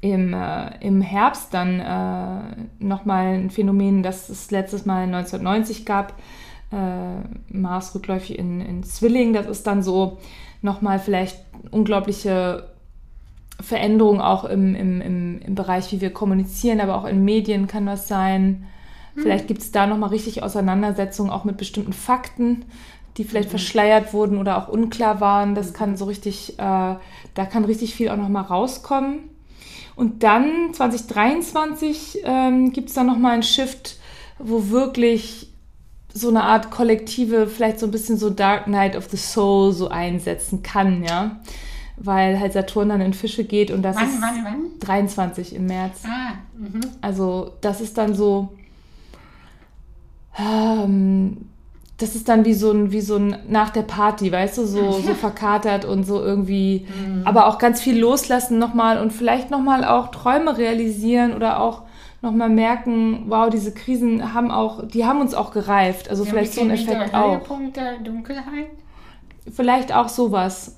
[0.00, 6.14] im, äh, im Herbst dann äh, nochmal ein Phänomen, das es letztes Mal 1990 gab,
[6.72, 9.32] äh, Mars rückläufig in, in Zwilling.
[9.32, 10.18] Das ist dann so
[10.62, 11.38] nochmal vielleicht
[11.70, 12.68] unglaubliche
[13.60, 17.86] Veränderung auch im, im, im, im Bereich, wie wir kommunizieren, aber auch in Medien kann
[17.86, 18.66] das sein.
[19.14, 19.22] Mhm.
[19.22, 22.64] Vielleicht gibt es da nochmal richtig Auseinandersetzungen auch mit bestimmten Fakten,
[23.16, 23.58] die vielleicht mhm.
[23.58, 25.54] verschleiert wurden oder auch unklar waren.
[25.54, 29.30] Das kann so richtig, äh, da kann richtig viel auch nochmal rauskommen.
[29.94, 33.98] Und dann 2023 ähm, gibt es dann nochmal einen Shift,
[34.38, 35.51] wo wirklich
[36.14, 39.88] so eine Art kollektive, vielleicht so ein bisschen so Dark Night of the Soul so
[39.88, 41.36] einsetzen kann, ja.
[41.96, 44.78] Weil halt Saturn dann in Fische geht und das wann, ist wann, wann?
[44.80, 46.02] 23 im März.
[46.04, 46.80] Ah, mhm.
[47.00, 48.48] Also das ist dann so,
[50.38, 51.36] ähm,
[51.98, 54.92] das ist dann wie so ein, wie so ein nach der Party, weißt du, so,
[54.92, 57.22] so verkatert und so irgendwie, mhm.
[57.24, 61.82] aber auch ganz viel loslassen nochmal und vielleicht nochmal auch Träume realisieren oder auch
[62.22, 66.08] nochmal merken, wow, diese Krisen haben auch, die haben uns auch gereift.
[66.08, 67.32] Also ja, vielleicht so ein Effekt auch.
[67.32, 68.68] Höhepunkt der Dunkelheit?
[69.50, 70.76] Vielleicht auch sowas.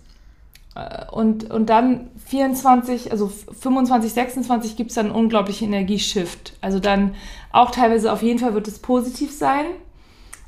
[0.75, 6.55] Äh, und, und dann 24, also 25, 26 gibt es dann einen unglaublichen Energieshift.
[6.62, 7.15] Also dann
[7.53, 9.66] auch teilweise auf jeden Fall wird es positiv sein.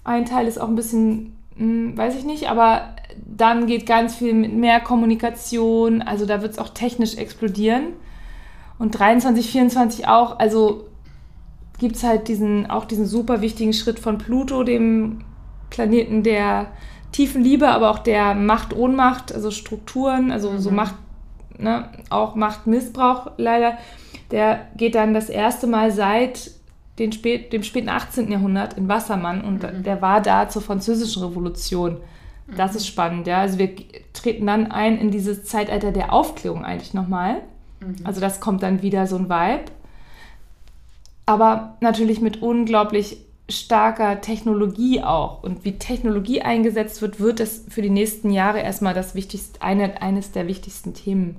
[0.03, 2.95] Ein Teil ist auch ein bisschen, hm, weiß ich nicht, aber
[3.25, 6.01] dann geht ganz viel mit mehr Kommunikation.
[6.01, 7.93] Also da wird es auch technisch explodieren.
[8.79, 10.89] Und 23, 24 auch, also
[11.79, 15.25] gibt es halt diesen, auch diesen super wichtigen Schritt von Pluto, dem
[15.71, 16.69] Planeten der
[17.13, 20.59] tiefen Liebe, aber auch der Macht-Ohnmacht, also Strukturen, also mhm.
[20.59, 20.95] so Macht,
[21.59, 23.79] ne, auch Machtmissbrauch leider,
[24.31, 26.51] der geht dann das erste Mal seit
[26.99, 28.31] den spät, dem späten 18.
[28.31, 29.83] Jahrhundert in Wassermann und mhm.
[29.83, 31.99] der war da zur Französischen Revolution.
[32.57, 32.77] Das mhm.
[32.77, 33.39] ist spannend, ja.
[33.39, 33.71] Also wir
[34.13, 37.43] treten dann ein in dieses Zeitalter der Aufklärung eigentlich nochmal.
[37.81, 37.97] Mhm.
[38.05, 39.71] Also das kommt dann wieder so ein Vibe.
[41.27, 45.43] Aber natürlich mit unglaublich starker Technologie auch.
[45.43, 50.03] Und wie Technologie eingesetzt wird, wird es für die nächsten Jahre erstmal das wichtigste, eine,
[50.03, 51.37] eines der wichtigsten Themen.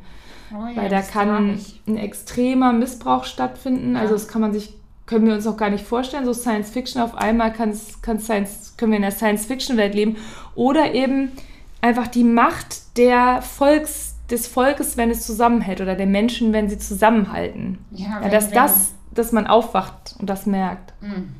[0.53, 3.95] Oh ja, Weil da kann ein extremer Missbrauch stattfinden.
[3.95, 4.01] Ja.
[4.01, 4.73] Also das kann man sich,
[5.05, 6.25] können wir uns auch gar nicht vorstellen.
[6.25, 10.15] So Science Fiction auf einmal kann Science, können wir in der Science Fiction Welt leben.
[10.55, 11.31] Oder eben
[11.81, 16.77] einfach die Macht der Volks, des Volkes, wenn es zusammenhält, oder der Menschen, wenn sie
[16.77, 17.79] zusammenhalten.
[17.91, 20.93] Ja, ja dass das, dass man aufwacht und das merkt.
[21.01, 21.35] Mhm.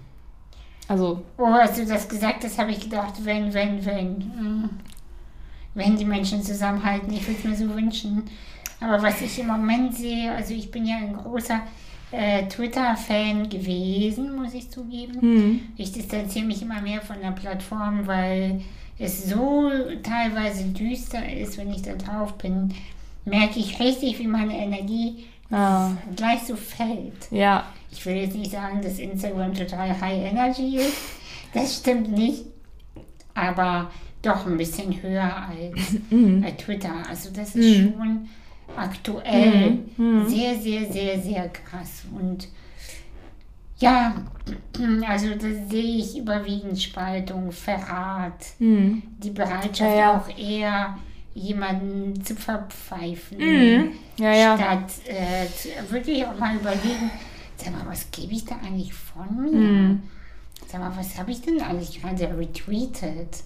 [0.88, 1.23] Also.
[1.38, 4.34] Oh, als du das gesagt hast, habe ich gedacht, wenn, wenn, wenn.
[4.38, 4.69] Hm.
[5.73, 8.23] Wenn die Menschen zusammenhalten, ich würde es mir so wünschen.
[8.80, 11.61] Aber was ich im Moment sehe, also ich bin ja ein großer
[12.11, 15.19] äh, Twitter-Fan gewesen, muss ich zugeben.
[15.22, 15.61] Mhm.
[15.76, 18.61] Ich distanziere mich immer mehr von der Plattform, weil
[18.99, 19.69] es so
[20.03, 22.74] teilweise düster ist, wenn ich da drauf bin,
[23.26, 25.91] merke ich richtig, wie meine Energie ah.
[26.15, 27.32] gleich so fällt.
[27.32, 27.65] Ja.
[27.91, 30.98] Ich will jetzt nicht sagen, dass Instagram total High Energy ist.
[31.53, 32.45] Das stimmt nicht.
[33.34, 33.91] Aber
[34.22, 36.45] doch ein bisschen höher als mhm.
[36.57, 36.94] Twitter.
[37.07, 37.94] Also das ist mhm.
[37.94, 38.30] schon
[38.76, 40.28] aktuell mhm.
[40.28, 42.03] sehr, sehr, sehr, sehr krass.
[42.18, 42.48] Und
[43.79, 44.15] ja,
[45.07, 49.03] also da sehe ich überwiegend Spaltung, Verrat, mhm.
[49.17, 50.17] die Bereitschaft ja, ja.
[50.17, 50.97] auch eher
[51.33, 53.91] jemanden zu verpfeifen, mhm.
[54.17, 57.11] ja, statt äh, wirklich auch mal überlegen,
[57.57, 59.51] sag mal, was gebe ich da eigentlich von mir?
[59.51, 60.03] Mhm.
[60.67, 63.43] Sag mal, was habe ich denn eigentlich gerade retweetet?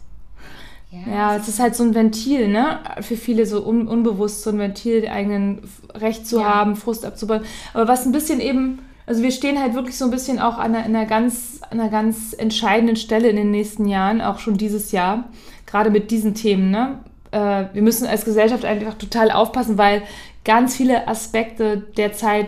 [0.92, 2.80] Ja, ja, es ist halt so ein Ventil, ne?
[3.00, 5.62] Für viele so un unbewusst so ein Ventil, eigenen
[5.94, 7.44] Recht zu haben, Frust abzubauen.
[7.74, 10.76] Aber was ein bisschen eben, also wir stehen halt wirklich so ein bisschen auch an
[10.76, 15.26] einer, einer, ganz, einer ganz entscheidenden Stelle in den nächsten Jahren, auch schon dieses Jahr,
[15.66, 17.00] gerade mit diesen Themen, ne?
[17.32, 20.04] Äh, wir müssen als Gesellschaft einfach total aufpassen, weil
[20.44, 22.48] ganz viele Aspekte der Zeit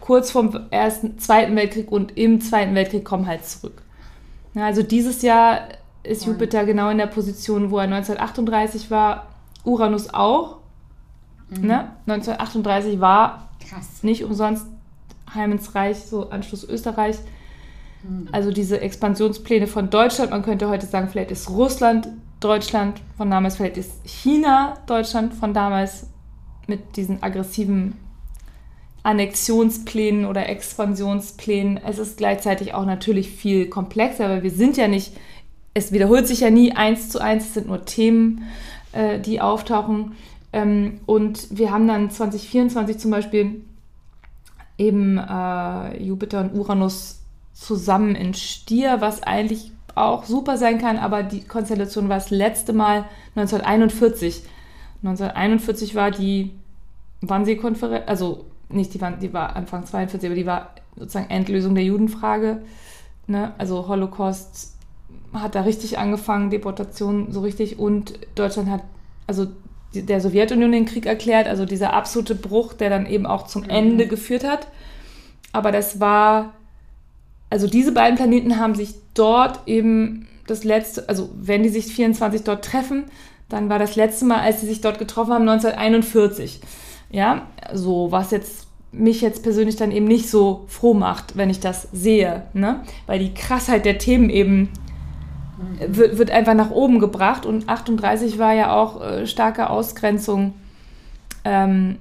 [0.00, 3.82] kurz vorm ersten, Zweiten Weltkrieg und im Zweiten Weltkrieg kommen halt zurück.
[4.54, 5.68] Ja, also dieses Jahr
[6.02, 9.28] ist Jupiter genau in der Position, wo er 1938 war,
[9.64, 10.58] Uranus auch.
[11.50, 11.66] Mhm.
[11.66, 11.92] Ne?
[12.06, 14.02] 1938 war Krass.
[14.02, 14.66] nicht umsonst
[15.34, 17.16] Heim ins Reich, so Anschluss Österreich.
[18.02, 18.28] Mhm.
[18.32, 22.08] Also diese Expansionspläne von Deutschland, man könnte heute sagen, vielleicht ist Russland
[22.40, 26.08] Deutschland von damals, vielleicht ist China Deutschland von damals
[26.66, 27.94] mit diesen aggressiven
[29.02, 31.78] Annexionsplänen oder Expansionsplänen.
[31.78, 35.12] Es ist gleichzeitig auch natürlich viel komplexer, weil wir sind ja nicht
[35.74, 38.44] es wiederholt sich ja nie eins zu eins, es sind nur Themen,
[38.92, 40.12] äh, die auftauchen.
[40.52, 43.62] Ähm, und wir haben dann 2024 zum Beispiel
[44.78, 47.20] eben äh, Jupiter und Uranus
[47.52, 52.72] zusammen in Stier, was eigentlich auch super sein kann, aber die Konstellation war das letzte
[52.72, 53.04] Mal
[53.36, 54.42] 1941.
[55.02, 56.50] 1941 war die
[57.20, 61.84] Wannsee-Konferenz, also nicht die, Wann die war Anfang 42, aber die war sozusagen Endlösung der
[61.84, 62.62] Judenfrage,
[63.26, 63.52] ne?
[63.58, 64.74] also Holocaust
[65.32, 68.82] hat da richtig angefangen, Deportation so richtig und Deutschland hat,
[69.26, 69.48] also
[70.02, 73.70] der Sowjetunion den Krieg erklärt, also dieser absolute Bruch, der dann eben auch zum mhm.
[73.70, 74.68] Ende geführt hat.
[75.52, 76.54] Aber das war,
[77.50, 82.42] also diese beiden Planeten haben sich dort eben das letzte, also wenn die sich 24
[82.42, 83.04] dort treffen,
[83.48, 86.60] dann war das letzte Mal, als sie sich dort getroffen haben, 1941.
[87.10, 91.60] Ja, so was jetzt mich jetzt persönlich dann eben nicht so froh macht, wenn ich
[91.60, 92.80] das sehe, ne?
[93.06, 94.70] Weil die Krassheit der Themen eben
[95.86, 97.46] wird, wird einfach nach oben gebracht.
[97.46, 100.54] Und 38 war ja auch äh, starke Ausgrenzung
[101.44, 101.96] ähm,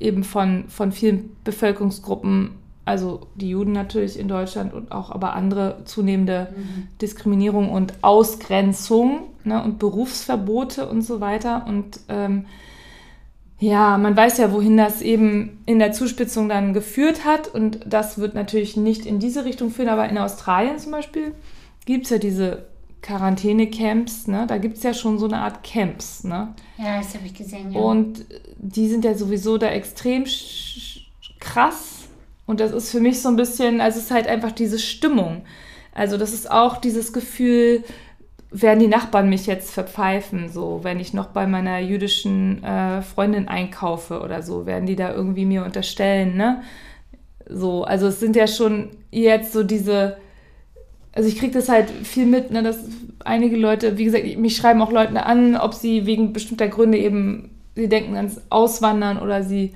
[0.00, 2.50] eben von, von vielen Bevölkerungsgruppen,
[2.84, 6.88] also die Juden natürlich in Deutschland und auch aber andere zunehmende mhm.
[7.00, 11.64] Diskriminierung und Ausgrenzung ne, und Berufsverbote und so weiter.
[11.68, 12.46] Und ähm,
[13.60, 17.46] ja, man weiß ja, wohin das eben in der Zuspitzung dann geführt hat.
[17.46, 21.32] Und das wird natürlich nicht in diese Richtung führen, aber in Australien zum Beispiel
[21.84, 22.66] gibt es ja diese
[23.02, 24.46] Quarantänecamps, ne?
[24.46, 26.54] Da gibt es ja schon so eine Art Camps, ne?
[26.78, 27.80] Ja, das habe ich gesehen, ja.
[27.80, 28.24] Und
[28.56, 30.24] die sind ja sowieso da extrem
[31.40, 32.08] krass.
[32.46, 35.42] Und das ist für mich so ein bisschen, also es ist halt einfach diese Stimmung.
[35.92, 37.84] Also das ist auch dieses Gefühl,
[38.52, 43.48] werden die Nachbarn mich jetzt verpfeifen, so wenn ich noch bei meiner jüdischen äh, Freundin
[43.48, 46.62] einkaufe oder so, werden die da irgendwie mir unterstellen, ne?
[47.48, 50.18] So, also es sind ja schon jetzt so diese
[51.14, 52.78] also ich kriege das halt viel mit, ne, dass
[53.24, 57.50] einige Leute, wie gesagt, mich schreiben auch Leute an, ob sie wegen bestimmter Gründe eben,
[57.74, 59.72] sie denken ans Auswandern oder sie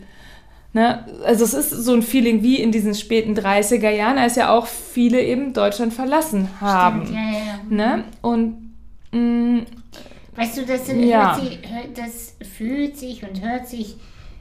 [0.76, 1.06] Ne?
[1.24, 4.66] Also es ist so ein Feeling wie in diesen späten 30er Jahren, als ja auch
[4.66, 7.06] viele eben Deutschland verlassen haben.
[7.06, 7.96] Stimmt, ja, ja.
[7.96, 8.04] Ne?
[8.20, 8.74] Und
[9.10, 9.62] mh,
[10.36, 11.34] Weißt du, das, Ja.
[11.40, 11.60] sich,
[11.94, 13.96] das fühlt sich und hört sich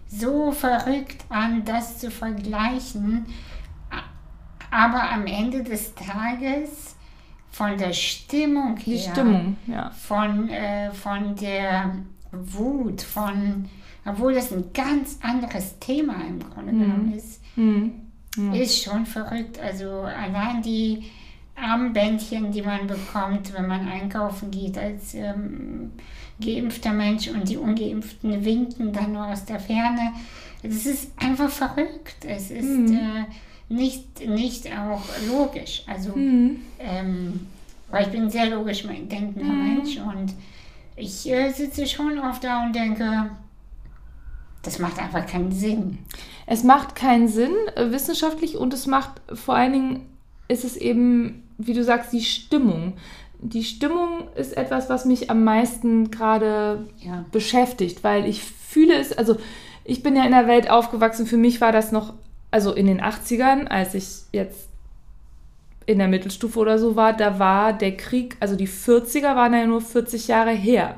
[0.10, 3.26] so verrückt an, das zu vergleichen.
[4.76, 6.96] Aber am Ende des Tages
[7.50, 9.90] von der Stimmung die her, Stimmung, ja.
[9.92, 11.96] von, äh, von der
[12.34, 13.70] Wut, von,
[14.06, 17.94] obwohl das ein ganz anderes Thema im Grunde genommen ist, Hm.
[18.54, 19.58] ist schon verrückt.
[19.60, 21.06] Also allein die
[21.56, 25.94] Armbändchen, die man bekommt, wenn man einkaufen geht als ähm,
[26.44, 30.12] geimpfter Mensch und die ungeimpften winken dann nur aus der Ferne.
[30.62, 32.26] Das ist einfach verrückt.
[32.26, 33.24] Es ist äh,
[33.70, 35.84] nicht, nicht auch logisch.
[35.88, 36.60] Also, Hm.
[36.80, 37.48] ähm,
[37.90, 40.34] weil ich bin ein sehr logisch denkender Mensch und
[40.96, 43.30] ich äh, sitze schon oft da und denke,
[44.62, 46.00] das macht einfach keinen Sinn.
[46.48, 50.06] Es macht keinen Sinn äh, wissenschaftlich und es macht vor allen Dingen,
[50.48, 52.94] ist es eben, wie du sagst, die Stimmung.
[53.40, 57.26] Die Stimmung ist etwas, was mich am meisten gerade Ja.
[57.32, 59.38] beschäftigt, weil ich fühle es, also
[59.84, 62.14] ich bin ja in der Welt aufgewachsen, für mich war das noch,
[62.56, 64.70] also in den 80ern, als ich jetzt
[65.86, 69.68] in der Mittelstufe oder so war, da war der Krieg, also die 40er waren ja
[69.68, 70.96] nur 40 Jahre her.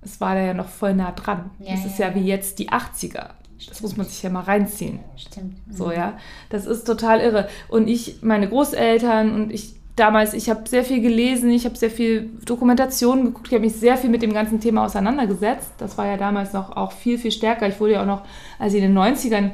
[0.00, 1.50] Es war da ja noch voll nah dran.
[1.58, 3.30] Ja, das ist ja, ja wie jetzt die 80er.
[3.68, 5.00] Das muss man sich ja mal reinziehen.
[5.16, 5.56] Stimmt.
[5.68, 6.16] So, ja.
[6.50, 7.48] Das ist total irre.
[7.66, 11.90] Und ich, meine Großeltern und ich damals, ich habe sehr viel gelesen, ich habe sehr
[11.90, 15.72] viel Dokumentationen geguckt, ich habe mich sehr viel mit dem ganzen Thema auseinandergesetzt.
[15.78, 17.68] Das war ja damals noch auch viel, viel stärker.
[17.68, 18.22] Ich wurde ja auch noch,
[18.60, 19.50] als ich in den 90ern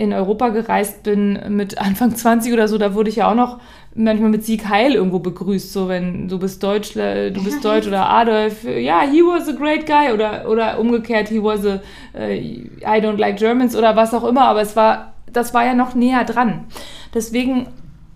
[0.00, 3.60] in Europa gereist bin, mit Anfang 20 oder so, da wurde ich ja auch noch
[3.94, 7.86] manchmal mit Sieg Heil irgendwo begrüßt, so wenn du bist Deutsch, äh, du bist Deutsch
[7.86, 11.80] oder Adolf, ja, he was a great guy oder, oder umgekehrt, he was a,
[12.14, 15.74] äh, I don't like Germans oder was auch immer, aber es war, das war ja
[15.74, 16.64] noch näher dran.
[17.12, 17.66] Deswegen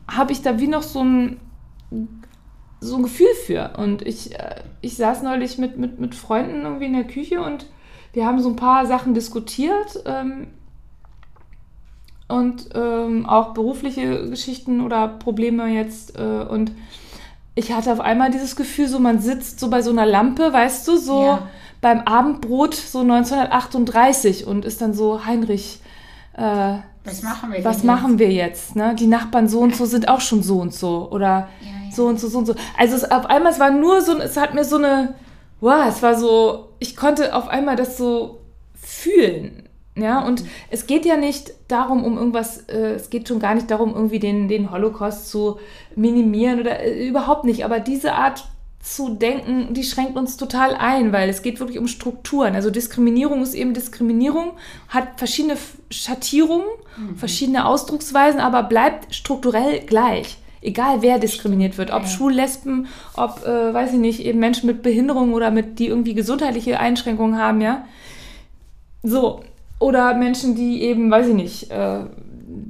[0.09, 1.37] habe ich da wie noch so ein,
[2.81, 3.73] so ein Gefühl für.
[3.77, 7.67] Und ich, äh, ich saß neulich mit, mit, mit Freunden irgendwie in der Küche und
[8.15, 10.03] wir haben so ein paar Sachen diskutiert.
[10.07, 10.47] Ähm,
[12.29, 16.17] und ähm, auch berufliche Geschichten oder Probleme jetzt.
[16.19, 16.73] Äh, und
[17.55, 20.87] ich hatte auf einmal dieses Gefühl, so man sitzt so bei so einer Lampe, weißt
[20.89, 21.49] du, so Ja.
[21.81, 25.81] beim Abendbrot so 1938 und ist dann so Heinrich.
[26.37, 28.75] Äh, Was machen wir was machen wir jetzt?
[28.75, 28.95] Ne?
[28.99, 31.09] Die Nachbarn so und so sind auch schon so und so.
[31.11, 31.93] Oder Ja, ja.
[31.95, 32.55] so und so, so und so.
[32.79, 35.15] Also es, auf einmal, es war nur so, es hat mir so eine,
[35.61, 38.41] wow, es war so, ich konnte auf einmal das so
[38.75, 39.64] fühlen.
[39.97, 43.71] Ja, und es geht ja nicht darum, um irgendwas, äh, es geht schon gar nicht
[43.71, 45.59] darum, irgendwie den, den Holocaust zu
[45.95, 47.65] minimieren oder äh, überhaupt nicht.
[47.65, 48.45] Aber diese Art
[48.81, 52.55] zu denken, die schränkt uns total ein, weil es geht wirklich um Strukturen.
[52.55, 54.53] Also Diskriminierung ist eben Diskriminierung,
[54.89, 55.57] hat verschiedene
[55.91, 56.67] Schattierungen,
[57.17, 60.37] verschiedene Ausdrucksweisen, aber bleibt strukturell gleich.
[60.61, 62.09] Egal wer diskriminiert wird, ob Ja.
[62.09, 66.15] Schwul, Lesben, ob, äh, weiß ich nicht, eben Menschen mit Behinderung oder mit, die irgendwie
[66.15, 67.87] gesundheitliche Einschränkungen haben, ja.
[69.03, 69.41] So.
[69.85, 72.07] Oder Menschen, die eben, weiß ich nicht, äh,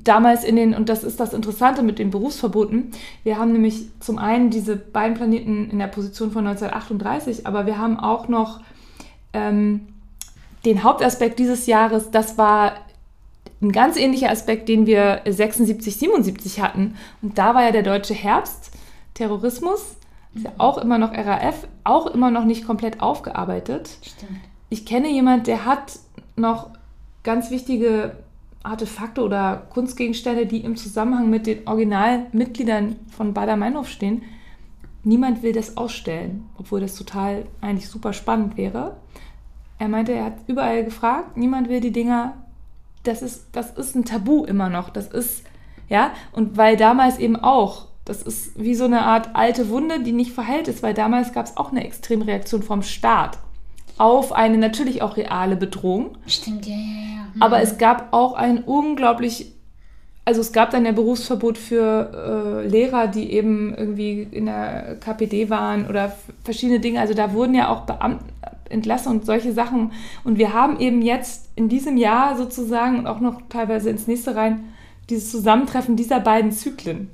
[0.02, 2.90] damals in den, und das ist das Interessante mit den Berufsverboten,
[3.22, 7.78] wir haben nämlich zum einen diese beiden Planeten in der Position von 1938, aber wir
[7.78, 8.62] haben auch noch
[9.32, 9.86] ähm,
[10.64, 12.72] den Hauptaspekt dieses Jahres, das war
[13.62, 16.96] ein ganz ähnlicher Aspekt, den wir 76, 77 hatten.
[17.22, 18.72] Und da war ja der deutsche Herbst,
[19.14, 19.98] Terrorismus,
[20.34, 24.40] ist ja auch immer noch RAF, auch immer noch nicht komplett aufgearbeitet Stimmt.
[24.68, 26.00] ich kenne jemand, der hat
[26.34, 26.70] noch
[27.24, 28.16] ganz wichtige
[28.62, 34.22] Artefakte oder Kunstgegenstände, die im Zusammenhang mit den Originalmitgliedern von Bader-Meinhof stehen.
[35.02, 38.96] Niemand will das ausstellen, obwohl das total eigentlich super spannend wäre.
[39.78, 42.34] Er meinte, er hat überall gefragt, niemand will die Dinger.
[43.02, 44.88] Das ist, das ist ein Tabu immer noch.
[44.88, 45.44] Das ist,
[45.90, 50.12] ja, und weil damals eben auch, das ist wie so eine Art alte Wunde, die
[50.12, 53.38] nicht verheilt ist, weil damals gab es auch eine Extremreaktion vom Staat
[53.98, 56.18] auf eine natürlich auch reale Bedrohung.
[56.26, 57.34] Stimmt, ja, ja, ja.
[57.34, 57.42] Hm.
[57.42, 59.52] Aber es gab auch ein unglaublich,
[60.24, 65.50] also es gab dann ja Berufsverbot für äh, Lehrer, die eben irgendwie in der KPD
[65.50, 67.00] waren oder verschiedene Dinge.
[67.00, 68.24] Also da wurden ja auch Beamten
[68.68, 69.92] entlassen und solche Sachen.
[70.24, 74.34] Und wir haben eben jetzt in diesem Jahr sozusagen und auch noch teilweise ins nächste
[74.34, 74.64] rein
[75.10, 77.10] dieses Zusammentreffen dieser beiden Zyklen.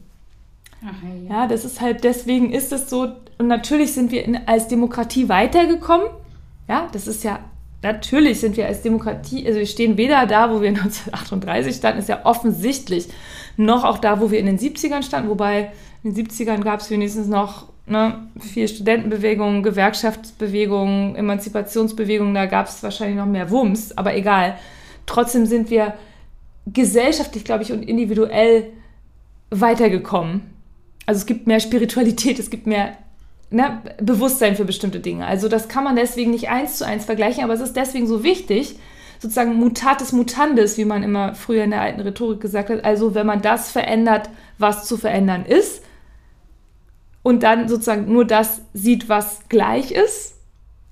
[0.85, 1.41] Ach, ja.
[1.43, 3.09] Ja, das ist halt, deswegen ist es so.
[3.39, 6.07] Und natürlich sind wir in, als Demokratie weitergekommen.
[6.71, 7.41] Ja, das ist ja,
[7.83, 12.09] natürlich sind wir als Demokratie, also wir stehen weder da, wo wir 1938 standen, ist
[12.09, 13.09] ja offensichtlich,
[13.57, 15.31] noch auch da, wo wir in den 70ern standen.
[15.31, 15.73] Wobei
[16.05, 22.85] in den 70ern gab es wenigstens noch ne, viel Studentenbewegungen, Gewerkschaftsbewegungen, Emanzipationsbewegungen, da gab es
[22.85, 24.57] wahrscheinlich noch mehr Wumms, aber egal.
[25.07, 25.95] trotzdem sind wir
[26.67, 28.69] gesellschaftlich, glaube ich, und individuell
[29.51, 30.43] weitergekommen.
[31.05, 32.97] Also es gibt mehr Spiritualität, es gibt mehr
[33.51, 35.27] ne, Bewusstsein für bestimmte Dinge.
[35.27, 38.23] Also das kann man deswegen nicht eins zu eins vergleichen, aber es ist deswegen so
[38.23, 38.79] wichtig,
[39.19, 42.85] sozusagen mutatis mutandis, wie man immer früher in der alten Rhetorik gesagt hat.
[42.85, 45.83] Also wenn man das verändert, was zu verändern ist,
[47.23, 50.37] und dann sozusagen nur das sieht, was gleich ist,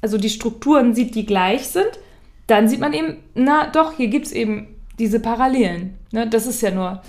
[0.01, 1.99] also die Strukturen sieht, die gleich sind,
[2.47, 4.69] dann sieht man eben, na doch, hier gibt es eben
[4.99, 5.99] diese Parallelen.
[6.13, 6.29] Ne?
[6.29, 7.03] Das ist ja nur,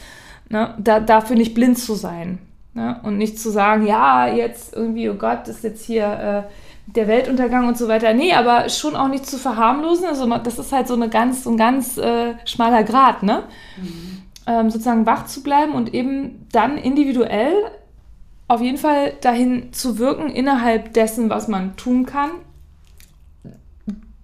[0.50, 0.76] ne?
[0.80, 2.40] da, dafür nicht blind zu sein.
[2.74, 3.00] Ne?
[3.04, 7.68] Und nicht zu sagen, ja, jetzt irgendwie, oh Gott, ist jetzt hier äh, der Weltuntergang
[7.68, 8.14] und so weiter.
[8.14, 10.06] Nee, aber schon auch nicht zu verharmlosen.
[10.06, 13.44] Also das ist halt so eine ganz, so ein ganz äh, schmaler Grad, ne?
[13.78, 14.24] Mhm.
[14.48, 17.54] Ähm, sozusagen wach zu bleiben und eben dann individuell
[18.48, 22.32] auf jeden Fall dahin zu wirken, innerhalb dessen, was man tun kann,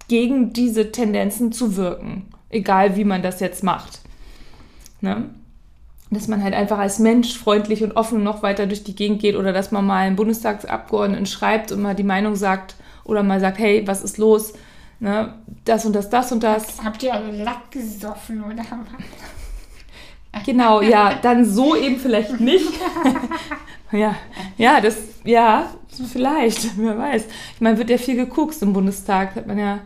[0.07, 2.27] gegen diese Tendenzen zu wirken.
[2.49, 4.01] Egal wie man das jetzt macht.
[5.01, 5.29] Ne?
[6.11, 9.35] Dass man halt einfach als Mensch freundlich und offen noch weiter durch die Gegend geht
[9.35, 13.57] oder dass man mal einen Bundestagsabgeordneten schreibt und mal die Meinung sagt oder mal sagt,
[13.59, 14.53] hey, was ist los?
[14.99, 15.33] Ne,
[15.65, 16.83] das und das, das und das.
[16.83, 18.63] Habt ihr alle Lack gesoffen oder?
[20.45, 22.67] Genau, ja, dann so eben vielleicht nicht.
[23.91, 24.15] ja,
[24.57, 25.69] ja, das, ja,
[26.11, 27.25] vielleicht, wer weiß.
[27.55, 29.79] Ich meine, wird ja viel geguckt im Bundestag, hat man ja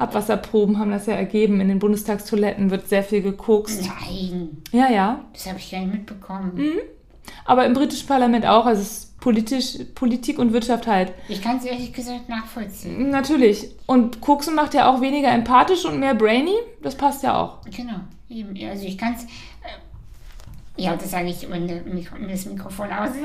[0.00, 1.60] Abwasserproben haben das ja ergeben.
[1.60, 3.82] In den Bundestagstoiletten wird sehr viel gekokst.
[3.82, 4.62] Nein.
[4.72, 5.24] Ja, ja.
[5.32, 6.52] Das habe ich gar nicht mitbekommen.
[6.54, 6.78] Mhm.
[7.44, 8.64] Aber im britischen Parlament auch.
[8.64, 11.12] Also es ist politisch, Politik und Wirtschaft halt.
[11.28, 13.10] Ich kann es ehrlich gesagt nachvollziehen.
[13.10, 13.68] Natürlich.
[13.86, 16.54] Und Koksen macht ja auch weniger empathisch und mehr brainy.
[16.82, 17.58] Das passt ja auch.
[17.64, 18.00] Genau.
[18.70, 19.24] Also ich kann es.
[19.24, 23.10] Äh, ja, das sage ich, wenn das Mikrofon aus.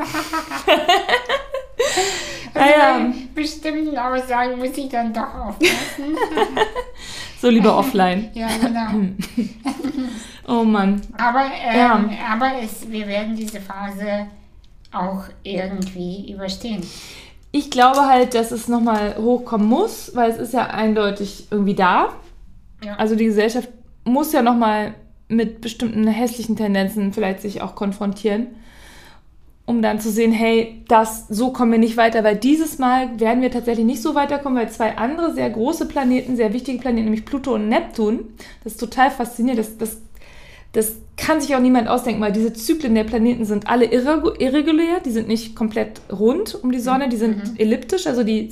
[2.56, 3.14] Also ja.
[3.34, 6.18] bestimmten Aussagen muss ich dann doch aufpassen.
[7.42, 8.30] so lieber offline.
[8.34, 9.14] ja, genau.
[10.62, 11.02] oh Mann.
[11.18, 12.10] Aber, ähm, ja.
[12.32, 14.28] aber es, wir werden diese Phase
[14.94, 16.82] auch irgendwie überstehen.
[17.52, 22.14] Ich glaube halt, dass es nochmal hochkommen muss, weil es ist ja eindeutig irgendwie da.
[22.84, 22.96] Ja.
[22.96, 23.70] Also die Gesellschaft
[24.06, 24.94] muss ja nochmal
[25.28, 28.48] mit bestimmten hässlichen Tendenzen vielleicht sich auch konfrontieren
[29.66, 33.42] um dann zu sehen, hey, das, so kommen wir nicht weiter, weil dieses Mal werden
[33.42, 37.26] wir tatsächlich nicht so weiterkommen, weil zwei andere sehr große Planeten, sehr wichtige Planeten, nämlich
[37.26, 38.26] Pluto und Neptun,
[38.64, 39.98] das ist total faszinierend, das, das,
[40.74, 45.12] das kann sich auch niemand ausdenken, weil diese Zyklen der Planeten sind alle irregulär, die
[45.12, 47.58] sind nicht komplett rund um die Sonne, die sind mhm.
[47.58, 48.50] elliptisch, also die,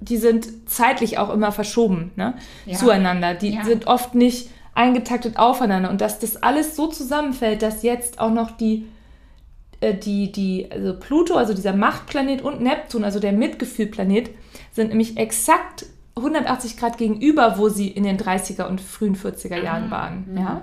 [0.00, 2.34] die sind zeitlich auch immer verschoben ne,
[2.66, 2.76] ja.
[2.76, 3.64] zueinander, die ja.
[3.64, 8.50] sind oft nicht eingetaktet aufeinander und dass das alles so zusammenfällt, dass jetzt auch noch
[8.50, 8.86] die
[9.92, 14.30] die, die, also Pluto, also dieser Machtplanet und Neptun, also der Mitgefühlplanet,
[14.72, 15.86] sind nämlich exakt
[16.16, 20.24] 180 Grad gegenüber, wo sie in den 30er und frühen 40er Jahren ah, waren.
[20.30, 20.38] Mhm.
[20.38, 20.62] Ja?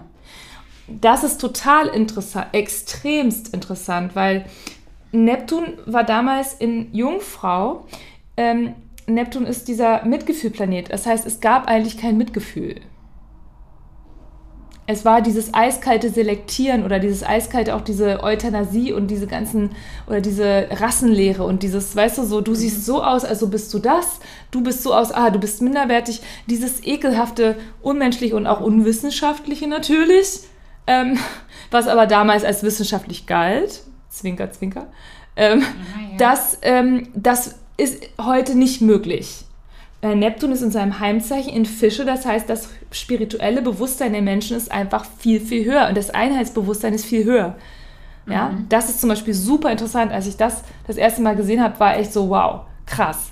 [0.87, 4.45] Das ist total interessant, extremst interessant, weil
[5.11, 7.85] Neptun war damals in Jungfrau.
[8.37, 8.73] Ähm,
[9.07, 10.91] Neptun ist dieser Mitgefühlplanet.
[10.91, 12.75] Das heißt, es gab eigentlich kein Mitgefühl
[14.91, 19.71] es war dieses eiskalte Selektieren oder dieses eiskalte auch diese Euthanasie und diese ganzen
[20.07, 22.81] oder diese Rassenlehre und dieses, weißt du, so, du siehst mhm.
[22.81, 24.19] so aus, also bist du das,
[24.51, 30.41] du bist so aus, ah, du bist minderwertig, dieses ekelhafte, unmenschliche und auch unwissenschaftliche natürlich,
[30.87, 31.17] ähm,
[31.71, 34.87] was aber damals als wissenschaftlich galt, Zwinker, Zwinker,
[35.35, 36.17] ähm, ja, ja.
[36.17, 39.45] Das, ähm, das ist heute nicht möglich.
[40.01, 44.57] Äh, Neptun ist in seinem Heimzeichen in Fische, das heißt, das spirituelle Bewusstsein der Menschen
[44.57, 47.55] ist einfach viel, viel höher und das Einheitsbewusstsein ist viel höher.
[48.27, 48.67] Ja, mhm.
[48.69, 50.11] das ist zum Beispiel super interessant.
[50.11, 53.31] Als ich das das erste Mal gesehen habe, war echt so, wow, krass.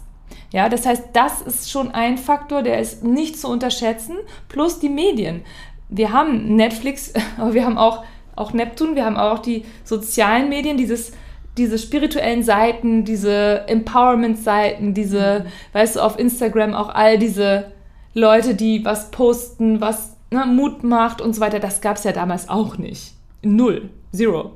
[0.52, 4.18] Ja, das heißt, das ist schon ein Faktor, der ist nicht zu unterschätzen,
[4.48, 5.44] plus die Medien.
[5.90, 8.04] Wir haben Netflix, aber wir haben auch,
[8.36, 11.12] auch Neptun, wir haben auch die sozialen Medien, dieses
[11.58, 15.50] diese spirituellen Seiten, diese Empowerment-Seiten, diese, mhm.
[15.74, 17.72] weißt du, auf Instagram auch all diese
[18.14, 22.12] Leute, die was posten, was ne, Mut macht und so weiter, das gab es ja
[22.12, 23.14] damals auch nicht.
[23.42, 23.90] Null.
[24.12, 24.52] Zero.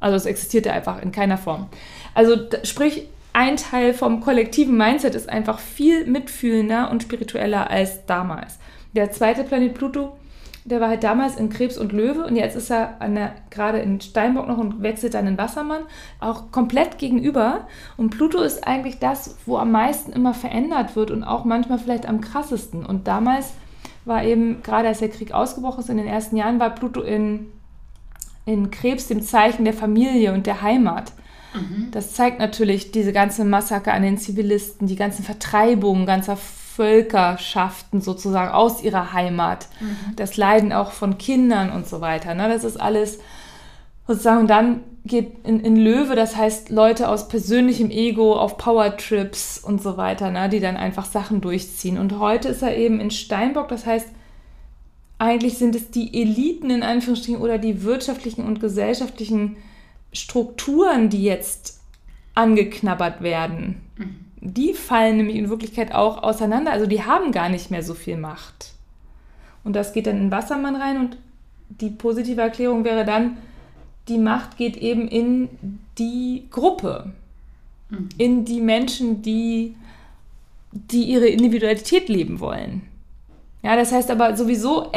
[0.00, 1.68] Also es existierte einfach in keiner Form.
[2.14, 8.58] Also sprich, ein Teil vom kollektiven Mindset ist einfach viel mitfühlender und spiritueller als damals.
[8.94, 10.17] Der zweite Planet Pluto
[10.68, 12.98] der war halt damals in Krebs und Löwe und jetzt ist er
[13.50, 15.82] gerade in Steinbock noch und wechselt dann in Wassermann,
[16.20, 17.66] auch komplett gegenüber.
[17.96, 22.06] Und Pluto ist eigentlich das, wo am meisten immer verändert wird und auch manchmal vielleicht
[22.06, 22.84] am krassesten.
[22.84, 23.52] Und damals
[24.04, 27.46] war eben, gerade als der Krieg ausgebrochen ist, in den ersten Jahren, war Pluto in,
[28.44, 31.12] in Krebs dem Zeichen der Familie und der Heimat.
[31.54, 31.88] Mhm.
[31.92, 36.36] Das zeigt natürlich diese ganze Massaker an den Zivilisten, die ganzen Vertreibungen ganzer
[36.78, 39.66] Völkerschaften sozusagen aus ihrer Heimat.
[39.80, 40.14] Mhm.
[40.14, 42.36] Das Leiden auch von Kindern und so weiter.
[42.36, 42.48] Ne?
[42.48, 43.18] Das ist alles
[44.06, 49.58] sozusagen, und dann geht in, in Löwe, das heißt Leute aus persönlichem Ego auf Powertrips
[49.58, 50.48] und so weiter, ne?
[50.48, 51.98] die dann einfach Sachen durchziehen.
[51.98, 54.10] Und heute ist er eben in Steinbock, das heißt,
[55.18, 59.56] eigentlich sind es die Eliten in Anführungsstrichen oder die wirtschaftlichen und gesellschaftlichen
[60.12, 61.80] Strukturen, die jetzt
[62.36, 63.82] angeknabbert werden.
[63.96, 64.27] Mhm.
[64.40, 66.72] Die fallen nämlich in Wirklichkeit auch auseinander.
[66.72, 68.72] Also die haben gar nicht mehr so viel Macht.
[69.64, 71.16] Und das geht dann in Wassermann rein und
[71.68, 73.36] die positive Erklärung wäre dann,
[74.08, 75.48] die Macht geht eben in
[75.98, 77.12] die Gruppe,
[77.90, 78.08] mhm.
[78.16, 79.74] in die Menschen, die,
[80.72, 82.82] die ihre Individualität leben wollen.
[83.62, 84.90] Ja, das heißt aber sowieso,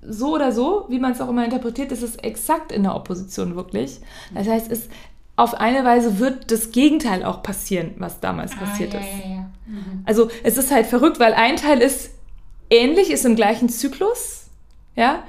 [0.00, 3.56] so oder so, wie man es auch immer interpretiert, ist es exakt in der Opposition
[3.56, 3.98] wirklich.
[4.32, 4.88] Das heißt, es
[5.38, 9.08] auf eine Weise wird das Gegenteil auch passieren, was damals ah, passiert ja, ist.
[9.24, 9.50] Ja, ja.
[9.66, 10.02] Mhm.
[10.04, 12.10] Also es ist halt verrückt, weil ein Teil ist
[12.70, 14.46] ähnlich, ist im gleichen Zyklus,
[14.96, 15.22] ja,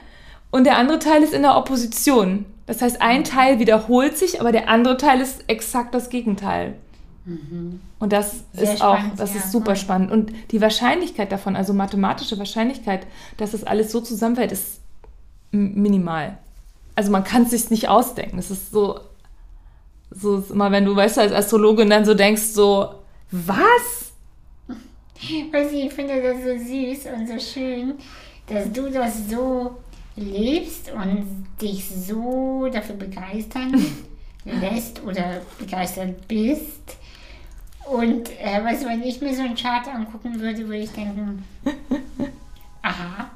[0.52, 2.46] und der andere Teil ist in der Opposition.
[2.66, 3.24] Das heißt, ein mhm.
[3.26, 6.74] Teil wiederholt sich, aber der andere Teil ist exakt das Gegenteil.
[7.26, 7.80] Mhm.
[8.00, 9.40] Und das Sehr ist auch, das ja.
[9.40, 10.12] ist super spannend.
[10.12, 13.06] Und die Wahrscheinlichkeit davon, also mathematische Wahrscheinlichkeit,
[13.38, 14.80] dass das alles so zusammenfällt, ist
[15.52, 16.40] minimal.
[16.96, 18.40] Also man kann es sich nicht ausdenken.
[18.40, 19.00] Es ist so,
[20.12, 22.96] so ist immer, wenn du, weißt du, als Astrologin dann so denkst, so,
[23.32, 24.12] was?
[25.52, 27.94] Weißt du, ich finde das so süß und so schön,
[28.48, 29.78] dass du das so
[30.16, 33.74] lebst und dich so dafür begeistern
[34.46, 36.98] lässt oder begeistert bist
[37.90, 41.44] und äh, weißt du, wenn ich mir so einen Chart angucken würde, würde ich denken,
[42.84, 43.32] aha,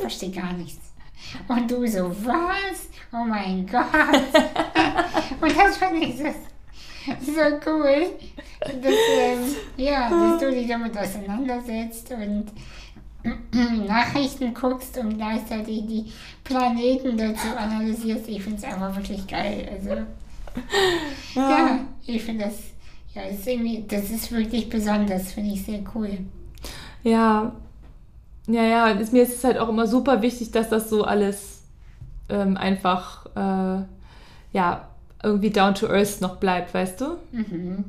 [0.00, 0.89] verstehe gar nichts.
[1.48, 2.88] Und du so, was?
[3.12, 3.84] Oh mein Gott.
[5.40, 8.06] Und das fand ich so, so cool,
[8.60, 12.46] dass, ähm, ja, dass du dich damit auseinandersetzt und
[13.86, 16.12] Nachrichten guckst und gleichzeitig die
[16.44, 18.28] Planeten dazu analysierst.
[18.28, 19.68] Ich finde es einfach wirklich geil.
[19.72, 20.02] Also,
[21.34, 22.54] ja, ja ich finde das
[23.14, 26.18] ja, das ist, irgendwie, das ist wirklich besonders, finde ich sehr cool.
[27.02, 27.52] Ja,
[28.46, 31.62] ja, ja, ist, mir ist es halt auch immer super wichtig, dass das so alles
[32.28, 33.84] ähm, einfach, äh,
[34.52, 34.88] ja,
[35.22, 37.04] irgendwie down to earth noch bleibt, weißt du?
[37.32, 37.84] Mhm.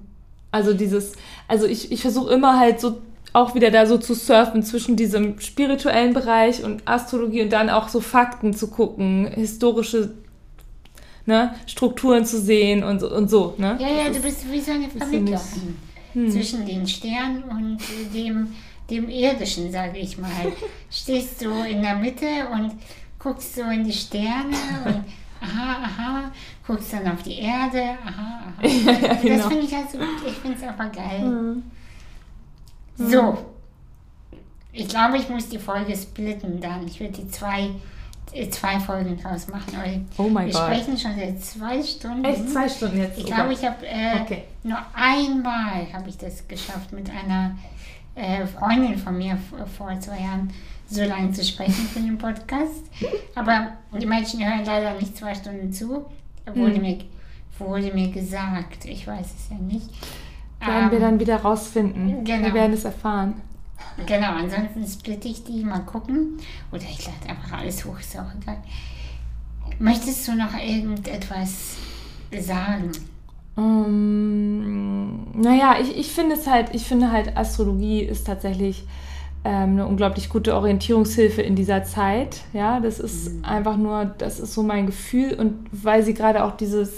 [0.52, 1.14] Also dieses,
[1.48, 3.02] also ich, ich versuche immer halt so
[3.34, 7.88] auch wieder da so zu surfen zwischen diesem spirituellen Bereich und Astrologie und dann auch
[7.88, 10.12] so Fakten zu gucken, historische
[11.26, 13.56] ne, Strukturen zu sehen und, und so.
[13.58, 13.78] Ne?
[13.80, 15.78] Ja, ja, du bist wie so eine Vermittlerin
[16.14, 16.30] hm.
[16.30, 17.78] zwischen den Sternen und
[18.14, 18.54] dem,
[18.92, 20.52] dem Irdischen, sage ich mal.
[20.92, 22.74] Stehst du in der Mitte und
[23.18, 24.56] guckst so in die Sterne
[24.86, 25.04] und
[25.42, 26.32] aha, aha,
[26.66, 28.62] guckst dann auf die Erde, aha, aha.
[28.68, 29.38] Ja, ja, genau.
[29.38, 31.22] Das finde ich also gut, ich finde es aber geil.
[31.22, 31.64] Mhm.
[32.98, 33.38] So,
[34.74, 36.86] ich glaube, ich muss die Folge splitten dann.
[36.86, 37.72] Ich würde die zwei
[38.50, 40.08] zwei Folgen draus machen.
[40.18, 40.70] Oh mein Gott.
[40.70, 42.24] Wir sprechen schon seit zwei Stunden.
[42.24, 43.18] Echt zwei Stunden jetzt?
[43.18, 44.44] Ich glaube, ich habe äh, okay.
[44.64, 47.58] nur einmal habe ich das geschafft, mit einer
[48.16, 49.38] äh, Freundin von mir
[49.78, 50.52] vor zwei Jahren
[50.88, 52.84] so lange zu sprechen für den Podcast.
[53.36, 56.06] Aber die Menschen hören leider nicht zwei Stunden zu.
[56.46, 56.82] Wurde, hm.
[56.82, 57.00] mir,
[57.58, 58.86] wurde mir gesagt.
[58.86, 59.90] Ich weiß es ja nicht.
[60.60, 62.24] Werden ähm, wir dann wieder rausfinden.
[62.24, 62.46] Genau.
[62.46, 63.42] Wir werden es erfahren.
[64.06, 66.38] Genau, ansonsten splitte ich die, mal gucken.
[66.72, 68.58] Oder ich lade einfach alles hoch, ist auch egal.
[69.80, 71.78] Möchtest du noch irgendetwas
[72.40, 72.92] sagen?
[73.62, 78.84] Ähm, naja, ich, ich finde es halt, ich finde halt, Astrologie ist tatsächlich
[79.44, 82.42] ähm, eine unglaublich gute Orientierungshilfe in dieser Zeit.
[82.54, 83.46] Ja, das ist mhm.
[83.46, 86.92] einfach nur, das ist so mein Gefühl und weil sie gerade auch dieses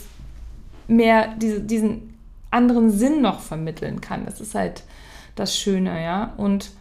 [0.88, 2.14] mehr, diese, diesen
[2.52, 4.26] anderen Sinn noch vermitteln kann.
[4.26, 4.84] Das ist halt
[5.36, 6.34] das Schöne, ja.
[6.38, 6.72] Und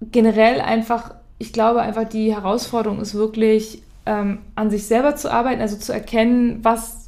[0.00, 5.60] generell einfach, ich glaube einfach, die Herausforderung ist wirklich, ähm, an sich selber zu arbeiten,
[5.60, 6.99] also zu erkennen, was,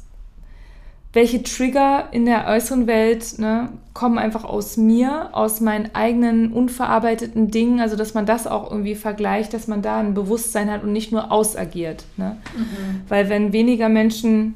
[1.13, 7.51] welche Trigger in der äußeren Welt ne, kommen einfach aus mir, aus meinen eigenen unverarbeiteten
[7.51, 10.91] Dingen, also dass man das auch irgendwie vergleicht, dass man da ein Bewusstsein hat und
[10.91, 12.05] nicht nur ausagiert.
[12.17, 12.37] Ne?
[12.57, 13.01] Mhm.
[13.07, 14.55] Weil wenn weniger Menschen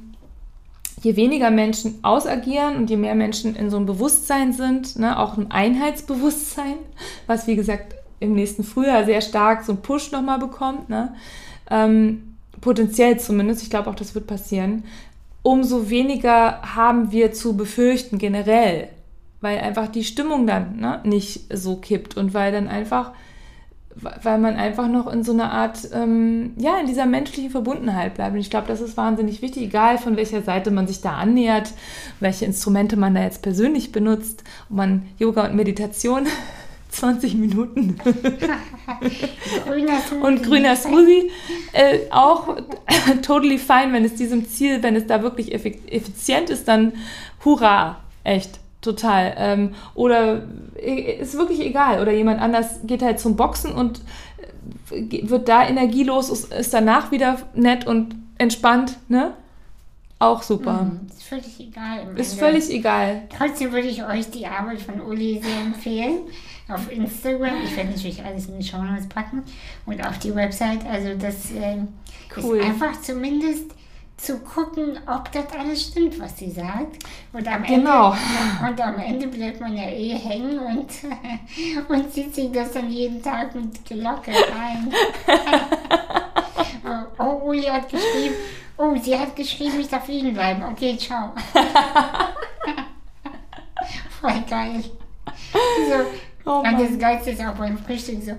[1.03, 5.37] je weniger Menschen ausagieren und je mehr Menschen in so einem Bewusstsein sind, ne, auch
[5.37, 6.73] ein Einheitsbewusstsein,
[7.27, 11.13] was wie gesagt im nächsten Frühjahr sehr stark so einen Push nochmal bekommt, ne,
[11.69, 14.83] ähm, potenziell zumindest, ich glaube auch, das wird passieren,
[15.47, 18.89] umso weniger haben wir zu befürchten generell,
[19.39, 23.13] weil einfach die Stimmung dann ne, nicht so kippt und weil dann einfach
[23.99, 28.35] weil man einfach noch in so einer Art, ähm, ja, in dieser menschlichen Verbundenheit bleibt.
[28.35, 31.73] Und ich glaube, das ist wahnsinnig wichtig, egal von welcher Seite man sich da annähert,
[32.19, 36.27] welche Instrumente man da jetzt persönlich benutzt, ob man Yoga und Meditation
[36.89, 37.97] 20 Minuten.
[39.65, 39.99] grüner.
[40.21, 41.31] Und grüner Smoothie
[41.73, 42.57] äh, auch
[43.21, 46.93] totally fine, wenn es diesem Ziel, wenn es da wirklich effizient ist, dann
[47.43, 48.59] hurra, echt.
[48.81, 49.33] Total.
[49.37, 50.43] Ähm, oder
[50.79, 52.01] äh, ist wirklich egal.
[52.01, 54.01] Oder jemand anders geht halt zum Boxen und
[54.91, 59.33] äh, wird da energielos, ist, ist danach wieder nett und entspannt, ne?
[60.19, 60.83] Auch super.
[60.83, 62.07] Mhm, ist völlig egal.
[62.15, 62.45] Ist Ende.
[62.45, 63.23] völlig egal.
[63.37, 66.19] Trotzdem würde ich euch die Arbeit von Uli sehr empfehlen.
[66.69, 67.63] Auf Instagram.
[67.63, 69.43] Ich werde natürlich alles in die Show Notes packen.
[69.85, 70.85] Und auf die Website.
[70.85, 71.87] Also das ähm,
[72.35, 72.57] Cool.
[72.57, 73.71] ist einfach zumindest
[74.17, 77.03] zu gucken, ob das alles stimmt, was sie sagt.
[77.31, 78.09] Und am Ende, Genau.
[78.67, 80.89] und am Ende bleibt man ja eh hängen und,
[81.87, 84.91] und zieht sich das dann jeden Tag mit Glocke rein.
[87.19, 88.35] oh, oh, Uli hat geschrieben,
[88.77, 90.63] oh, sie hat geschrieben, ich darf liegen bleiben.
[90.63, 91.33] Okay, ciao.
[94.19, 94.83] Voll geil.
[95.89, 96.05] So,
[96.47, 96.97] Oh und das.
[96.97, 98.31] Geilste ist auch beim Frühstück so,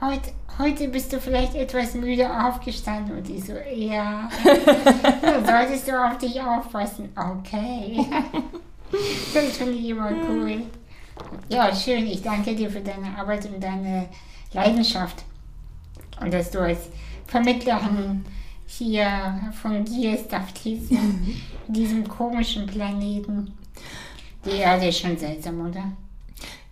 [0.00, 4.28] heute, heute bist du vielleicht etwas müde aufgestanden und ich so, ja.
[5.22, 7.08] ja solltest du auf dich aufpassen.
[7.16, 8.06] Okay.
[9.34, 10.62] das finde ich immer cool.
[11.48, 12.06] Ja, schön.
[12.06, 14.10] Ich danke dir für deine Arbeit und deine
[14.52, 15.24] Leidenschaft.
[16.20, 16.88] Und dass du als
[17.26, 18.24] Vermittlerin
[18.66, 21.36] hier fungierst auf diesem,
[21.66, 23.52] diesem komischen Planeten.
[24.44, 25.92] Die Erde ist schon seltsam, oder?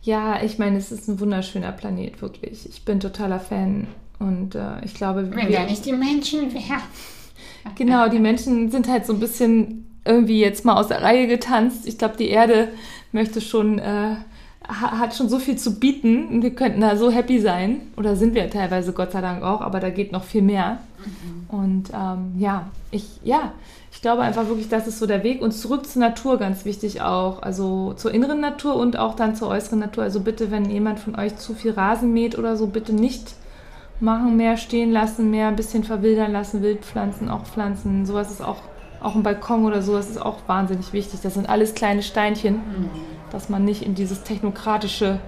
[0.05, 2.68] Ja, ich meine, es ist ein wunderschöner Planet, wirklich.
[2.68, 3.86] Ich bin totaler Fan.
[4.18, 6.81] Und äh, ich glaube, Wenn wir- da nicht die Menschen wären.
[7.76, 11.86] Genau, die Menschen sind halt so ein bisschen irgendwie jetzt mal aus der Reihe getanzt.
[11.86, 12.68] Ich glaube, die Erde
[13.10, 14.16] möchte schon, äh,
[14.68, 17.81] ha- hat schon so viel zu bieten und wir könnten da so happy sein.
[17.97, 20.78] Oder sind wir teilweise Gott sei Dank auch, aber da geht noch viel mehr.
[21.48, 23.52] Und ähm, ja, ich, ja,
[24.05, 25.40] glaube einfach wirklich, das ist so der Weg.
[25.40, 27.40] Und zurück zur Natur, ganz wichtig auch.
[27.40, 30.05] Also zur inneren Natur und auch dann zur äußeren Natur.
[30.05, 33.32] Also bitte, wenn jemand von euch zu viel Rasen mäht oder so, bitte nicht
[34.01, 38.05] machen, mehr stehen lassen, mehr ein bisschen verwildern lassen, Wildpflanzen auch pflanzen.
[38.05, 38.59] Sowas ist auch,
[39.01, 41.20] auch ein Balkon oder sowas ist auch wahnsinnig wichtig.
[41.22, 42.60] Das sind alles kleine Steinchen,
[43.32, 45.18] dass man nicht in dieses technokratische,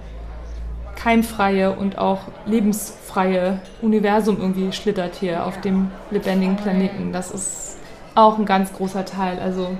[0.95, 7.11] keimfreie und auch lebensfreie Universum irgendwie schlittert hier auf dem lebendigen Planeten.
[7.11, 7.76] Das ist
[8.17, 9.39] auch ein ganz großer Teil.
[9.39, 9.77] Also,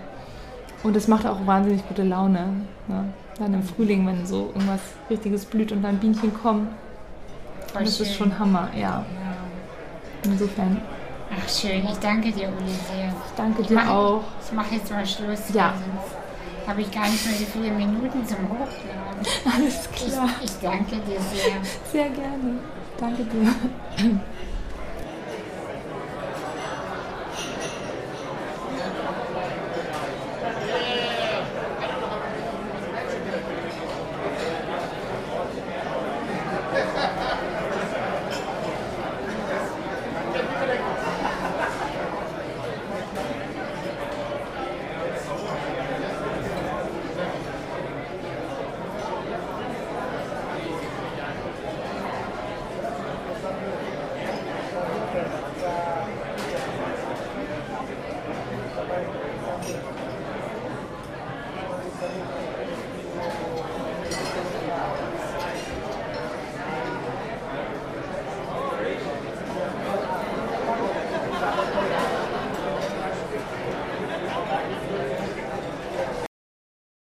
[0.84, 2.48] und es macht auch wahnsinnig gute Laune.
[2.88, 3.06] Ne?
[3.40, 6.70] Dann im Frühling, wenn so irgendwas richtiges blüht und dann Bienchen kommen.
[7.74, 8.30] Voll Das ist schön.
[8.32, 9.06] schon Hammer, ja.
[10.24, 10.82] Insofern,
[11.30, 13.08] Ach schön, ich danke dir, Uli, sehr.
[13.10, 14.22] ich danke Ich dir mach- auch.
[14.46, 15.42] Ich mache jetzt mal Schluss.
[15.54, 15.74] Ja.
[15.74, 19.26] Sonst habe ich gar nicht mehr so viele Minuten zum Hochladen.
[19.56, 20.30] Alles Ich, klar.
[20.44, 21.62] ich danke dir sehr.
[21.92, 22.60] Sehr gerne.
[23.00, 24.20] Danke dir.